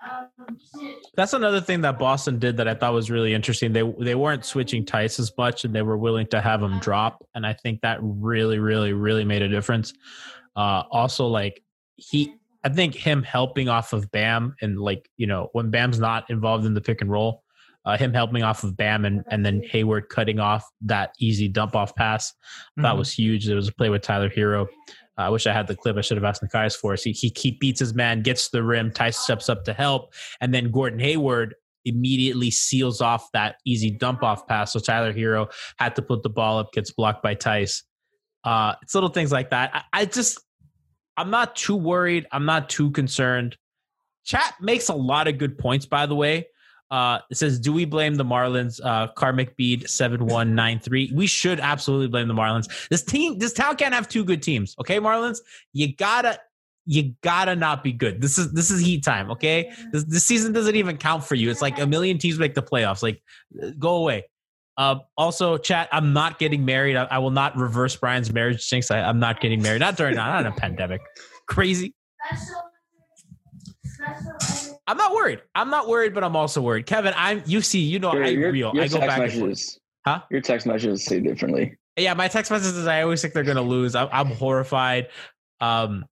That's 1.16 1.32
another 1.32 1.60
thing 1.60 1.80
that 1.82 1.98
Boston 1.98 2.38
did 2.38 2.58
that 2.58 2.68
I 2.68 2.74
thought 2.74 2.92
was 2.92 3.10
really 3.10 3.32
interesting. 3.32 3.72
They 3.72 3.82
they 3.98 4.14
weren't 4.14 4.44
switching 4.44 4.84
Theis 4.84 5.18
as 5.18 5.32
much, 5.38 5.64
and 5.64 5.74
they 5.74 5.82
were 5.82 5.96
willing 5.96 6.26
to 6.28 6.40
have 6.40 6.60
them 6.60 6.78
drop, 6.80 7.24
and 7.34 7.46
I 7.46 7.54
think 7.54 7.80
that 7.80 7.98
really, 8.02 8.58
really, 8.58 8.92
really 8.92 9.24
made 9.24 9.42
a 9.42 9.48
difference. 9.48 9.94
Uh, 10.54 10.82
also, 10.90 11.26
like 11.26 11.62
he, 11.96 12.34
I 12.62 12.68
think 12.68 12.94
him 12.94 13.22
helping 13.22 13.68
off 13.68 13.92
of 13.92 14.10
Bam, 14.10 14.54
and 14.60 14.78
like 14.80 15.08
you 15.16 15.26
know 15.26 15.48
when 15.52 15.70
Bam's 15.70 15.98
not 15.98 16.28
involved 16.30 16.66
in 16.66 16.74
the 16.74 16.80
pick 16.80 17.00
and 17.00 17.10
roll, 17.10 17.43
uh, 17.84 17.96
him 17.98 18.12
helping 18.12 18.42
off 18.42 18.64
of 18.64 18.76
Bam, 18.76 19.04
and 19.04 19.22
and 19.30 19.44
then 19.44 19.62
Hayward 19.70 20.08
cutting 20.08 20.40
off 20.40 20.64
that 20.82 21.12
easy 21.18 21.48
dump 21.48 21.74
off 21.76 21.94
pass, 21.94 22.32
that 22.76 22.94
Mhm. 22.94 22.98
was 22.98 23.12
huge. 23.12 23.46
There 23.46 23.56
was 23.56 23.68
a 23.68 23.72
play 23.72 23.90
with 23.90 24.02
Tyler 24.02 24.30
Herro. 24.30 24.66
I 25.16 25.28
wish 25.30 25.46
I 25.46 25.52
had 25.52 25.68
the 25.68 25.76
clip. 25.76 25.96
I 25.96 26.00
should 26.00 26.16
have 26.16 26.24
asked 26.24 26.42
Nekias 26.42 26.76
for 26.76 26.92
us. 26.92 27.02
He, 27.04 27.12
he 27.12 27.32
he 27.36 27.52
beats 27.52 27.78
his 27.80 27.94
man, 27.94 28.22
gets 28.22 28.46
to 28.48 28.56
the 28.56 28.62
rim. 28.64 28.90
Theis 28.90 29.16
steps 29.16 29.48
up 29.48 29.64
to 29.64 29.72
help, 29.72 30.12
and 30.40 30.52
then 30.52 30.70
Gordon 30.70 30.98
Hayward 30.98 31.54
immediately 31.84 32.50
seals 32.50 33.00
off 33.02 33.30
that 33.32 33.56
easy 33.66 33.90
dump 33.90 34.22
off 34.22 34.46
pass. 34.48 34.72
So 34.72 34.80
Tyler 34.80 35.12
Herro 35.12 35.52
had 35.78 35.94
to 35.96 36.02
put 36.02 36.22
the 36.22 36.30
ball 36.30 36.58
up, 36.58 36.72
gets 36.72 36.90
blocked 36.90 37.22
by 37.22 37.34
Theis. 37.34 37.82
Uh, 38.42 38.74
it's 38.82 38.94
little 38.94 39.10
things 39.10 39.30
like 39.30 39.50
that. 39.50 39.70
I, 39.74 40.00
I 40.00 40.04
just 40.06 40.40
I'm 41.16 41.30
not 41.30 41.54
too 41.54 41.76
worried. 41.76 42.26
I'm 42.32 42.44
not 42.46 42.68
too 42.70 42.90
concerned. 42.90 43.56
Chat 44.24 44.54
makes 44.60 44.88
a 44.88 44.94
lot 44.94 45.28
of 45.28 45.38
good 45.38 45.58
points, 45.58 45.86
by 45.86 46.06
the 46.06 46.14
way. 46.14 46.46
Uh, 46.90 47.18
it 47.30 47.36
says, 47.36 47.58
"Do 47.58 47.72
we 47.72 47.84
blame 47.84 48.14
the 48.14 48.24
Marlins?" 48.24 48.80
Uh, 48.84 49.08
Karmic 49.08 49.56
Bead 49.56 49.88
seven 49.88 50.26
one 50.26 50.54
nine 50.54 50.78
three. 50.78 51.10
We 51.14 51.26
should 51.26 51.58
absolutely 51.58 52.08
blame 52.08 52.28
the 52.28 52.34
Marlins. 52.34 52.88
This 52.88 53.02
team, 53.02 53.38
this 53.38 53.52
town 53.52 53.76
can't 53.76 53.94
have 53.94 54.08
two 54.08 54.24
good 54.24 54.42
teams. 54.42 54.76
Okay, 54.78 54.98
Marlins, 55.00 55.38
you 55.72 55.94
gotta, 55.96 56.38
you 56.86 57.14
gotta 57.22 57.56
not 57.56 57.82
be 57.82 57.92
good. 57.92 58.20
This 58.20 58.38
is 58.38 58.52
this 58.52 58.70
is 58.70 58.80
Heat 58.80 59.02
time. 59.02 59.30
Okay, 59.30 59.72
this, 59.92 60.04
this 60.04 60.24
season 60.24 60.52
doesn't 60.52 60.76
even 60.76 60.96
count 60.96 61.24
for 61.24 61.34
you. 61.34 61.50
It's 61.50 61.62
like 61.62 61.80
a 61.80 61.86
million 61.86 62.18
teams 62.18 62.38
make 62.38 62.54
the 62.54 62.62
playoffs. 62.62 63.02
Like, 63.02 63.22
go 63.78 63.96
away. 63.96 64.26
Uh, 64.76 64.96
also, 65.16 65.56
chat. 65.56 65.88
I'm 65.90 66.12
not 66.12 66.38
getting 66.38 66.64
married. 66.64 66.96
I, 66.96 67.04
I 67.04 67.18
will 67.18 67.30
not 67.30 67.56
reverse 67.56 67.96
Brian's 67.96 68.32
marriage 68.32 68.68
jinx. 68.68 68.90
I, 68.90 69.00
I'm 69.00 69.20
not 69.20 69.40
getting 69.40 69.62
married. 69.62 69.80
Not 69.80 69.96
during 69.96 70.16
not 70.16 70.40
in 70.40 70.46
a 70.46 70.52
pandemic. 70.54 71.00
Crazy. 71.46 71.94
I'm 74.86 74.96
not 74.96 75.12
worried. 75.14 75.40
I'm 75.54 75.70
not 75.70 75.88
worried, 75.88 76.12
but 76.14 76.22
I'm 76.24 76.36
also 76.36 76.60
worried. 76.60 76.86
Kevin, 76.86 77.14
I'm 77.16 77.42
you 77.46 77.60
see, 77.60 77.80
you 77.80 77.98
know, 77.98 78.10
I 78.10 78.26
your, 78.28 78.52
real. 78.52 78.72
your 78.74 78.84
I 78.84 78.88
go 78.88 78.98
text 78.98 79.08
back 79.08 79.20
and 79.20 79.32
forth. 79.32 79.42
messages, 79.48 79.80
Huh? 80.04 80.20
Your 80.30 80.40
text 80.42 80.66
messages 80.66 81.04
say 81.06 81.20
differently. 81.20 81.76
Yeah, 81.96 82.12
my 82.14 82.28
text 82.28 82.50
messages, 82.50 82.86
I 82.86 83.00
always 83.02 83.22
think 83.22 83.32
they're 83.34 83.44
gonna 83.44 83.62
lose. 83.62 83.94
I'm, 83.94 84.08
I'm 84.12 84.26
horrified. 84.26 85.08
Um 85.60 86.04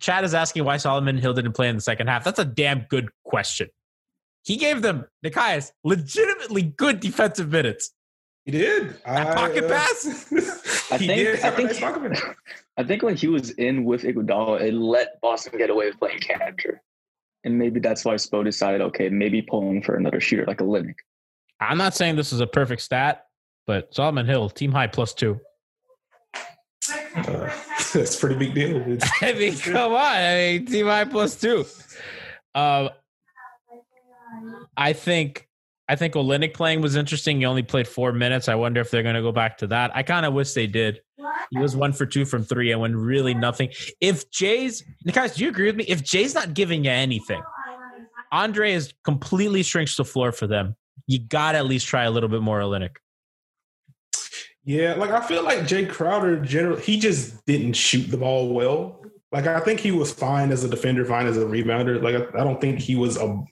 Chad 0.00 0.22
is 0.24 0.32
asking 0.34 0.64
why 0.64 0.76
Solomon 0.76 1.16
Hill 1.18 1.32
didn't 1.34 1.52
play 1.54 1.68
in 1.68 1.74
the 1.74 1.82
second 1.82 2.06
half. 2.08 2.22
That's 2.22 2.38
a 2.38 2.44
damn 2.44 2.80
good 2.88 3.08
question. 3.24 3.68
He 4.44 4.56
gave 4.56 4.82
them 4.82 5.06
Nekias 5.24 5.72
legitimately 5.82 6.62
good 6.62 7.00
defensive 7.00 7.50
minutes. 7.50 7.90
He 8.44 8.52
did. 8.52 8.94
That 9.04 9.36
pocket 9.36 9.64
uh, 9.64 9.68
pass? 9.68 10.06
I 10.92 10.98
think- 10.98 11.44
I 11.44 11.50
think- 11.50 11.80
nice. 11.80 12.22
I 12.76 12.84
think 12.84 13.02
when 13.02 13.16
he 13.16 13.26
was 13.26 13.50
in 13.50 13.84
with 13.84 14.02
Iguodala, 14.04 14.60
it 14.60 14.72
let 14.72 15.20
Boston 15.20 15.58
get 15.58 15.68
away 15.68 15.86
with 15.86 15.98
playing 15.98 16.20
Kanter. 16.20 16.78
And 17.48 17.58
maybe 17.58 17.80
that's 17.80 18.04
why 18.04 18.12
Spo 18.16 18.44
decided, 18.44 18.82
okay, 18.82 19.08
maybe 19.08 19.40
pulling 19.40 19.80
for 19.82 19.94
another 19.94 20.20
shooter 20.20 20.44
like 20.44 20.58
Olynyk. 20.58 20.96
I'm 21.60 21.78
not 21.78 21.94
saying 21.94 22.16
this 22.16 22.30
is 22.30 22.40
a 22.40 22.46
perfect 22.46 22.82
stat, 22.82 23.24
but 23.66 23.94
Solomon 23.94 24.26
Hill, 24.26 24.50
team 24.50 24.70
high 24.70 24.86
plus 24.86 25.14
two. 25.14 25.40
Uh, 27.16 27.50
that's 27.94 28.16
a 28.16 28.20
pretty 28.20 28.36
big 28.36 28.54
deal. 28.54 28.76
It's- 28.82 29.10
I 29.22 29.32
mean, 29.32 29.56
come 29.56 29.92
on. 29.92 29.98
I 29.98 30.34
mean, 30.36 30.66
team 30.66 30.86
high 30.88 31.06
plus 31.06 31.40
two. 31.40 31.64
Um, 32.54 32.90
I 34.76 34.92
think 34.92 35.48
I 35.88 35.96
think 35.96 36.12
Olynyk 36.12 36.52
playing 36.52 36.82
was 36.82 36.96
interesting. 36.96 37.38
He 37.38 37.46
only 37.46 37.62
played 37.62 37.88
four 37.88 38.12
minutes. 38.12 38.46
I 38.46 38.56
wonder 38.56 38.82
if 38.82 38.90
they're 38.90 39.02
going 39.02 39.14
to 39.14 39.22
go 39.22 39.32
back 39.32 39.56
to 39.58 39.68
that. 39.68 39.90
I 39.96 40.02
kind 40.02 40.26
of 40.26 40.34
wish 40.34 40.52
they 40.52 40.66
did. 40.66 41.00
He 41.50 41.58
was 41.58 41.76
one 41.76 41.92
for 41.92 42.06
two 42.06 42.24
from 42.24 42.44
three 42.44 42.72
and 42.72 42.80
when 42.80 42.96
really 42.96 43.34
nothing. 43.34 43.70
If 44.00 44.30
Jae's, 44.30 44.82
guys, 45.12 45.36
do 45.36 45.44
you 45.44 45.50
agree 45.50 45.66
with 45.66 45.76
me? 45.76 45.84
If 45.84 46.02
Jae's 46.02 46.34
not 46.34 46.54
giving 46.54 46.84
you 46.84 46.90
anything, 46.90 47.42
Andre 48.32 48.72
is 48.72 48.92
completely 49.04 49.62
shrinks 49.62 49.96
the 49.96 50.04
floor 50.04 50.32
for 50.32 50.46
them. 50.46 50.76
You 51.06 51.18
got 51.18 51.52
to 51.52 51.58
at 51.58 51.66
least 51.66 51.86
try 51.86 52.04
a 52.04 52.10
little 52.10 52.28
bit 52.28 52.42
more 52.42 52.60
Olynyk. 52.60 52.96
Yeah, 54.64 54.94
like 54.94 55.10
I 55.10 55.26
feel 55.26 55.44
like 55.44 55.60
Jae 55.60 55.88
Crowder 55.88 56.36
generally 56.40 56.82
he 56.82 56.98
just 56.98 57.44
didn't 57.46 57.72
shoot 57.72 58.10
the 58.10 58.18
ball 58.18 58.52
well. 58.52 59.00
Like 59.32 59.46
I 59.46 59.60
think 59.60 59.80
he 59.80 59.92
was 59.92 60.12
fine 60.12 60.50
as 60.50 60.62
a 60.62 60.68
defender, 60.68 61.06
fine 61.06 61.26
as 61.26 61.38
a 61.38 61.46
rebounder. 61.46 62.02
Like 62.02 62.16
I, 62.16 62.40
I 62.40 62.44
don't 62.44 62.60
think 62.60 62.78
he 62.78 62.94
was 62.94 63.16
a 63.16 63.42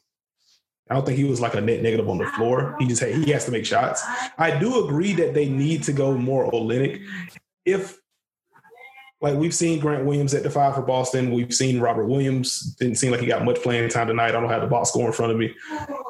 I 0.89 0.95
don't 0.95 1.05
think 1.05 1.19
he 1.19 1.25
was 1.25 1.41
like 1.41 1.55
a 1.55 1.61
net 1.61 1.83
negative 1.83 2.09
on 2.09 2.19
the 2.19 2.27
floor. 2.27 2.77
He 2.79 2.87
just 2.87 3.01
had, 3.01 3.15
he 3.15 3.31
has 3.33 3.45
to 3.47 3.51
make 3.51 3.67
shots. 3.67 4.05
I 4.39 4.57
do 4.57 4.85
agree 4.85 5.15
that 5.15 5.35
they 5.35 5.49
need 5.49 5.83
to 5.85 5.93
go 5.93 6.17
more 6.17 6.51
Olynyk. 6.53 7.03
If 7.67 7.99
like 9.21 9.37
we've 9.37 9.55
seen 9.55 9.81
Grant 9.81 10.05
Williams 10.05 10.35
at 10.35 10.43
the 10.43 10.51
five 10.51 10.75
for 10.75 10.83
Boston, 10.83 11.33
we've 11.33 11.53
seen 11.53 11.81
Robert 11.81 12.07
Williams. 12.07 12.75
Didn't 12.79 12.97
seem 12.97 13.11
like 13.11 13.21
he 13.21 13.27
got 13.27 13.45
much 13.45 13.57
playing 13.63 13.89
time 13.89 14.07
tonight. 14.07 14.29
I 14.29 14.33
don't 14.33 14.49
have 14.49 14.63
the 14.63 14.69
box 14.69 14.91
score 14.91 15.07
in 15.07 15.13
front 15.13 15.33
of 15.33 15.39
me. 15.39 15.55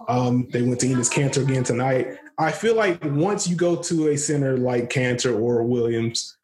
Um, 0.09 0.49
they 0.51 0.63
went 0.63 0.81
to 0.81 0.87
Enes 0.87 1.13
Kanter 1.13 1.43
again 1.43 1.65
tonight. 1.65 2.19
I 2.39 2.53
feel 2.53 2.75
like 2.75 3.03
once 3.05 3.49
you 3.49 3.57
go 3.57 3.77
to 3.77 4.09
a 4.09 4.17
center 4.17 4.59
like 4.59 4.91
Kanter 4.91 5.41
or 5.41 5.63
Williams, 5.63 6.37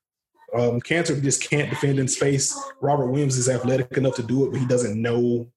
um, 0.54 0.80
Kanter 0.80 1.20
just 1.22 1.48
can't 1.48 1.68
defend 1.68 1.98
in 1.98 2.08
space. 2.08 2.58
Robert 2.80 3.06
Williams 3.06 3.36
is 3.36 3.48
athletic 3.48 3.96
enough 3.96 4.14
to 4.16 4.22
do 4.22 4.46
it, 4.46 4.52
but 4.52 4.60
he 4.60 4.66
doesn't 4.66 5.00
know 5.00 5.50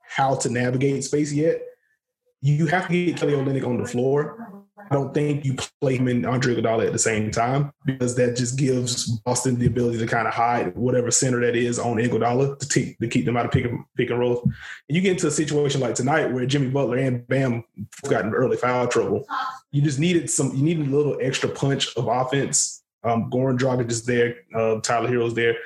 how 0.00 0.36
to 0.36 0.50
navigate 0.50 1.02
space 1.04 1.32
yet. 1.32 1.60
You 2.40 2.66
have 2.66 2.88
to 2.88 3.06
get 3.06 3.16
Kelly 3.16 3.32
Olynyk 3.32 3.66
on 3.66 3.82
the 3.82 3.88
floor. 3.88 4.63
I 4.90 4.94
don't 4.94 5.14
think 5.14 5.44
you 5.44 5.56
play 5.80 5.96
him 5.96 6.08
and 6.08 6.26
Andre 6.26 6.54
Iguodala 6.54 6.86
at 6.86 6.92
the 6.92 6.98
same 6.98 7.30
time 7.30 7.72
because 7.84 8.14
that 8.16 8.36
just 8.36 8.58
gives 8.58 9.06
Boston 9.20 9.58
the 9.58 9.66
ability 9.66 9.98
to 9.98 10.06
kind 10.06 10.28
of 10.28 10.34
hide 10.34 10.76
whatever 10.76 11.10
center 11.10 11.40
that 11.40 11.56
is 11.56 11.78
on 11.78 11.96
Iguodala 11.96 12.58
to, 12.58 12.68
take, 12.68 12.98
to 12.98 13.08
keep 13.08 13.24
them 13.24 13.36
out 13.36 13.46
of 13.46 13.52
pick 13.52 13.64
and, 13.64 13.84
pick 13.96 14.10
and 14.10 14.18
roll. 14.18 14.42
And 14.42 14.96
you 14.96 15.00
get 15.00 15.12
into 15.12 15.26
a 15.26 15.30
situation 15.30 15.80
like 15.80 15.94
tonight 15.94 16.32
where 16.32 16.46
Jimmy 16.46 16.68
Butler 16.68 16.98
and 16.98 17.26
Bam 17.26 17.64
got 18.08 18.24
in 18.24 18.34
early 18.34 18.56
foul 18.56 18.86
trouble. 18.86 19.26
You 19.72 19.82
just 19.82 19.98
needed 19.98 20.28
some. 20.30 20.54
You 20.54 20.62
needed 20.62 20.86
a 20.86 20.96
little 20.96 21.18
extra 21.20 21.48
punch 21.48 21.96
of 21.96 22.06
offense 22.08 22.82
Um, 23.02 23.30
Goran 23.30 23.58
Dragic 23.58 23.90
is 23.90 24.04
there. 24.04 24.36
Uh, 24.54 24.80
Tyler 24.80 25.08
Herro's 25.08 25.34
there. 25.34 25.56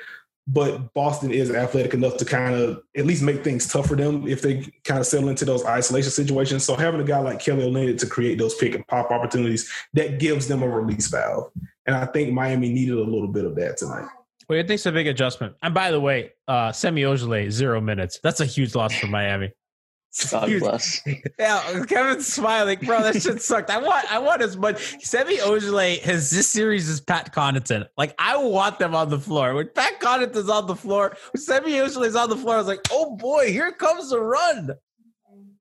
But 0.51 0.95
Boston 0.95 1.31
is 1.31 1.51
athletic 1.51 1.93
enough 1.93 2.17
to 2.17 2.25
kind 2.25 2.55
of 2.55 2.81
at 2.97 3.05
least 3.05 3.21
make 3.21 3.43
things 3.43 3.67
tough 3.67 3.87
for 3.87 3.95
them 3.95 4.27
if 4.27 4.41
they 4.41 4.65
kind 4.83 4.99
of 4.99 5.05
settle 5.05 5.29
into 5.29 5.45
those 5.45 5.63
isolation 5.63 6.09
situations. 6.09 6.63
So 6.63 6.75
having 6.75 6.99
a 6.99 7.03
guy 7.03 7.19
like 7.19 7.39
Kelly 7.39 7.69
Olynyk 7.69 7.99
to 7.99 8.07
create 8.07 8.39
those 8.39 8.55
pick 8.55 8.73
and 8.73 8.85
pop 8.87 9.11
opportunities, 9.11 9.71
that 9.93 10.19
gives 10.19 10.47
them 10.47 10.63
a 10.63 10.67
release 10.67 11.07
valve. 11.07 11.51
And 11.85 11.95
I 11.95 12.07
think 12.07 12.33
Miami 12.33 12.73
needed 12.73 12.97
a 12.97 13.03
little 13.03 13.27
bit 13.27 13.45
of 13.45 13.55
that 13.55 13.77
tonight. 13.77 14.07
Well, 14.47 14.57
I 14.57 14.63
think 14.63 14.71
it's 14.71 14.87
a 14.87 14.91
big 14.91 15.05
adjustment. 15.05 15.55
And 15.61 15.75
by 15.75 15.91
the 15.91 15.99
way, 15.99 16.31
uh, 16.47 16.71
Semi 16.71 17.03
Ojeleye, 17.03 17.51
zero 17.51 17.79
minutes. 17.79 18.19
That's 18.23 18.39
a 18.39 18.45
huge 18.45 18.73
loss 18.73 18.97
for 18.97 19.05
Miami. 19.05 19.51
God 20.31 20.49
Huge. 20.49 20.61
bless. 20.61 21.01
Yeah, 21.39 21.85
Kevin's 21.85 22.27
smiling, 22.27 22.79
bro. 22.79 23.01
That 23.03 23.21
shit 23.21 23.41
sucked. 23.41 23.69
I 23.69 23.77
want, 23.77 24.11
I 24.11 24.19
want 24.19 24.41
as 24.41 24.57
much. 24.57 25.03
Semi 25.03 25.37
Ojeleye 25.37 26.01
has 26.01 26.29
this 26.31 26.47
series 26.47 26.89
is 26.89 26.99
Pat 26.99 27.33
Connaughton. 27.33 27.87
Like 27.97 28.15
I 28.19 28.35
want 28.37 28.79
them 28.79 28.95
on 28.95 29.09
the 29.09 29.19
floor. 29.19 29.53
When 29.53 29.69
Pat 29.69 29.99
Connaughton's 29.99 30.49
on 30.49 30.67
the 30.67 30.75
floor, 30.75 31.15
when 31.31 31.41
Semi 31.41 31.73
Ojeleye's 31.73 32.15
on 32.15 32.29
the 32.29 32.35
floor, 32.35 32.55
I 32.55 32.57
was 32.57 32.67
like, 32.67 32.81
oh 32.91 33.15
boy, 33.15 33.51
here 33.51 33.71
comes 33.71 34.09
the 34.09 34.19
run. 34.19 34.71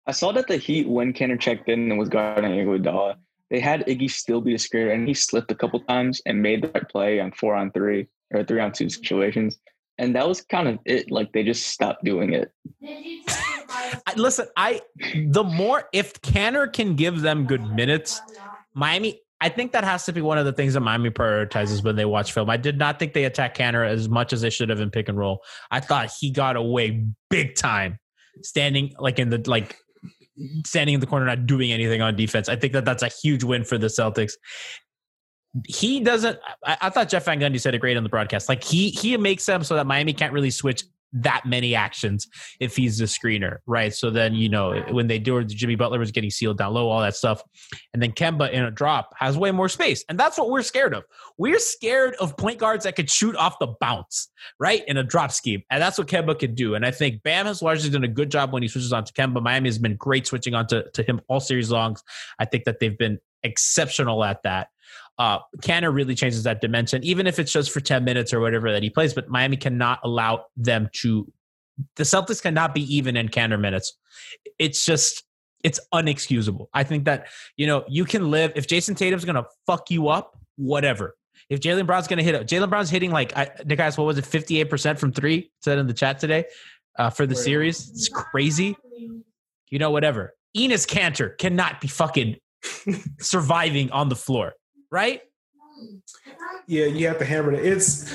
I 0.07 0.13
saw 0.13 0.33
that 0.33 0.49
the 0.49 0.57
Heat, 0.57 0.89
when 0.89 1.13
Kanter 1.13 1.39
checked 1.39 1.69
in 1.69 1.91
and 1.91 1.99
was 1.99 2.09
guarding 2.09 2.53
Iguodala, 2.53 3.17
they 3.51 3.61
had 3.61 3.87
Iggy 3.87 4.11
still 4.11 4.41
be 4.41 4.55
a 4.55 4.59
screener, 4.59 4.93
and 4.93 5.07
he 5.07 5.15
slipped 5.15 5.51
a 5.51 5.55
couple 5.55 5.81
times 5.81 6.21
and 6.27 6.43
made 6.43 6.63
the 6.63 6.69
right 6.69 6.89
play 6.89 7.21
on 7.21 7.33
four 7.33 7.55
on 7.55 7.71
three 7.73 8.09
or 8.31 8.43
three 8.45 8.61
on 8.61 8.73
two 8.73 8.89
situations. 8.89 9.59
And 9.99 10.15
that 10.15 10.27
was 10.27 10.41
kind 10.41 10.69
of 10.69 10.79
it. 10.85 11.11
Like 11.11 11.33
they 11.33 11.43
just 11.43 11.67
stopped 11.67 12.05
doing 12.05 12.33
it. 12.33 12.53
I, 14.07 14.15
listen, 14.17 14.47
I 14.57 14.81
the 15.15 15.45
more 15.45 15.89
if 15.93 16.15
Kanter 16.23 16.73
can 16.73 16.97
give 16.97 17.21
them 17.21 17.47
good 17.47 17.63
minutes, 17.75 18.21
Miami. 18.75 19.21
I 19.41 19.49
think 19.49 19.71
that 19.71 19.85
has 19.85 20.05
to 20.07 20.13
be 20.13 20.21
one 20.21 20.37
of 20.37 20.47
the 20.47 20.53
things 20.53 20.75
that 20.75 20.81
Miami 20.81 21.11
prioritizes 21.11 21.85
when 21.85 21.95
they 21.95 22.05
watch 22.05 22.33
film. 22.33 22.51
I 22.51 22.57
did 22.57 22.77
not 22.77 22.99
think 22.99 23.13
they 23.13 23.23
attacked 23.23 23.57
Kanter 23.57 23.89
as 23.89 24.09
much 24.09 24.33
as 24.33 24.41
they 24.41 24.51
should 24.51 24.69
have 24.69 24.81
in 24.81 24.91
pick 24.91 25.09
and 25.09 25.17
roll. 25.17 25.45
I 25.71 25.79
thought 25.79 26.11
he 26.19 26.33
got 26.33 26.57
away 26.57 27.07
big 27.31 27.55
time, 27.55 28.01
standing 28.43 28.95
like 28.99 29.21
in 29.21 29.31
the 29.31 29.41
like 29.47 29.77
standing 30.65 30.95
in 30.95 31.01
the 31.01 31.07
corner, 31.07 31.27
not 31.27 31.47
doing 31.47 31.73
anything 31.73 32.03
on 32.03 32.17
defense. 32.17 32.49
I 32.49 32.57
think 32.57 32.73
that 32.73 32.85
that's 32.85 33.03
a 33.03 33.09
huge 33.09 33.45
win 33.45 33.65
for 33.65 33.79
the 33.79 33.87
Celtics. 33.87 34.33
He 35.67 36.01
doesn't. 36.01 36.39
I, 36.65 36.77
I 36.83 36.91
thought 36.91 37.09
Jeff 37.09 37.25
Van 37.25 37.41
Gundy 37.41 37.61
said 37.61 37.75
it 37.75 37.79
great 37.79 37.97
on 37.97 38.03
the 38.03 38.09
broadcast. 38.09 38.49
Like 38.49 38.63
he 38.63 38.91
he 38.91 39.17
makes 39.17 39.47
them 39.47 39.65
so 39.65 39.77
that 39.77 39.87
Miami 39.87 40.13
can't 40.13 40.33
really 40.33 40.51
switch 40.51 40.83
that 41.13 41.43
many 41.47 41.75
actions 41.75 42.27
if 42.61 42.77
he's 42.77 42.99
the 42.99 43.05
screener, 43.05 43.59
right? 43.67 43.95
So 43.95 44.11
then 44.11 44.35
you 44.35 44.49
know 44.49 44.83
when 44.91 45.07
they 45.07 45.19
do 45.19 45.39
it, 45.39 45.49
Jimmy 45.49 45.75
Butler 45.75 45.99
was 45.99 46.11
getting 46.11 46.31
sealed 46.31 46.59
down 46.59 46.75
low, 46.75 46.89
all 46.89 47.01
that 47.01 47.17
stuff, 47.17 47.43
and 47.93 48.03
then 48.03 48.13
Kemba 48.13 48.51
in 48.51 48.65
a 48.65 48.71
drop 48.71 49.15
has 49.17 49.37
way 49.39 49.51
more 49.51 49.69
space, 49.69 50.05
and 50.09 50.19
that's 50.19 50.39
what 50.39 50.51
we're 50.51 50.63
scared 50.63 50.95
of. 50.95 51.05
We're 51.37 51.59
scared 51.59 52.15
of 52.17 52.37
point 52.37 52.59
guards 52.59 52.85
that 52.85 52.97
could 52.97 53.11
shoot 53.11 53.37
off 53.37 53.59
the 53.59 53.75
bounce, 53.81 54.29
right, 54.59 54.83
in 54.87 54.97
a 54.97 55.05
drop 55.05 55.33
scheme, 55.33 55.63
and 55.71 55.83
that's 55.83 55.99
what 55.99 56.07
Kemba 56.07 56.39
could 56.39 56.55
do. 56.55 56.75
And 56.75 56.85
I 56.85 56.91
think 56.91 57.23
Bam 57.23 57.47
has 57.47 57.63
largely 57.63 57.91
done 57.91 58.05
a 58.05 58.09
good 58.09 58.31
job 58.31 58.53
when 58.53 58.63
he 58.63 58.69
switches 58.69 58.93
on 58.93 59.05
to 59.05 59.13
Kemba. 59.13 59.43
Miami 59.43 59.69
has 59.69 59.79
been 59.79 59.97
great 59.97 60.27
switching 60.27 60.55
on 60.55 60.67
to, 60.69 60.89
to 60.91 61.03
him 61.03 61.21
all 61.29 61.41
series 61.41 61.71
long. 61.71 61.97
I 62.39 62.45
think 62.45 62.65
that 62.65 62.81
they've 62.81 62.97
been 62.97 63.19
exceptional 63.43 64.25
at 64.25 64.43
that. 64.43 64.69
Uh, 65.19 65.41
Kanter 65.63 65.93
really 65.93 66.15
changes 66.15 66.45
that 66.45 66.61
dimension, 66.61 67.03
even 67.03 67.27
if 67.27 67.39
it's 67.39 67.53
just 67.53 67.71
for 67.71 67.81
10 67.81 68.05
minutes 68.05 68.33
or 68.33 68.41
whatever 68.41 68.71
that 68.71 68.83
he 68.83 68.91
plays. 68.91 69.15
But 69.15 69.29
Miami 69.29 69.57
cannot 69.57 70.01
allow 70.05 70.45
them 70.57 70.89
to, 71.01 71.31
the 71.97 72.05
Celtics 72.05 72.43
cannot 72.43 72.75
be 72.75 72.83
even 72.95 73.17
in 73.17 73.29
Canner 73.29 73.59
minutes. 73.59 73.97
It's 74.59 74.85
just, 74.85 75.25
it's 75.65 75.81
unexcusable. 75.93 76.69
I 76.73 76.85
think 76.85 77.05
that, 77.07 77.27
you 77.57 77.67
know, 77.67 77.85
you 77.89 78.05
can 78.05 78.31
live, 78.31 78.53
if 78.55 78.69
Jayson 78.69 78.95
Tatum's 78.95 79.25
going 79.25 79.35
to 79.35 79.47
fuck 79.67 79.91
you 79.91 80.09
up, 80.09 80.39
whatever. 80.57 81.17
If 81.51 81.61
Jaylen 81.61 81.87
Brown's 81.87 82.07
going 82.07 82.19
to 82.19 82.23
hit 82.23 82.35
it, 82.35 82.47
Jalen 82.47 82.69
Brown's 82.69 82.91
hitting 82.91 83.11
like, 83.11 83.37
I, 83.37 83.51
Nick 83.65 83.79
guys, 83.79 83.97
what 83.97 84.05
was 84.05 84.19
it, 84.19 84.25
58% 84.25 84.99
from 84.99 85.13
three, 85.13 85.51
said 85.63 85.79
in 85.79 85.87
the 85.87 85.95
chat 85.95 86.19
today 86.19 86.45
uh, 86.99 87.11
for 87.11 87.27
the 87.27 87.35
series. 87.35 87.89
It's 87.91 88.09
crazy. 88.09 88.77
You 89.71 89.79
know, 89.79 89.91
whatever. 89.91 90.35
Enes 90.57 90.87
Kanter 90.87 91.37
cannot 91.39 91.81
be 91.81 91.89
fucking 91.89 92.37
surviving 93.21 93.91
on 93.93 94.09
the 94.09 94.17
floor, 94.17 94.55
right? 94.91 95.23
Yeah, 96.67 96.87
you 96.87 97.07
have 97.09 97.19
to 97.19 97.25
hammer 97.25 97.53
it. 97.53 97.65
It's 97.65 98.13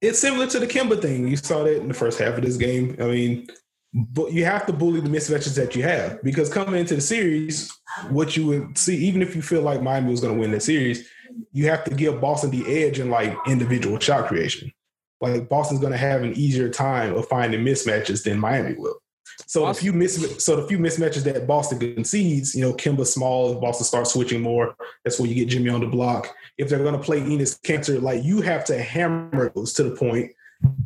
it's 0.00 0.18
similar 0.18 0.46
to 0.48 0.58
the 0.58 0.66
Kemba 0.66 1.00
thing. 1.00 1.26
You 1.28 1.36
saw 1.36 1.64
that 1.64 1.78
in 1.78 1.88
the 1.88 1.94
first 1.94 2.18
half 2.18 2.36
of 2.36 2.44
this 2.44 2.56
game. 2.56 2.96
I 3.00 3.04
mean, 3.04 3.46
but 3.94 4.32
you 4.32 4.44
have 4.44 4.66
to 4.66 4.72
bully 4.72 5.00
the 5.00 5.08
mismatches 5.08 5.56
that 5.56 5.74
you 5.74 5.82
have 5.82 6.22
because 6.22 6.52
coming 6.52 6.78
into 6.80 6.96
the 6.96 7.00
series, 7.00 7.72
what 8.10 8.36
you 8.36 8.46
would 8.46 8.76
see, 8.76 8.96
even 9.06 9.22
if 9.22 9.34
you 9.34 9.42
feel 9.42 9.62
like 9.62 9.82
Miami 9.82 10.10
was 10.10 10.20
going 10.20 10.34
to 10.34 10.40
win 10.40 10.50
the 10.50 10.60
series, 10.60 11.08
you 11.52 11.68
have 11.68 11.84
to 11.84 11.94
give 11.94 12.20
Boston 12.20 12.50
the 12.50 12.84
edge 12.84 12.98
in 12.98 13.10
like 13.10 13.34
individual 13.46 13.98
shot 13.98 14.26
creation. 14.26 14.70
Like 15.20 15.48
Boston's 15.48 15.80
going 15.80 15.92
to 15.92 15.98
have 15.98 16.22
an 16.22 16.34
easier 16.34 16.68
time 16.68 17.14
of 17.14 17.26
finding 17.28 17.64
mismatches 17.64 18.22
than 18.22 18.38
Miami 18.38 18.74
will. 18.74 18.98
So 19.46 19.68
if 19.68 19.82
you 19.82 19.92
miss, 19.92 20.42
so 20.42 20.56
the 20.56 20.66
few 20.66 20.78
mismatches 20.78 21.24
that 21.24 21.46
Boston 21.46 21.78
concedes, 21.78 22.54
you 22.54 22.62
know, 22.62 22.72
Kemba 22.72 23.06
small, 23.06 23.60
Boston 23.60 23.84
starts 23.84 24.12
switching 24.12 24.40
more, 24.40 24.74
that's 25.04 25.20
where 25.20 25.28
you 25.28 25.34
get 25.34 25.48
Jimmy 25.48 25.68
on 25.68 25.80
the 25.80 25.86
block. 25.86 26.34
If 26.58 26.68
they're 26.68 26.78
going 26.78 26.94
to 26.94 27.02
play 27.02 27.20
Enes 27.20 27.60
Kanter, 27.60 28.00
like 28.00 28.24
you 28.24 28.40
have 28.40 28.64
to 28.66 28.82
hammer 28.82 29.52
those 29.54 29.72
to 29.74 29.82
the 29.82 29.94
point 29.94 30.32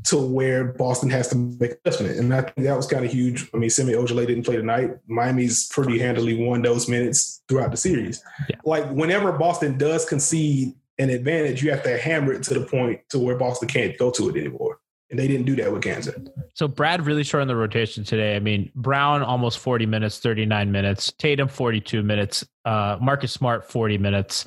to 0.04 0.18
where 0.18 0.64
Boston 0.64 1.10
has 1.10 1.28
to 1.28 1.36
make 1.36 1.72
a 1.72 1.76
adjustment. 1.84 2.18
And 2.18 2.34
I 2.34 2.42
think 2.42 2.66
that 2.66 2.76
was 2.76 2.86
kind 2.86 3.04
of 3.04 3.12
huge. 3.12 3.48
I 3.54 3.58
mean, 3.58 3.70
Semi 3.70 3.92
Ojeleye 3.92 4.26
didn't 4.26 4.44
play 4.44 4.56
tonight. 4.56 4.96
Miami's 5.06 5.68
pretty 5.68 5.98
handily 5.98 6.44
won 6.44 6.62
those 6.62 6.88
minutes 6.88 7.42
throughout 7.48 7.70
the 7.70 7.76
series. 7.76 8.22
Yeah. 8.48 8.56
Like 8.64 8.90
whenever 8.90 9.32
Boston 9.32 9.78
does 9.78 10.04
concede 10.04 10.74
an 10.98 11.10
advantage, 11.10 11.62
you 11.62 11.70
have 11.70 11.82
to 11.84 11.96
hammer 11.98 12.32
it 12.32 12.42
to 12.44 12.54
the 12.54 12.66
point 12.66 13.00
to 13.10 13.18
where 13.18 13.36
Boston 13.36 13.68
can't 13.68 13.96
go 13.96 14.10
to 14.10 14.28
it 14.28 14.36
anymore. 14.36 14.79
And 15.10 15.18
they 15.18 15.26
didn't 15.26 15.46
do 15.46 15.56
that 15.56 15.72
with 15.72 15.82
Kansas. 15.82 16.14
So 16.54 16.68
Brad 16.68 17.04
really 17.04 17.24
short 17.24 17.40
on 17.40 17.48
the 17.48 17.56
rotation 17.56 18.04
today. 18.04 18.36
I 18.36 18.38
mean, 18.38 18.70
Brown 18.76 19.22
almost 19.22 19.58
40 19.58 19.84
minutes, 19.84 20.20
39 20.20 20.70
minutes. 20.70 21.12
Tatum 21.18 21.48
42 21.48 22.04
minutes. 22.04 22.46
Uh, 22.64 22.96
Marcus 23.00 23.32
Smart 23.32 23.68
40 23.68 23.98
minutes. 23.98 24.44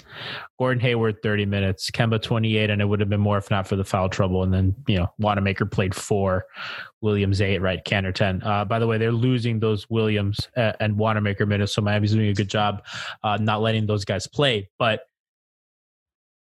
Gordon 0.58 0.80
Hayward 0.80 1.22
30 1.22 1.46
minutes. 1.46 1.92
Kemba 1.92 2.22
28, 2.22 2.70
and 2.70 2.82
it 2.82 2.86
would 2.86 3.02
have 3.02 3.10
been 3.10 3.20
more 3.20 3.38
if 3.38 3.52
not 3.52 3.68
for 3.68 3.76
the 3.76 3.84
foul 3.84 4.08
trouble. 4.08 4.44
And 4.44 4.54
then 4.54 4.74
you 4.88 4.98
know 4.98 5.08
Wanamaker 5.18 5.66
played 5.66 5.94
four, 5.94 6.46
Williams 7.02 7.42
eight, 7.42 7.60
right? 7.60 7.84
Kanter 7.84 8.16
10. 8.16 8.44
Uh, 8.44 8.64
by 8.64 8.80
the 8.80 8.88
way, 8.88 8.98
they're 8.98 9.12
losing 9.12 9.60
those 9.60 9.90
Williams 9.90 10.48
uh, 10.56 10.72
and 10.80 10.98
Wanamaker 10.98 11.46
minutes, 11.46 11.74
so 11.74 11.82
Miami's 11.82 12.14
doing 12.14 12.30
a 12.30 12.34
good 12.34 12.50
job 12.50 12.84
uh, 13.24 13.38
not 13.38 13.62
letting 13.62 13.86
those 13.86 14.06
guys 14.06 14.28
play. 14.28 14.70
But 14.80 15.02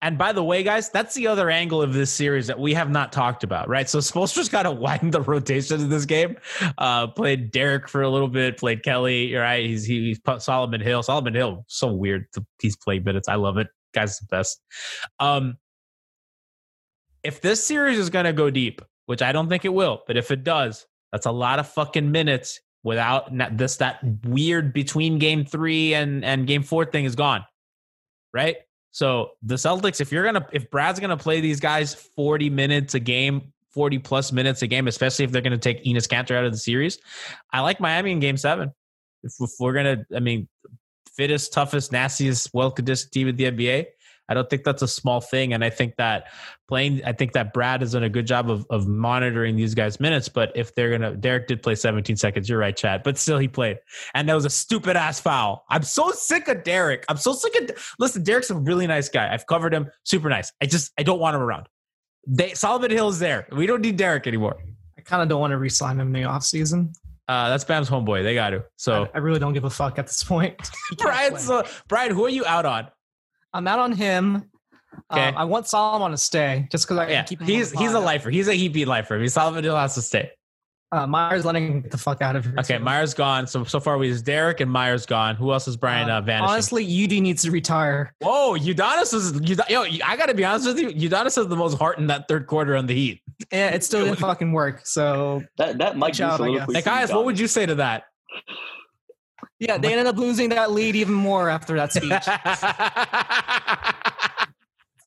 and 0.03 0.17
by 0.17 0.33
the 0.33 0.43
way, 0.43 0.63
guys, 0.63 0.89
that's 0.89 1.15
the 1.15 1.27
other 1.27 1.51
angle 1.51 1.83
of 1.83 1.93
this 1.93 2.11
series 2.11 2.47
that 2.47 2.59
we 2.59 2.73
have 2.73 2.91
not 2.91 3.13
talked 3.13 3.45
about, 3.45 3.69
right? 3.69 3.89
So 3.89 3.99
Spoelstra's 3.99 4.49
got 4.49 4.63
to 4.63 4.71
widen 4.71 5.11
the 5.11 5.21
rotation 5.21 5.81
in 5.81 5.91
this 5.91 6.07
game. 6.07 6.37
Uh, 6.79 7.09
played 7.09 7.51
Derek 7.51 7.89
for 7.89 8.01
a 8.01 8.09
little 8.09 8.29
bit, 8.29 8.57
played 8.57 8.83
Kelly, 8.83 9.35
right? 9.35 9.65
He's 9.67 9.85
he, 9.85 10.15
he's 10.15 10.43
Solomon 10.43 10.81
Hill. 10.81 11.03
Solomon 11.03 11.35
Hill, 11.35 11.65
so 11.69 11.93
weird. 11.93 12.27
He's 12.61 12.77
played 12.77 13.05
minutes. 13.05 13.29
I 13.29 13.35
love 13.35 13.59
it. 13.59 13.69
Guy's 13.93 14.19
the 14.19 14.27
best. 14.31 14.63
Um, 15.19 15.59
if 17.23 17.43
this 17.43 17.63
series 17.63 17.99
is 17.99 18.09
going 18.09 18.25
to 18.25 18.33
go 18.33 18.49
deep, 18.49 18.81
which 19.05 19.21
I 19.21 19.33
don't 19.33 19.49
think 19.49 19.67
it 19.67 19.75
will, 19.75 20.03
but 20.07 20.17
if 20.17 20.31
it 20.31 20.45
does, 20.45 20.87
that's 21.13 21.27
a 21.27 21.33
lot 21.33 21.59
of 21.59 21.69
fucking 21.69 22.11
minutes 22.11 22.61
without 22.83 23.29
this 23.59 23.77
that 23.77 23.99
weird 24.25 24.73
between 24.73 25.19
game 25.19 25.45
three 25.45 25.93
and 25.93 26.25
and 26.25 26.47
game 26.47 26.63
four 26.63 26.87
thing 26.87 27.05
is 27.05 27.15
gone, 27.15 27.45
right? 28.33 28.57
So 28.91 29.33
the 29.43 29.55
Celtics, 29.55 30.01
if 30.01 30.11
you're 30.11 30.25
gonna, 30.25 30.47
if 30.53 30.71
Brad's 30.71 31.01
gonna 31.01 31.17
play 31.17 31.41
these 31.41 31.61
guys 31.61 31.95
40 31.95 32.51
minutes 32.51 32.95
a 32.95 33.01
game, 33.01 33.53
40 33.71 33.99
plus 34.01 34.33
minutes 34.33 34.63
a 34.63 34.67
game, 34.67 34.89
especially 34.89 35.25
if 35.25 35.31
they're 35.31 35.43
gonna 35.43 35.59
take 35.59 35.85
Enes 35.85 36.09
Kanter 36.09 36.37
out 36.37 36.45
of 36.45 36.53
the 36.53 36.59
series, 36.59 36.99
I 37.53 37.61
like 37.61 37.81
Miami 37.81 38.13
in 38.13 38.21
Game 38.21 38.37
Seven. 38.37 38.73
If, 39.23 39.35
we're 39.61 39.75
gonna, 39.75 40.05
I 40.15 40.21
mean, 40.21 40.49
fittest, 41.15 41.53
toughest, 41.53 41.93
nastiest, 41.93 42.51
well 42.53 42.71
conditioned 42.71 43.13
team 43.13 43.29
in 43.29 43.37
the 43.37 43.45
NBA. 43.45 43.87
I 44.31 44.35
don't 44.35 44.49
think 44.49 44.65
that's 44.65 44.81
a 44.81 44.89
small 44.89 45.21
thing, 45.21 45.53
and 45.53 45.65
I 45.65 45.71
think 45.71 45.97
that 45.97 46.29
playing, 46.69 47.03
I 47.05 47.13
think 47.13 47.33
that 47.33 47.53
Brad 47.53 47.81
has 47.81 47.93
done 47.93 48.05
a 48.05 48.09
good 48.09 48.27
job 48.27 48.49
of 48.49 48.65
of 48.71 48.87
monitoring 48.87 49.57
these 49.57 49.75
guys' 49.75 49.99
minutes. 49.99 50.29
But 50.29 50.53
if 50.55 50.75
they're 50.75 50.91
gonna, 50.91 51.17
Derek 51.17 51.49
did 51.49 51.63
play 51.63 51.75
17 51.75 52.17
seconds. 52.17 52.49
You're 52.49 52.59
right, 52.59 52.77
Chad, 52.77 53.03
but 53.03 53.19
still 53.19 53.39
he 53.39 53.49
played, 53.49 53.79
and 54.15 54.29
that 54.29 54.35
was 54.35 54.45
a 54.45 54.51
stupid 54.51 54.97
ass 54.97 55.21
foul. 55.21 55.65
I'm 55.69 55.83
so 55.83 56.13
sick 56.13 56.49
of 56.49 56.63
Derek. 56.63 57.05
I'm 57.09 57.17
so 57.17 57.33
sick 57.33 57.55
of. 57.57 57.95
Listen, 57.99 58.23
Derek's 58.23 58.51
a 58.51 58.55
really 58.55 58.87
nice 58.87 59.09
guy. 59.09 59.33
I've 59.33 59.47
covered 59.47 59.75
him, 59.75 59.91
super 60.05 60.29
nice. 60.29 60.53
I 60.63 60.67
just 60.67 60.93
I 60.97 61.03
don't 61.03 61.19
want 61.19 61.35
him 61.35 61.43
around. 61.43 61.69
They, 62.27 62.55
Solomon 62.55 62.91
Hill 62.91 63.09
is 63.09 63.19
there. 63.19 63.49
We 63.51 63.67
don't 63.67 63.81
need 63.81 63.97
Derek 63.97 64.27
anymore. 64.27 64.57
I 64.97 65.01
kind 65.03 65.23
of 65.23 65.29
don't 65.29 65.41
want 65.41 65.53
to 65.53 65.59
re-sign 65.59 65.99
him 65.99 66.15
in 66.15 66.23
the 66.23 66.29
offseason. 66.29 66.95
Uh, 67.31 67.49
that's 67.49 67.65
Bam's 67.65 67.89
homeboy. 67.89 68.25
They 68.25 68.35
got 68.35 68.51
to. 68.51 68.65
So 68.77 69.05
I, 69.05 69.11
I 69.15 69.19
really 69.19 69.39
don't 69.39 69.53
give 69.53 69.65
a 69.65 69.71
fuck 69.71 70.01
at 70.01 70.09
this 70.09 70.25
point. 70.25 70.57
Brian, 70.99 71.39
so, 71.39 71.65
Brian, 71.87 72.13
who 72.13 72.25
are 72.27 72.31
you 72.31 72.45
out 72.45 72.67
on? 72.67 72.89
I'm 73.53 73.67
out 73.67 73.79
on 73.79 73.93
him. 73.93 74.45
Okay. 75.13 75.29
Um, 75.29 75.37
I 75.37 75.45
want 75.45 75.67
Solomon 75.69 76.11
to 76.13 76.17
stay 76.19 76.69
just 76.71 76.87
because 76.87 76.99
I 76.99 77.09
Yeah, 77.11 77.23
can 77.23 77.29
keep 77.29 77.41
him. 77.41 77.47
he's 77.47 77.73
he's 77.73 77.93
a 77.93 78.01
lifer. 78.01 78.31
He's 78.31 78.49
a 78.49 78.55
heat 78.55 78.69
beat 78.73 78.87
lifer. 78.87 79.19
He's 79.19 79.35
Solomon 79.35 79.63
Hill 79.65 79.77
has 79.77 79.95
to 79.95 80.03
stay. 80.03 80.31
Uh, 80.93 81.07
Myers 81.07 81.45
letting 81.45 81.67
him 81.69 81.81
get 81.83 81.93
the 81.93 81.99
fuck 81.99 82.21
out 82.21 82.35
of 82.35 82.45
here. 82.45 82.55
Okay, 82.59 82.77
too. 82.79 82.83
Myers 82.83 83.15
gone. 83.15 83.47
So 83.47 83.63
so 83.63 83.79
far 83.79 83.97
we 83.99 84.09
is 84.09 84.23
Derek 84.23 84.59
and 84.61 84.69
Myers 84.71 85.07
gone. 85.07 85.37
Who 85.37 85.53
else 85.53 85.69
is 85.69 85.77
Brian 85.77 86.11
uh, 86.11 86.21
vanishing? 86.21 86.51
honestly, 86.51 87.05
UD 87.05 87.11
needs 87.23 87.43
to 87.43 87.53
retire. 87.53 88.13
Whoa, 88.21 88.55
Udonis 88.57 89.15
is 89.15 89.33
Ud- 89.37 89.71
yo. 89.71 89.83
I 90.05 90.17
gotta 90.17 90.35
be 90.35 90.45
honest 90.45 90.67
with 90.67 90.81
you. 90.81 90.91
Udonis 91.09 91.37
has 91.37 91.47
the 91.47 91.57
most 91.57 91.79
heart 91.79 91.99
in 91.99 92.09
that 92.09 92.27
third 92.27 92.49
quarter 92.49 92.77
on 92.77 92.87
the 92.87 92.95
Heat. 92.95 93.23
Yeah, 93.53 93.69
it 93.69 93.85
still 93.85 94.05
didn't 94.05 94.19
fucking 94.21 94.51
work. 94.53 94.85
So 94.85 95.45
That 95.59 95.79
that 95.79 95.97
might 95.97 96.17
be 96.17 96.25
out, 96.25 96.33
I 96.33 96.37
soliloquy 96.39 96.75
Like, 96.75 96.83
for 96.85 96.91
guys, 96.91 97.13
what 97.13 97.25
would 97.25 97.39
you 97.39 97.47
say 97.47 97.67
to 97.67 97.77
that? 97.77 98.05
Yeah, 99.61 99.79
they 99.79 99.93
ended 99.93 100.07
up 100.07 100.17
losing 100.17 100.49
that 100.49 100.73
lead 100.73 100.97
even 100.97 101.15
more 101.15 101.49
after 101.49 101.77
that 101.77 101.93
speech. 101.93 102.11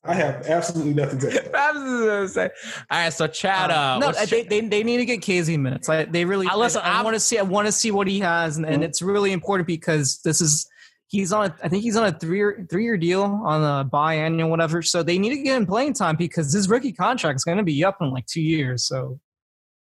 I 0.06 0.12
have 0.14 0.46
absolutely 0.46 0.92
nothing 0.92 1.18
to 1.20 1.44
add. 1.44 1.50
Babs 1.52 2.34
say. 2.34 2.50
All 2.90 2.98
right, 2.98 3.12
so 3.12 3.26
Chad. 3.26 3.70
Uh, 3.70 3.94
Um, 3.94 4.00
no, 4.00 4.06
what's 4.08 4.28
they, 4.30 4.42
they 4.42 4.60
they 4.60 4.82
need 4.82 4.98
to 4.98 5.06
get 5.06 5.20
KZ 5.22 5.58
minutes. 5.58 5.88
I, 5.88 6.04
they 6.04 6.24
really. 6.26 6.46
I- 6.46 6.56
listen, 6.56 6.82
I, 6.84 6.96
I'm- 6.96 7.04
want 7.04 7.14
to 7.14 7.20
see. 7.20 7.38
I 7.38 7.42
want 7.42 7.66
to 7.66 7.72
see 7.72 7.90
what 7.90 8.06
he 8.06 8.20
has, 8.20 8.56
and, 8.58 8.66
and 8.66 8.84
it's 8.84 9.00
really 9.02 9.32
important 9.32 9.66
because 9.66 10.20
this 10.22 10.40
is. 10.40 10.68
He's 11.08 11.32
on. 11.32 11.46
A, 11.46 11.56
I 11.62 11.68
think 11.68 11.84
he's 11.84 11.96
on 11.96 12.04
a 12.06 12.12
three 12.18 12.38
year 12.38 12.66
three 12.68 12.84
year 12.84 12.96
deal 12.98 13.22
on 13.22 13.62
a 13.62 13.88
biannual 13.88 14.50
whatever. 14.50 14.82
So 14.82 15.02
they 15.02 15.18
need 15.18 15.30
to 15.30 15.42
get 15.42 15.56
him 15.56 15.64
playing 15.66 15.94
time 15.94 16.16
because 16.16 16.52
his 16.52 16.68
rookie 16.68 16.92
contract 16.92 17.36
is 17.36 17.44
going 17.44 17.58
to 17.58 17.64
be 17.64 17.82
up 17.84 17.98
in 18.02 18.10
like 18.10 18.26
two 18.26 18.42
years. 18.42 18.86
So 18.86 19.20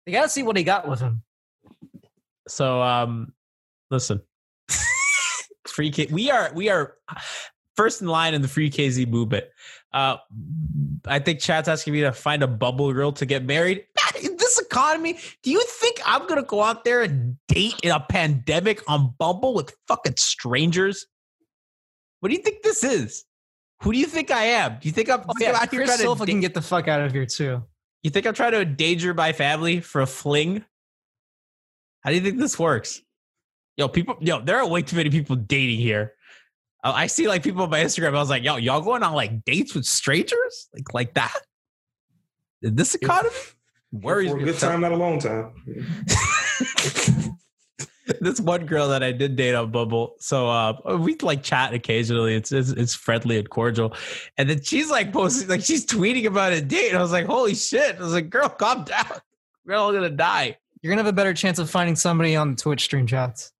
they 0.06 0.12
got 0.12 0.24
to 0.24 0.30
see 0.30 0.44
what 0.44 0.56
he 0.58 0.64
got 0.64 0.88
with 0.90 1.00
him. 1.00 1.24
so 2.48 2.82
um, 2.82 3.34
listen, 3.90 4.22
free 5.72 5.92
K. 5.92 6.08
We 6.12 6.30
are 6.32 6.52
we 6.54 6.70
are 6.70 6.96
first 7.76 8.02
in 8.02 8.08
line 8.08 8.34
in 8.34 8.42
the 8.42 8.48
free 8.48 8.70
KZ 8.70 9.08
movement. 9.08 9.46
Uh, 9.94 10.18
I 11.06 11.20
think 11.20 11.40
Chad's 11.40 11.68
asking 11.68 11.94
me 11.94 12.02
to 12.02 12.12
find 12.12 12.44
a 12.44 12.48
bubble 12.48 12.92
girl 12.94 13.12
to 13.14 13.26
get 13.26 13.44
married. 13.44 13.86
In 14.24 14.38
this 14.38 14.60
economy, 14.60 15.18
do 15.44 15.52
you 15.52 15.62
think 15.66 16.00
I'm 16.06 16.28
gonna 16.28 16.44
go 16.44 16.62
out 16.62 16.84
there 16.84 17.02
and 17.02 17.38
date 17.48 17.76
in 17.84 17.92
a 17.92 18.00
pandemic 18.00 18.82
on 18.90 19.14
Bumble 19.18 19.54
with 19.54 19.76
fucking 19.88 20.16
strangers? 20.18 21.08
What 22.20 22.30
do 22.30 22.36
you 22.36 22.42
think 22.42 22.62
this 22.62 22.84
is? 22.84 23.26
Who 23.82 23.92
do 23.92 23.98
you 23.98 24.06
think 24.06 24.30
I 24.30 24.44
am? 24.44 24.78
Do 24.80 24.88
you 24.88 24.92
think 24.92 25.10
I'm, 25.10 25.22
Oh, 25.28 25.34
yeah, 25.40 25.58
out 25.60 25.70
Chris 25.70 25.96
Silva 25.96 26.26
da- 26.26 26.32
can 26.32 26.40
get 26.40 26.54
the 26.54 26.62
fuck 26.62 26.88
out 26.88 27.02
of 27.02 27.12
here 27.12 27.26
too. 27.26 27.64
You 28.04 28.12
think 28.12 28.28
I'm 28.28 28.34
trying 28.36 28.52
to 28.52 28.62
endanger 28.62 29.14
my 29.14 29.34
family 29.34 29.80
for 29.82 30.02
a 30.02 30.06
fling? 30.08 30.64
How 32.02 32.12
do 32.12 32.16
you 32.16 32.22
think 32.22 32.38
this 32.38 32.58
works? 32.60 33.02
Yo, 33.78 33.88
people, 33.88 34.18
yo, 34.20 34.42
there 34.42 34.60
are 34.60 34.68
way 34.68 34.82
too 34.82 34.96
many 34.96 35.10
people 35.10 35.36
dating 35.36 35.80
here. 35.80 36.14
I 36.84 37.08
see 37.08 37.28
like 37.28 37.44
people 37.44 37.62
on 37.64 37.70
my 37.70 37.84
Instagram. 37.84 38.10
I 38.10 38.20
was 38.20 38.30
like, 38.30 38.44
yo, 38.44 38.56
y'all 38.58 38.82
going 38.82 39.04
on 39.04 39.14
like 39.14 39.46
dates 39.46 39.76
with 39.76 39.86
strangers, 39.86 40.68
like 40.74 40.94
like 40.94 41.14
that? 41.14 41.36
In 42.64 42.76
this 42.76 42.96
economy, 42.96 43.36
worries 43.92 44.32
For 44.32 44.38
a 44.38 44.40
me. 44.40 44.46
good 44.46 44.60
time, 44.60 44.82
not 44.82 44.92
a 44.92 44.98
long 44.98 45.20
time. 45.20 45.54
this 48.20 48.40
one 48.40 48.66
girl 48.66 48.90
that 48.90 49.04
I 49.04 49.12
did 49.12 49.36
date 49.36 49.54
on 49.54 49.72
Bumble. 49.72 50.16
So 50.20 50.50
uh, 50.50 50.98
we 51.00 51.16
like 51.18 51.44
chat 51.44 51.74
occasionally. 51.74 52.36
It's, 52.36 52.52
it's 52.52 52.70
it's 52.70 52.96
friendly 52.96 53.38
and 53.38 53.50
cordial. 53.50 53.96
And 54.38 54.50
then 54.50 54.62
she's 54.64 54.90
like 54.90 55.14
posting, 55.14 55.50
like 55.50 55.62
she's 55.62 55.86
tweeting 55.86 56.26
about 56.26 56.54
a 56.54 56.62
date. 56.62 56.90
And 56.90 56.98
I 56.98 57.02
was 57.02 57.12
like, 57.12 57.26
holy 57.28 57.54
shit! 57.56 57.98
I 57.98 58.00
was 58.00 58.14
like, 58.14 58.30
girl, 58.30 58.50
calm 58.50 58.84
down. 58.86 59.20
We're 59.66 59.76
all 59.76 59.94
gonna 59.94 60.10
die. 60.10 60.58
You're 60.82 60.92
gonna 60.92 61.04
have 61.04 61.14
a 61.14 61.16
better 61.16 61.34
chance 61.34 61.60
of 61.60 61.70
finding 61.70 61.96
somebody 61.96 62.36
on 62.36 62.52
the 62.52 62.58
Twitch 62.58 62.84
stream 62.84 63.06
chats. 63.06 63.52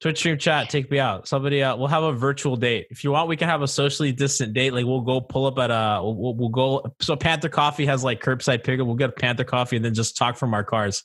Twitch 0.00 0.18
stream 0.18 0.38
chat, 0.38 0.70
take 0.70 0.90
me 0.90 0.98
out. 0.98 1.28
Somebody, 1.28 1.62
uh, 1.62 1.76
we'll 1.76 1.88
have 1.88 2.02
a 2.02 2.12
virtual 2.12 2.56
date. 2.56 2.86
If 2.90 3.04
you 3.04 3.10
want, 3.10 3.28
we 3.28 3.36
can 3.36 3.48
have 3.48 3.60
a 3.60 3.68
socially 3.68 4.12
distant 4.12 4.54
date. 4.54 4.72
Like 4.72 4.86
we'll 4.86 5.02
go 5.02 5.20
pull 5.20 5.44
up 5.46 5.58
at 5.58 5.70
a, 5.70 6.00
we'll, 6.02 6.14
we'll- 6.16 6.34
we'll 6.34 6.48
go. 6.48 6.94
So 7.00 7.16
Panther 7.16 7.50
Coffee 7.50 7.84
has 7.86 8.02
like 8.02 8.22
curbside 8.22 8.64
pickup. 8.64 8.86
We'll 8.86 8.96
get 8.96 9.10
a 9.10 9.12
Panther 9.12 9.44
Coffee 9.44 9.76
and 9.76 9.84
then 9.84 9.92
just 9.92 10.16
talk 10.16 10.36
from 10.38 10.54
our 10.54 10.64
cars 10.64 11.04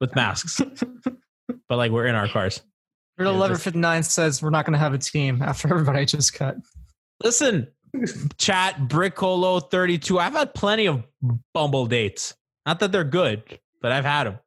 with 0.00 0.14
masks. 0.14 0.60
but 1.68 1.76
like 1.76 1.90
we're 1.92 2.06
in 2.06 2.14
our 2.14 2.28
cars. 2.28 2.60
Riddle 3.16 3.32
Yeah, 3.34 3.40
Lever 3.40 3.56
59 3.56 4.02
says 4.02 4.42
we're 4.42 4.50
not 4.50 4.66
gonna 4.66 4.76
have 4.76 4.92
a 4.92 4.98
team 4.98 5.40
after 5.40 5.68
everybody 5.70 6.04
just 6.04 6.34
cut. 6.34 6.56
Listen, 7.24 7.68
chat 8.36 8.76
Brickolo 8.80 9.70
32. 9.70 10.18
I've 10.18 10.34
had 10.34 10.52
plenty 10.52 10.86
of 10.88 11.02
Bumble 11.54 11.86
dates. 11.86 12.34
Not 12.66 12.80
that 12.80 12.92
they're 12.92 13.04
good, 13.04 13.58
but 13.80 13.92
I've 13.92 14.04
had 14.04 14.24
them. 14.24 14.38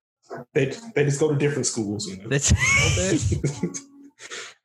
They 0.53 0.73
they 0.95 1.03
just 1.05 1.19
go 1.19 1.29
to 1.29 1.35
different 1.35 1.65
schools. 1.65 2.07
You 2.07 2.17
know? 2.17 2.29
That's, 2.29 2.53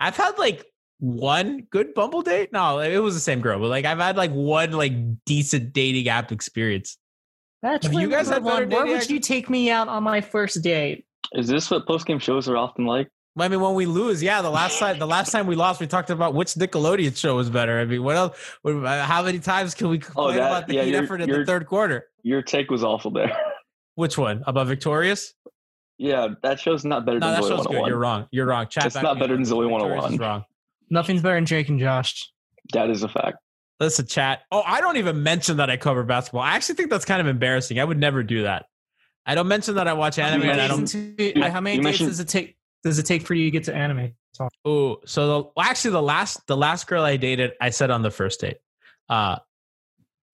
I've 0.01 0.17
had 0.17 0.39
like 0.39 0.65
one 0.99 1.67
good 1.71 1.95
Bumble 1.95 2.23
date. 2.23 2.53
No, 2.53 2.79
it 2.81 2.99
was 2.99 3.15
the 3.15 3.21
same 3.21 3.41
girl, 3.41 3.59
but 3.61 3.69
like 3.69 3.85
I've 3.85 3.99
had 3.99 4.17
like 4.17 4.33
one 4.33 4.73
like 4.73 4.93
decent 5.25 5.73
dating 5.73 6.09
app 6.09 6.33
experience. 6.33 6.99
That's 7.62 7.89
you 7.91 8.11
guys 8.11 8.29
had 8.29 8.45
better 8.45 8.67
Where 8.67 8.87
would 8.87 9.09
you 9.09 9.21
take 9.21 9.49
me 9.49 9.71
out 9.71 9.89
on 9.89 10.03
my 10.03 10.21
first 10.21 10.62
date? 10.62 11.07
Is 11.33 11.49
this 11.49 11.71
what 11.71 11.87
post 11.87 12.07
game 12.07 12.19
shows 12.19 12.49
are 12.49 12.57
often 12.57 12.85
like? 12.85 13.09
I 13.37 13.49
mean, 13.49 13.61
when 13.61 13.75
we 13.75 13.87
lose, 13.87 14.23
yeah, 14.23 14.43
the 14.43 14.51
last 14.51 14.79
time 14.79 14.99
the 14.99 15.07
last 15.07 15.33
time 15.33 15.47
we 15.47 15.57
lost, 15.57 15.81
we 15.81 15.87
talked 15.87 16.11
about 16.11 16.35
which 16.35 16.55
Nickelodeon 16.55 17.17
show 17.17 17.37
was 17.37 17.51
better. 17.51 17.81
I 17.81 17.85
mean, 17.85 18.03
what 18.05 18.17
else? 18.17 18.39
uh, 18.65 19.05
How 19.05 19.23
many 19.25 19.39
times 19.41 19.75
can 19.75 19.89
we 19.89 19.99
complain 19.99 20.37
that- 20.37 20.47
about 20.47 20.67
the 20.69 20.75
yeah, 20.75 20.83
heat 20.83 20.91
you're- 20.91 21.05
effort 21.05 21.21
in 21.21 21.31
the 21.31 21.45
third 21.45 21.67
quarter? 21.67 22.07
Your 22.23 22.43
take 22.43 22.71
was 22.71 22.85
awful 22.85 23.11
there. 23.11 23.37
Which 23.97 24.19
one? 24.19 24.43
About 24.47 24.67
Victorious? 24.67 25.35
Yeah, 25.99 26.28
that 26.42 26.61
show's 26.61 26.84
not 26.84 27.05
better 27.05 27.18
No, 27.18 27.26
than 27.28 27.34
that 27.40 27.42
Zoe 27.42 27.57
show's 27.57 27.66
good. 27.66 27.76
101. 27.78 27.88
You're 27.90 27.99
wrong. 27.99 28.28
You're 28.30 28.47
wrong. 28.47 28.66
Chat 28.68 28.86
It's 28.86 28.95
back 28.95 29.03
not 29.05 29.18
better 29.18 29.34
than 29.34 29.45
Zoe 29.45 29.64
Victorious 29.64 29.82
101. 30.03 30.12
is 30.14 30.18
Wrong. 30.18 30.45
Nothing's 30.90 31.22
better 31.22 31.34
than 31.36 31.47
Jake 31.47 31.68
and 31.68 31.78
Josh. 31.78 32.30
That 32.72 32.90
is 32.90 33.03
a 33.03 33.09
fact. 33.09 33.38
Listen, 33.80 34.07
chat. 34.07 34.42
Oh, 34.53 34.62
I 34.64 34.80
don't 34.80 34.97
even 34.99 35.22
mention 35.22 35.57
that 35.57 35.68
I 35.70 35.76
cover 35.76 36.05
basketball. 36.05 36.42
I 36.42 36.55
actually 36.55 36.76
think 36.76 36.90
that's 36.90 37.05
kind 37.05 37.20
of 37.20 37.26
embarrassing. 37.26 37.80
I 37.80 37.84
would 37.84 37.99
never 37.99 38.22
do 38.22 38.42
that. 38.45 38.66
I 39.26 39.34
don't 39.34 39.49
mention 39.49 39.74
that 39.76 39.88
I 39.88 39.95
watch 39.95 40.18
anime. 40.18 40.40
many 40.40 40.53
And 40.53 40.61
I 40.61 40.68
don't. 40.68 40.95
into, 40.95 41.40
how 41.51 41.61
many 41.61 41.76
you 41.76 41.82
days 41.82 41.84
mentioned- 41.84 42.09
does 42.11 42.20
it 42.20 42.28
take? 42.28 42.57
Does 42.84 42.99
it 42.99 43.07
take 43.07 43.26
for 43.26 43.34
you 43.34 43.47
to 43.47 43.51
get 43.51 43.64
to 43.64 43.74
anime? 43.74 44.12
Talk. 44.36 44.53
Oh, 44.64 44.99
so 45.07 45.26
the 45.26 45.51
well, 45.57 45.66
actually 45.66 45.92
the 45.92 46.03
last 46.03 46.47
the 46.47 46.57
last 46.57 46.86
girl 46.86 47.03
I 47.03 47.16
dated, 47.16 47.53
I 47.61 47.70
said 47.70 47.90
on 47.90 48.03
the 48.03 48.11
first 48.11 48.40
date. 48.40 48.59
Uh 49.09 49.36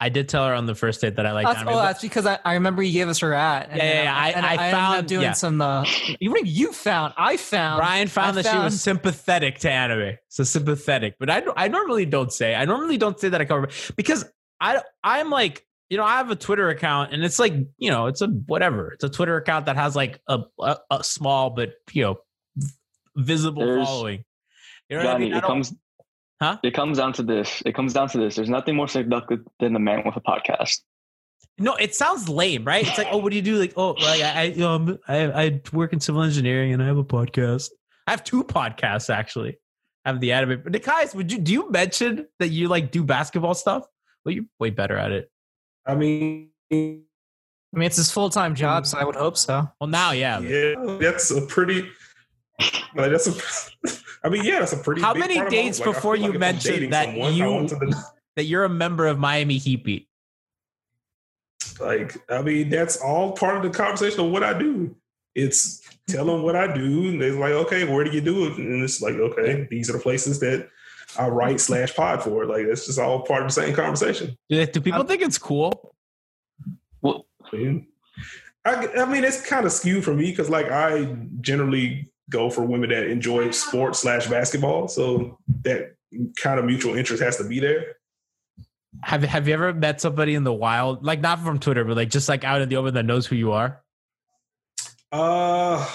I 0.02 0.08
did 0.08 0.28
tell 0.30 0.46
her 0.46 0.54
on 0.54 0.64
the 0.64 0.74
first 0.74 1.02
date 1.02 1.16
that 1.16 1.26
I 1.26 1.32
like 1.32 1.46
That's, 1.46 1.58
anime. 1.60 1.74
oh, 1.74 1.76
that's 1.76 2.00
because 2.00 2.24
I, 2.24 2.38
I 2.44 2.54
remember 2.54 2.82
you 2.82 2.92
gave 2.92 3.08
us 3.08 3.18
her 3.18 3.34
at. 3.34 3.68
And 3.68 3.76
Yeah, 3.76 3.84
yeah, 3.84 3.92
then 3.92 4.04
yeah, 4.04 4.16
I- 4.16 4.28
and 4.30 4.46
I 4.46 4.52
ended 4.54 4.70
found- 4.72 4.98
up 4.98 5.06
doing 5.06 5.22
yeah. 5.22 5.32
some. 5.32 5.60
Uh, 5.60 5.84
you 6.20 6.34
you 6.42 6.72
found. 6.72 7.12
I 7.18 7.36
found. 7.36 7.80
Ryan 7.80 8.08
found 8.08 8.38
I 8.38 8.42
that 8.42 8.50
she 8.52 8.58
was 8.58 8.80
sympathetic 8.80 9.58
to 9.60 9.70
anime. 9.70 10.16
So 10.28 10.42
sympathetic. 10.44 11.16
But 11.20 11.28
I 11.28 11.42
I 11.56 11.68
normally 11.68 12.06
don't 12.06 12.32
say. 12.32 12.54
I 12.54 12.64
normally 12.64 12.96
don't 12.96 13.20
say 13.20 13.28
that 13.28 13.40
I 13.40 13.44
cover 13.44 13.68
because 13.96 14.24
I 14.60 14.80
I'm 15.04 15.28
like, 15.28 15.66
you 15.90 15.96
know, 15.98 16.04
I 16.04 16.16
have 16.18 16.30
a 16.30 16.36
Twitter 16.36 16.68
account 16.70 17.12
and 17.12 17.22
it's 17.24 17.38
like, 17.38 17.52
you 17.76 17.90
know, 17.90 18.06
it's 18.06 18.22
a 18.22 18.28
whatever. 18.28 18.92
It's 18.92 19.04
a 19.04 19.10
Twitter 19.10 19.36
account 19.36 19.66
that 19.66 19.76
has 19.76 19.94
like 19.94 20.20
a 20.28 20.38
a, 20.60 20.76
a 20.90 21.04
small 21.04 21.50
but, 21.50 21.72
you 21.92 22.04
know, 22.04 22.16
visible 23.16 23.64
There's- 23.66 23.86
following. 23.86 24.24
You 24.88 24.96
know 24.98 25.04
what 25.04 25.16
I 25.16 25.18
mean? 25.18 25.34
I 25.34 25.38
it 25.38 25.44
comes 25.44 25.72
Huh? 26.40 26.56
it 26.62 26.72
comes 26.72 26.96
down 26.96 27.12
to 27.14 27.22
this. 27.22 27.62
It 27.66 27.74
comes 27.74 27.92
down 27.92 28.08
to 28.10 28.18
this. 28.18 28.36
There's 28.36 28.48
nothing 28.48 28.74
more 28.74 28.88
seductive 28.88 29.40
than 29.58 29.76
a 29.76 29.78
man 29.78 30.02
with 30.06 30.16
a 30.16 30.20
podcast. 30.22 30.80
No, 31.58 31.74
it 31.74 31.94
sounds 31.94 32.30
lame, 32.30 32.64
right? 32.64 32.86
It's 32.86 32.96
like, 32.96 33.08
oh, 33.10 33.18
what 33.18 33.30
do 33.30 33.36
you 33.36 33.42
do? 33.42 33.56
Like, 33.56 33.74
oh, 33.76 33.90
like 33.90 34.22
I, 34.22 34.54
I, 34.56 34.62
um, 34.62 34.98
I, 35.06 35.44
I 35.44 35.60
work 35.74 35.92
in 35.92 36.00
civil 36.00 36.22
engineering 36.22 36.72
and 36.72 36.82
I 36.82 36.86
have 36.86 36.96
a 36.96 37.04
podcast. 37.04 37.68
I 38.06 38.12
have 38.12 38.24
two 38.24 38.42
podcasts 38.42 39.10
actually. 39.10 39.58
I 40.06 40.08
have 40.08 40.20
the 40.20 40.32
anime. 40.32 40.62
But 40.64 40.82
guys, 40.82 41.14
would 41.14 41.30
you 41.30 41.38
do 41.38 41.52
you 41.52 41.70
mention 41.70 42.26
that 42.38 42.48
you 42.48 42.68
like 42.68 42.90
do 42.90 43.04
basketball 43.04 43.52
stuff? 43.52 43.84
Well, 44.24 44.34
you're 44.34 44.44
way 44.58 44.70
better 44.70 44.96
at 44.96 45.12
it. 45.12 45.30
I 45.86 45.94
mean, 45.94 46.50
I 46.72 47.78
mean, 47.78 47.86
it's 47.86 47.96
his 47.96 48.10
full 48.10 48.30
time 48.30 48.54
job, 48.54 48.86
so 48.86 48.98
I 48.98 49.04
would 49.04 49.16
hope 49.16 49.36
so. 49.36 49.68
Well, 49.80 49.88
now, 49.88 50.12
yeah. 50.12 50.40
yeah, 50.40 50.74
that's 51.00 51.30
a 51.30 51.42
pretty. 51.42 51.88
Like 52.94 53.10
that's 53.10 53.26
a. 53.26 53.96
I 54.24 54.28
mean, 54.28 54.44
yeah, 54.44 54.60
that's 54.60 54.72
a 54.72 54.76
pretty. 54.76 55.00
How 55.00 55.12
big 55.14 55.20
many 55.20 55.36
part 55.36 55.50
dates. 55.50 55.78
Like, 55.80 55.94
before 55.94 56.14
you 56.16 56.30
like 56.30 56.38
mentioned 56.40 56.92
that 56.92 57.06
someone, 57.06 57.34
you- 57.34 57.50
want 57.50 57.68
to- 57.70 57.94
That 58.36 58.44
you're 58.44 58.64
a 58.64 58.68
member 58.68 59.06
of 59.06 59.18
Miami 59.18 59.58
Heat 59.58 59.82
Beat. 59.84 60.08
like, 61.80 62.16
I 62.30 62.42
mean, 62.42 62.68
that's 62.70 62.96
all 63.00 63.32
part 63.32 63.56
of 63.56 63.62
the 63.62 63.70
conversation 63.70 64.20
of 64.20 64.30
what 64.30 64.42
I 64.44 64.58
do. 64.58 64.94
It's 65.34 65.80
tell 66.08 66.26
them 66.26 66.42
what 66.42 66.56
I 66.56 66.72
do, 66.74 67.08
and 67.08 67.20
they're 67.22 67.32
like, 67.32 67.52
okay, 67.52 67.84
where 67.84 68.04
do 68.04 68.10
you 68.10 68.20
do 68.20 68.46
it? 68.46 68.58
And 68.58 68.82
it's 68.82 69.00
like, 69.00 69.14
okay, 69.14 69.66
these 69.70 69.88
are 69.88 69.94
the 69.94 69.98
places 70.00 70.40
that 70.40 70.68
I 71.18 71.28
write 71.28 71.60
slash 71.60 71.94
pod 71.94 72.22
for. 72.22 72.46
Like, 72.46 72.62
it's 72.66 72.86
just 72.86 72.98
all 72.98 73.22
part 73.22 73.42
of 73.42 73.48
the 73.48 73.52
same 73.54 73.74
conversation. 73.74 74.36
Do, 74.48 74.66
do 74.66 74.80
people 74.80 75.04
think 75.04 75.22
it's 75.22 75.38
cool? 75.38 75.94
Well, 77.00 77.26
I 77.52 77.56
mean, 77.56 77.86
I, 78.64 78.88
I 78.98 79.04
mean, 79.06 79.24
it's 79.24 79.40
kind 79.46 79.64
of 79.66 79.72
skewed 79.72 80.04
for 80.04 80.14
me 80.14 80.30
because, 80.30 80.50
like, 80.50 80.70
I 80.70 81.16
generally 81.40 82.09
go 82.30 82.48
for 82.48 82.62
women 82.64 82.90
that 82.90 83.06
enjoy 83.08 83.50
sports 83.50 83.98
slash 83.98 84.26
basketball, 84.28 84.88
so 84.88 85.38
that 85.64 85.94
kind 86.42 86.58
of 86.58 86.64
mutual 86.64 86.96
interest 86.96 87.22
has 87.22 87.36
to 87.36 87.44
be 87.44 87.60
there. 87.60 87.96
Have 89.02 89.22
Have 89.22 89.46
you 89.48 89.54
ever 89.54 89.72
met 89.74 90.00
somebody 90.00 90.34
in 90.34 90.44
the 90.44 90.52
wild, 90.52 91.04
like 91.04 91.20
not 91.20 91.40
from 91.40 91.58
Twitter, 91.58 91.84
but 91.84 91.96
like 91.96 92.10
just 92.10 92.28
like 92.28 92.44
out 92.44 92.60
in 92.62 92.68
the 92.68 92.76
open 92.76 92.94
that 92.94 93.04
knows 93.04 93.26
who 93.26 93.36
you 93.36 93.52
are? 93.52 93.82
Uh, 95.12 95.88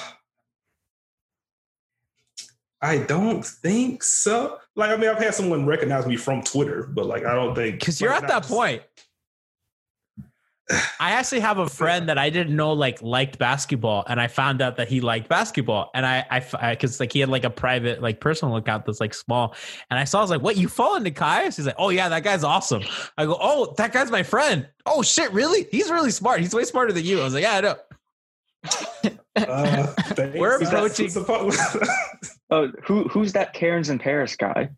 I 2.81 2.97
don't 2.99 3.43
think 3.45 4.03
so. 4.03 4.57
Like, 4.75 4.91
I 4.91 4.97
mean, 4.97 5.09
I've 5.09 5.17
had 5.17 5.33
someone 5.33 5.65
recognize 5.65 6.05
me 6.05 6.17
from 6.17 6.41
Twitter, 6.43 6.83
but 6.83 7.05
like, 7.05 7.25
I 7.25 7.33
don't 7.33 7.55
think 7.55 7.79
Because 7.79 7.99
you're 7.99 8.11
at 8.13 8.27
that 8.27 8.43
just- 8.43 8.49
point. 8.49 8.83
I 10.99 11.11
actually 11.11 11.41
have 11.41 11.59
a 11.59 11.69
friend 11.69 12.09
that 12.09 12.17
I 12.17 12.31
didn't 12.31 12.55
know 12.55 12.73
like 12.73 13.01
liked 13.01 13.37
basketball, 13.37 14.03
and 14.07 14.19
I 14.19 14.27
found 14.27 14.61
out 14.61 14.77
that 14.77 14.87
he 14.87 14.99
liked 14.99 15.29
basketball, 15.29 15.91
and 15.93 16.05
I, 16.05 16.25
I, 16.31 16.71
because 16.73 16.99
like 16.99 17.13
he 17.13 17.19
had 17.19 17.29
like 17.29 17.43
a 17.43 17.51
private 17.51 18.01
like 18.01 18.19
personal 18.19 18.55
account 18.55 18.85
that's 18.85 18.99
like 18.99 19.13
small, 19.13 19.55
and 19.91 19.99
I 19.99 20.05
saw 20.05 20.19
I 20.19 20.21
was 20.21 20.31
like, 20.31 20.41
"What 20.41 20.57
you 20.57 20.67
follow 20.67 20.99
Nekias?" 20.99 21.55
He's 21.57 21.67
like, 21.67 21.75
"Oh 21.77 21.89
yeah, 21.89 22.09
that 22.09 22.23
guy's 22.23 22.43
awesome." 22.43 22.81
I 23.17 23.25
go, 23.25 23.37
"Oh, 23.39 23.75
that 23.77 23.93
guy's 23.93 24.09
my 24.09 24.23
friend." 24.23 24.67
Oh 24.87 25.03
shit, 25.03 25.31
really? 25.33 25.67
He's 25.71 25.91
really 25.91 26.09
smart. 26.11 26.39
He's 26.39 26.53
way 26.55 26.63
smarter 26.63 26.91
than 26.93 27.05
you. 27.05 27.21
I 27.21 27.23
was 27.25 27.33
like, 27.35 27.43
"Yeah, 27.43 27.57
I 27.57 27.61
know." 27.61 27.75
Uh, 29.35 29.83
thanks. 30.15 30.39
We're 30.39 30.57
approaching- 30.69 31.09
Oh, 32.51 32.71
who 32.83 33.03
who's 33.07 33.33
that 33.33 33.53
Karens 33.53 33.89
in 33.89 33.97
Paris 33.99 34.35
guy? 34.35 34.69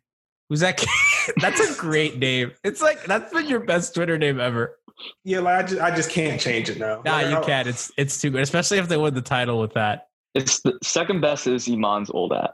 Who's 0.49 0.61
that? 0.61 0.77
kid? 0.77 0.89
that's 1.37 1.59
a 1.59 1.79
great 1.79 2.17
name. 2.17 2.51
It's 2.63 2.81
like 2.81 3.03
that's 3.05 3.33
been 3.33 3.47
your 3.47 3.59
best 3.61 3.93
Twitter 3.95 4.17
name 4.17 4.39
ever. 4.39 4.77
yeah, 5.23 5.39
like 5.39 5.65
I 5.65 5.67
just, 5.67 5.81
I 5.81 5.95
just 5.95 6.09
can't 6.09 6.39
change 6.39 6.69
it 6.69 6.79
now. 6.79 7.01
Nah, 7.03 7.17
Like, 7.17 7.29
you 7.29 7.41
can't. 7.41 7.67
It's 7.67 7.91
it's 7.97 8.19
too 8.21 8.31
good, 8.31 8.41
especially 8.41 8.77
if 8.77 8.87
they 8.87 8.97
win 8.97 9.13
the 9.13 9.21
title 9.21 9.59
with 9.59 9.73
that. 9.73 10.07
It's 10.33 10.61
the 10.61 10.77
second 10.83 11.21
best 11.21 11.47
is 11.47 11.67
Iman's 11.67 12.09
old 12.09 12.33
at. 12.33 12.51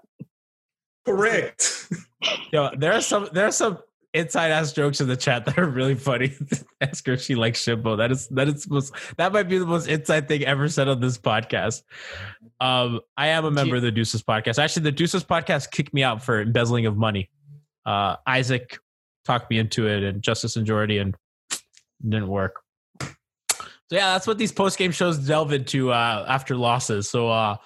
Correct. 1.06 1.88
Yo, 2.52 2.70
there 2.78 2.94
are 2.94 3.02
some 3.02 3.30
there 3.34 3.46
are 3.46 3.52
some 3.52 3.78
inside 4.14 4.52
ass 4.52 4.72
jokes 4.72 5.02
in 5.02 5.08
the 5.08 5.18
chat 5.18 5.46
that 5.46 5.58
are 5.58 5.68
really 5.68 5.96
funny. 5.96 6.34
Ask 6.82 7.06
her 7.08 7.14
if 7.14 7.22
she 7.22 7.36
likes 7.36 7.64
Shimbo. 7.64 7.98
That 7.98 8.12
is 8.12 8.28
that 8.30 8.48
is 8.48 8.70
most 8.70 8.94
that 9.18 9.34
might 9.34 9.50
be 9.50 9.58
the 9.58 9.66
most 9.66 9.88
inside 9.88 10.28
thing 10.28 10.44
ever 10.46 10.70
said 10.70 10.88
on 10.88 11.00
this 11.00 11.18
podcast. 11.18 11.84
Um, 12.60 13.02
I 13.18 13.28
am 13.30 13.46
a 13.46 13.52
member 13.52 13.76
of 13.76 13.82
the 13.82 13.92
Deuces 13.92 14.24
podcast. 14.24 14.62
Actually, 14.62 14.84
the 14.84 14.92
Deuces 14.92 15.24
podcast 15.24 15.72
kicked 15.72 15.94
me 15.94 16.04
out 16.04 16.24
for 16.24 16.42
embezzling 16.42 16.86
of 16.86 16.96
money. 16.96 17.30
Uh, 17.86 18.16
Isaac 18.26 18.78
talked 19.26 19.50
me 19.50 19.58
into 19.58 19.88
it, 19.88 20.04
and 20.04 20.22
Justice 20.22 20.56
and 20.56 20.66
Jordy, 20.66 20.98
and 20.98 21.16
didn't 22.02 22.28
work. 22.28 22.62
So 23.02 23.98
yeah, 23.98 24.14
that's 24.14 24.28
what 24.28 24.38
these 24.38 24.52
post 24.52 24.78
game 24.78 24.92
shows 24.92 25.18
delve 25.18 25.54
into 25.54 25.92
uh, 25.92 26.26
after 26.28 26.56
losses. 26.56 27.10
So 27.10 27.30
uh, 27.30 27.58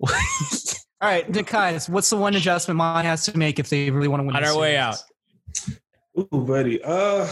All 1.02 1.08
right, 1.08 1.30
Nekias, 1.32 1.88
what's 1.88 2.10
the 2.10 2.16
one 2.16 2.34
adjustment 2.34 2.76
Mine 2.76 3.06
has 3.06 3.24
to 3.24 3.36
make 3.36 3.58
if 3.58 3.70
they 3.70 3.90
really 3.90 4.08
want 4.08 4.20
to 4.20 4.24
win? 4.24 4.36
On 4.36 4.42
the 4.42 4.48
our 4.48 4.58
way 4.58 4.76
out. 4.76 4.96
Ooh, 6.18 6.44
buddy. 6.46 6.82
Uh, 6.82 7.26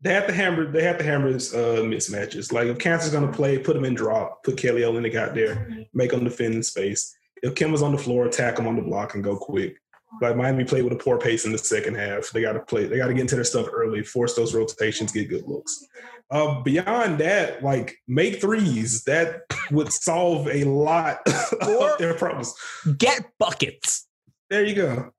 they 0.00 0.12
have 0.12 0.26
to 0.26 0.32
hammer. 0.32 0.70
They 0.70 0.82
have 0.82 0.98
to 0.98 1.04
hammer 1.04 1.28
his 1.28 1.54
uh, 1.54 1.82
mismatches. 1.82 2.52
Like 2.52 2.66
if 2.66 2.78
Kanter's 2.78 3.10
gonna 3.10 3.30
play, 3.30 3.58
put 3.58 3.76
him 3.76 3.84
in 3.84 3.94
drop. 3.94 4.42
Put 4.42 4.56
Kelly 4.56 4.80
Olynyk 4.80 5.14
out 5.14 5.34
there. 5.34 5.86
Make 5.94 6.12
him 6.12 6.24
defend 6.24 6.54
in 6.54 6.62
space. 6.62 7.14
If 7.42 7.54
Kim 7.54 7.70
was 7.70 7.82
on 7.82 7.92
the 7.92 7.98
floor, 7.98 8.26
attack 8.26 8.58
him 8.58 8.66
on 8.66 8.76
the 8.76 8.82
block 8.82 9.14
and 9.14 9.22
go 9.22 9.36
quick. 9.36 9.76
Like 10.20 10.36
Miami 10.36 10.64
played 10.64 10.84
with 10.84 10.92
a 10.92 10.96
poor 10.96 11.18
pace 11.18 11.44
in 11.46 11.52
the 11.52 11.58
second 11.58 11.94
half. 11.94 12.30
They 12.30 12.42
got 12.42 12.52
to 12.54 12.60
play. 12.60 12.86
They 12.86 12.96
got 12.96 13.06
to 13.06 13.14
get 13.14 13.20
into 13.22 13.36
their 13.36 13.44
stuff 13.44 13.66
early. 13.72 14.02
Force 14.02 14.34
those 14.34 14.54
rotations. 14.54 15.12
Get 15.12 15.28
good 15.28 15.46
looks. 15.46 15.86
Uh, 16.30 16.60
beyond 16.62 17.18
that, 17.18 17.62
like 17.62 17.96
make 18.08 18.40
threes. 18.40 19.04
That 19.04 19.42
would 19.70 19.92
solve 19.92 20.48
a 20.48 20.64
lot 20.64 21.18
Or- 21.68 21.92
of 21.92 21.98
their 21.98 22.14
problems. 22.14 22.54
get 22.98 23.22
buckets. 23.38 24.06
There 24.48 24.64
you 24.64 24.74
go. 24.74 25.10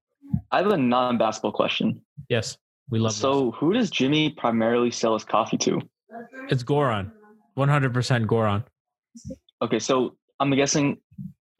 I 0.52 0.58
have 0.58 0.68
a 0.68 0.78
non-basketball 0.78 1.52
question. 1.54 2.02
Yes, 2.30 2.58
we 2.90 3.00
love. 3.00 3.12
those. 3.14 3.18
So, 3.20 3.52
who 3.52 3.74
does 3.74 3.90
Jimmy 3.90 4.30
primarily 4.32 4.92
sell 4.92 5.14
his 5.14 5.24
coffee 5.24 5.58
to? 5.60 5.82
It's 6.50 6.64
Goran. 6.64 7.12
100% 7.58 8.26
Goran. 8.26 8.64
Okay, 9.62 9.80
so 9.80 10.16
I'm 10.40 10.54
guessing 10.56 10.98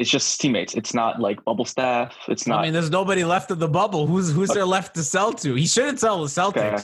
it's 0.02 0.10
just 0.10 0.42
teammates. 0.42 0.74
It's 0.74 0.94
not 0.94 1.20
like 1.20 1.44
bubble 1.46 1.64
staff. 1.64 2.16
It's 2.28 2.48
not. 2.48 2.60
I 2.60 2.64
mean, 2.64 2.74
there's 2.74 2.90
nobody 2.90 3.24
left 3.24 3.52
in 3.52 3.60
the 3.60 3.68
bubble. 3.68 4.08
Who's 4.08 4.32
who's 4.32 4.50
there 4.50 4.66
left 4.66 4.96
to 4.96 5.04
sell 5.04 5.32
to? 5.34 5.54
He 5.54 5.68
shouldn't 5.68 6.00
sell 6.00 6.22
the 6.22 6.28
Celtics. 6.28 6.56
Okay. 6.56 6.84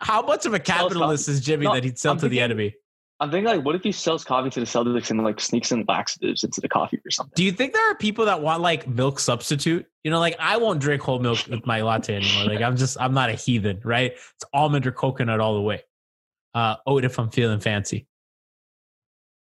How 0.00 0.22
much 0.22 0.46
of 0.46 0.54
a 0.54 0.58
capitalist 0.60 1.28
is 1.28 1.40
Jimmy 1.40 1.66
No, 1.66 1.74
that 1.74 1.84
he'd 1.84 1.98
sell 1.98 2.12
I'm 2.12 2.18
to 2.20 2.28
the 2.28 2.40
enemy? 2.40 2.76
I'm 3.20 3.32
thinking 3.32 3.52
like, 3.52 3.64
what 3.64 3.74
if 3.74 3.82
he 3.82 3.90
sells 3.90 4.22
coffee 4.22 4.50
to 4.50 4.60
the 4.60 4.66
Celtics 4.66 5.10
and 5.10 5.22
like 5.24 5.40
sneaks 5.40 5.72
in 5.72 5.84
laxatives 5.88 6.44
into 6.44 6.60
the 6.60 6.68
coffee 6.68 7.00
or 7.04 7.10
something? 7.10 7.32
Do 7.34 7.42
you 7.42 7.50
think 7.50 7.72
there 7.72 7.90
are 7.90 7.96
people 7.96 8.26
that 8.26 8.40
want 8.40 8.62
like 8.62 8.86
milk 8.86 9.18
substitute? 9.18 9.86
You 10.04 10.12
know, 10.12 10.20
like 10.20 10.36
I 10.38 10.56
won't 10.58 10.80
drink 10.80 11.02
whole 11.02 11.18
milk 11.18 11.44
with 11.48 11.66
my 11.66 11.82
latte 11.82 12.14
anymore. 12.14 12.44
Like 12.44 12.62
I'm 12.62 12.76
just 12.76 12.96
I'm 13.00 13.14
not 13.14 13.30
a 13.30 13.34
heathen, 13.34 13.80
right? 13.82 14.12
It's 14.12 14.44
almond 14.54 14.86
or 14.86 14.92
coconut 14.92 15.40
all 15.40 15.54
the 15.54 15.62
way. 15.62 15.82
Uh 16.54 16.76
oat 16.86 17.04
if 17.04 17.18
I'm 17.18 17.30
feeling 17.30 17.58
fancy. 17.58 18.06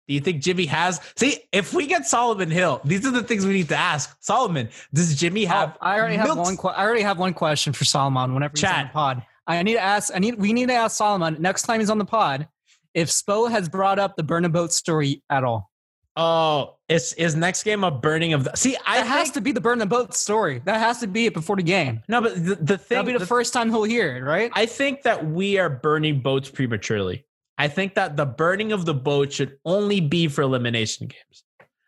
Do 0.09 0.15
you 0.15 0.21
think 0.21 0.43
Jimmy 0.43 0.67
has 0.67 1.01
see 1.17 1.39
if 1.53 1.73
we 1.73 1.87
get 1.87 2.07
Solomon 2.07 2.51
Hill, 2.51 2.81
these 2.85 3.07
are 3.07 3.11
the 3.13 3.23
things 3.23 3.47
we 3.47 3.53
need 3.53 3.69
to 3.69 3.77
ask. 3.77 4.17
Solomon, 4.21 4.69
does 4.93 5.15
Jimmy 5.15 5.47
oh, 5.47 5.51
have 5.51 5.73
Oh, 5.81 5.87
I 5.87 5.99
already 5.99 6.17
have 6.17 6.37
one. 6.37 6.57
Que- 6.57 6.71
I 6.71 6.83
already 6.85 7.03
have 7.03 7.19
one 7.19 7.35
question 7.35 7.73
for 7.73 7.85
Solomon. 7.85 8.35
Whenever 8.35 8.53
he's 8.57 8.65
on 8.65 8.85
the 8.85 8.91
pod, 8.93 9.23
I 9.47 9.63
need 9.63 9.75
to 9.75 9.81
ask. 9.81 10.13
I 10.15 10.19
need. 10.19 10.37
We 10.39 10.53
need 10.53 10.67
to 10.69 10.75
ask 10.75 10.97
Solomon 10.97 11.37
next 11.41 11.63
time 11.63 11.81
he's 11.81 11.91
on 11.91 11.99
the 11.99 12.05
pod 12.05 12.49
if 12.95 13.09
Spo 13.09 13.51
has 13.51 13.69
brought 13.69 13.99
up 13.99 14.17
the 14.17 14.23
burn 14.23 14.45
a 14.45 14.49
boat 14.49 14.73
story 14.73 15.23
at 15.31 15.45
all. 15.45 15.71
Oh, 16.15 16.77
is 16.91 17.15
is 17.15 17.35
next 17.35 17.63
game 17.63 17.85
a 17.85 17.91
burning 17.91 18.35
of 18.35 18.45
the 18.45 18.55
see? 18.55 18.77
I 18.87 18.99
That 18.99 19.07
has 19.07 19.23
think- 19.29 19.35
to 19.35 19.41
be 19.41 19.53
the 19.53 19.63
burn 19.63 19.81
a 19.81 19.87
boat 19.87 20.13
story. 20.15 20.61
That 20.67 20.79
has 20.79 21.01
to 21.01 21.07
be 21.07 21.25
it 21.27 21.33
before 21.33 21.57
the 21.57 21.63
game. 21.63 22.03
no, 22.07 22.21
but 22.21 22.35
the, 22.35 22.55
the 22.57 22.77
thing 22.77 22.97
That'll 22.97 23.05
be 23.05 23.13
the, 23.15 23.21
the- 23.21 23.27
first 23.27 23.53
time 23.55 23.71
he'll 23.71 23.85
hear 23.85 24.17
it, 24.17 24.21
right? 24.21 24.51
I 24.55 24.67
think 24.67 25.03
that 25.05 25.25
we 25.25 25.59
are 25.59 25.71
burning 25.71 26.21
boats 26.21 26.51
prematurely. 26.51 27.25
I 27.63 27.69
think 27.69 27.95
that 27.95 28.17
the 28.17 28.27
burning 28.27 28.73
of 28.73 28.87
the 28.87 28.95
boat 28.95 29.33
should 29.33 29.57
only 29.65 30.01
be 30.01 30.27
for 30.27 30.43
elimination 30.43 31.07
games. 31.07 31.45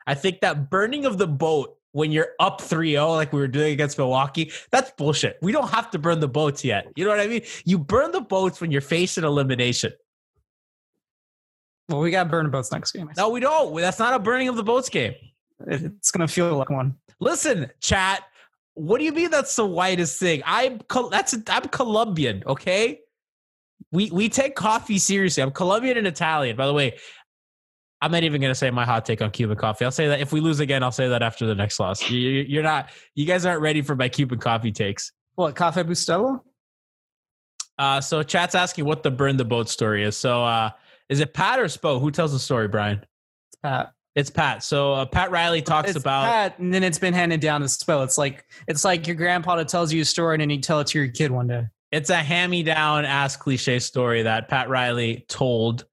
I 0.07 0.15
think 0.15 0.41
that 0.43 0.71
burning 0.71 1.05
of 1.05 1.19
the 1.19 1.27
boat 1.27 1.77
when 1.91 2.13
you're 2.13 2.29
up 2.39 2.61
3-0 2.61 3.09
like 3.17 3.33
we 3.33 3.41
were 3.41 3.49
doing 3.49 3.73
against 3.73 3.99
Milwaukee, 3.99 4.53
that's 4.71 4.93
bullshit. 4.93 5.37
We 5.43 5.51
don't 5.51 5.69
have 5.71 5.91
to 5.91 5.99
burn 5.99 6.21
the 6.21 6.29
boats 6.29 6.65
yet. 6.65 6.87
You 6.95 7.05
know 7.05 7.11
what 7.11 7.19
I 7.19 7.27
mean? 7.27 7.43
You 7.65 7.81
burn 7.81 8.13
the 8.13 8.21
boats 8.21 8.61
when 8.61 8.71
you're 8.71 8.83
facing 8.83 9.25
elimination. 9.25 9.93
well, 11.89 11.99
we 11.99 12.13
got 12.13 12.31
burn 12.31 12.49
boats 12.53 12.71
next 12.71 12.93
game. 12.93 13.11
No, 13.17 13.31
we 13.31 13.41
don't. 13.41 13.75
That's 13.75 13.99
not 13.99 14.15
a 14.15 14.21
burning 14.21 14.47
of 14.47 14.55
the 14.55 14.63
boats 14.63 14.89
game. 14.89 15.15
It's 15.67 16.13
gonna 16.13 16.29
feel 16.29 16.57
like 16.57 16.71
one. 16.71 16.95
Listen, 17.19 17.69
chat. 17.81 18.23
What 18.75 18.99
do 18.99 19.05
you 19.05 19.13
mean 19.13 19.31
that's 19.33 19.57
the 19.57 19.67
whitest 19.67 20.21
thing? 20.21 20.41
I'm 20.47 20.83
that's 21.11 21.35
I'm 21.49 21.63
Colombian, 21.63 22.45
okay? 22.47 23.01
We 23.95 24.11
we 24.11 24.29
take 24.29 24.57
coffee 24.57 24.99
seriously. 24.99 25.43
I'm 25.43 25.53
Colombian 25.53 25.97
and 25.97 26.07
Italian. 26.07 26.57
By 26.57 26.67
the 26.67 26.73
way, 26.73 26.99
I'm 28.01 28.11
not 28.11 28.25
even 28.25 28.41
gonna 28.41 28.55
say 28.55 28.69
my 28.71 28.85
hot 28.85 29.05
take 29.05 29.23
on 29.23 29.31
Cuban 29.31 29.57
coffee. 29.57 29.85
I'll 29.85 29.93
say 29.93 30.09
that 30.09 30.21
if 30.21 30.33
we 30.33 30.41
lose 30.41 30.59
again, 30.59 30.83
I'll 30.83 30.91
say 30.91 31.09
that 31.09 31.23
after 31.23 31.47
the 31.47 31.55
next 31.55 31.79
loss. 31.79 32.11
You, 32.11 32.19
you're 32.19 32.65
not. 32.65 32.91
You 33.15 33.25
guys 33.25 33.47
aren't 33.47 33.63
ready 33.63 33.83
for 33.83 33.95
my 33.95 34.09
Cuban 34.09 34.41
coffee 34.41 34.73
takes. 34.73 35.13
What 35.37 35.55
Cafe 35.55 35.85
Bustelo? 35.85 36.41
Uh, 37.79 38.01
so 38.01 38.25
chat's 38.25 38.57
asking 38.57 38.85
what 38.85 39.05
the 39.05 39.13
burn 39.13 39.37
the 39.37 39.45
boat 39.45 39.69
story 39.69 40.03
is. 40.03 40.17
So 40.17 40.43
uh, 40.45 40.71
is 41.09 41.21
it 41.21 41.33
Pat 41.33 41.61
or 41.61 41.67
Spo? 41.67 42.01
Who 42.01 42.11
tells 42.11 42.33
the 42.33 42.39
story, 42.41 42.67
Brian? 42.67 42.99
It's 42.99 43.61
Pat. 43.63 43.93
It's 44.17 44.31
Pat. 44.31 44.65
So 44.65 44.93
uh, 44.93 45.07
Pat 45.07 45.31
Riley 45.31 45.63
talks 45.63 45.91
It's 45.91 45.99
about. 45.99 46.25
Pat, 46.25 46.59
and 46.59 46.75
then 46.75 46.83
it's 46.83 46.99
been 46.99 47.15
handed 47.15 47.41
down 47.41 47.61
to 47.61 47.69
Spo. 47.69 48.03
It's 48.03 48.19
like 48.19 48.45
it's 48.67 48.85
like 48.85 49.07
your 49.07 49.15
grandpa 49.15 49.55
that 49.57 49.69
tells 49.69 49.93
you 49.93 50.03
a 50.03 50.05
story, 50.05 50.35
and 50.35 50.41
then 50.41 50.51
you 50.51 50.61
tell 50.61 50.81
it 50.81 50.89
to 50.89 50.99
your 50.99 51.09
kid 51.09 51.31
one 51.31 51.47
day. 51.47 51.67
It's 51.95 52.11
a 52.11 52.17
hand-me-down 52.17 53.05
ass 53.05 53.37
cliche 53.37 53.79
story 53.79 54.23
that 54.23 54.49
Pat 54.49 54.69
Riley 54.69 55.25
told 55.29 55.87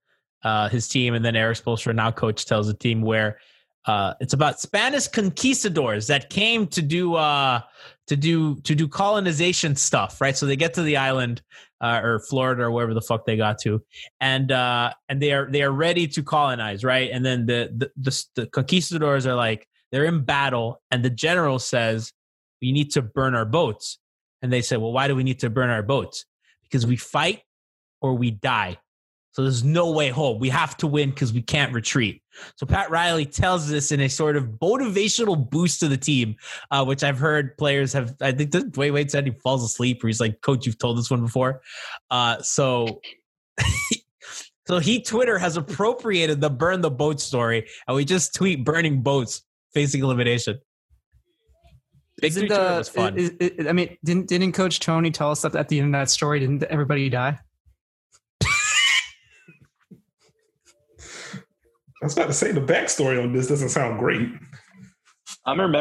uh, 0.43 0.67
his 0.67 0.87
team, 0.87 1.13
and 1.13 1.23
then 1.23 1.35
Erik 1.35 1.59
Spoelstra, 1.59 1.93
now 1.93 2.09
coach, 2.09 2.47
tells 2.47 2.65
the 2.65 2.73
team 2.73 3.03
where 3.03 3.37
uh, 3.85 4.15
it's 4.19 4.33
about 4.33 4.59
Spanish 4.59 5.07
conquistadors 5.07 6.07
that 6.07 6.31
came 6.31 6.65
to 6.69 6.81
do 6.81 7.13
uh, 7.13 7.61
to 8.07 8.15
do 8.15 8.55
to 8.61 8.73
do 8.73 8.87
colonization 8.87 9.75
stuff, 9.75 10.19
right? 10.19 10.35
So 10.35 10.47
they 10.47 10.55
get 10.55 10.73
to 10.73 10.81
the 10.81 10.97
island 10.97 11.43
uh, 11.81 12.01
or 12.03 12.19
Florida 12.19 12.63
or 12.63 12.71
wherever 12.71 12.95
the 12.95 13.01
fuck 13.01 13.27
they 13.27 13.37
got 13.37 13.59
to, 13.59 13.83
and 14.19 14.51
uh, 14.51 14.93
and 15.07 15.21
they 15.21 15.33
are 15.33 15.51
they 15.51 15.61
are 15.61 15.71
ready 15.71 16.07
to 16.07 16.23
colonize, 16.23 16.83
right? 16.83 17.11
And 17.11 17.23
then 17.23 17.45
the 17.45 17.69
the, 17.77 17.91
the 17.95 18.25
the 18.35 18.47
conquistadors 18.47 19.27
are 19.27 19.35
like 19.35 19.67
they're 19.91 20.05
in 20.05 20.23
battle, 20.23 20.81
and 20.89 21.05
the 21.05 21.11
general 21.11 21.59
says 21.59 22.11
we 22.59 22.71
need 22.71 22.89
to 22.93 23.03
burn 23.03 23.35
our 23.35 23.45
boats. 23.45 23.99
And 24.41 24.51
they 24.51 24.61
said, 24.61 24.79
well, 24.79 24.91
why 24.91 25.07
do 25.07 25.15
we 25.15 25.23
need 25.23 25.39
to 25.39 25.49
burn 25.49 25.69
our 25.69 25.83
boats? 25.83 26.25
Because 26.63 26.85
we 26.85 26.95
fight 26.95 27.41
or 28.01 28.15
we 28.15 28.31
die. 28.31 28.77
So 29.33 29.43
there's 29.43 29.63
no 29.63 29.91
way 29.91 30.09
home. 30.09 30.39
We 30.39 30.49
have 30.49 30.75
to 30.77 30.87
win 30.87 31.11
because 31.11 31.31
we 31.31 31.41
can't 31.41 31.73
retreat. 31.73 32.21
So 32.57 32.65
Pat 32.65 32.89
Riley 32.89 33.25
tells 33.25 33.69
this 33.69 33.91
in 33.91 34.01
a 34.01 34.09
sort 34.09 34.35
of 34.35 34.43
motivational 34.61 35.49
boost 35.49 35.79
to 35.79 35.87
the 35.87 35.97
team, 35.97 36.35
uh, 36.69 36.83
which 36.83 37.01
I've 37.03 37.17
heard 37.17 37.57
players 37.57 37.93
have. 37.93 38.13
I 38.19 38.33
think 38.33 38.51
the 38.51 38.59
Dwyane 38.59 38.93
Wade 38.93 39.11
said 39.11 39.25
he 39.25 39.31
falls 39.31 39.63
asleep, 39.63 40.03
or 40.03 40.07
he's 40.07 40.19
like, 40.19 40.41
"Coach, 40.41 40.65
you've 40.65 40.77
told 40.77 40.97
this 40.97 41.09
one 41.09 41.21
before." 41.21 41.61
Uh, 42.09 42.41
so, 42.41 42.99
so 44.67 44.79
he 44.79 45.01
Twitter 45.01 45.37
has 45.37 45.55
appropriated 45.55 46.41
the 46.41 46.49
burn 46.49 46.81
the 46.81 46.91
boat 46.91 47.21
story, 47.21 47.67
and 47.87 47.95
we 47.95 48.03
just 48.03 48.35
tweet 48.35 48.65
burning 48.65 49.01
boats 49.01 49.43
facing 49.73 50.03
elimination. 50.03 50.59
Big 52.19 52.29
Isn't 52.31 52.47
Three 52.47 52.55
the- 52.55 52.75
was 52.77 52.89
fun. 52.89 53.17
is- 53.17 53.31
is- 53.39 53.67
I 53.67 53.71
mean, 53.71 53.97
didn't 54.03 54.27
didn't 54.27 54.51
Coach 54.53 54.79
Tony 54.79 55.11
tell 55.11 55.31
us 55.31 55.41
that 55.41 55.55
at 55.55 55.69
the 55.69 55.79
end 55.79 55.95
of 55.95 55.99
that 55.99 56.09
story, 56.09 56.39
didn't 56.39 56.63
everybody 56.63 57.09
die? 57.09 57.39
I 62.01 62.05
was 62.05 62.13
about 62.13 62.27
to 62.27 62.33
say 62.33 62.51
the 62.51 62.61
backstory 62.61 63.21
on 63.23 63.31
this 63.33 63.47
doesn't 63.47 63.69
sound 63.69 63.99
great. 63.99 64.27
I'm 65.45 65.59
remember 65.59 65.80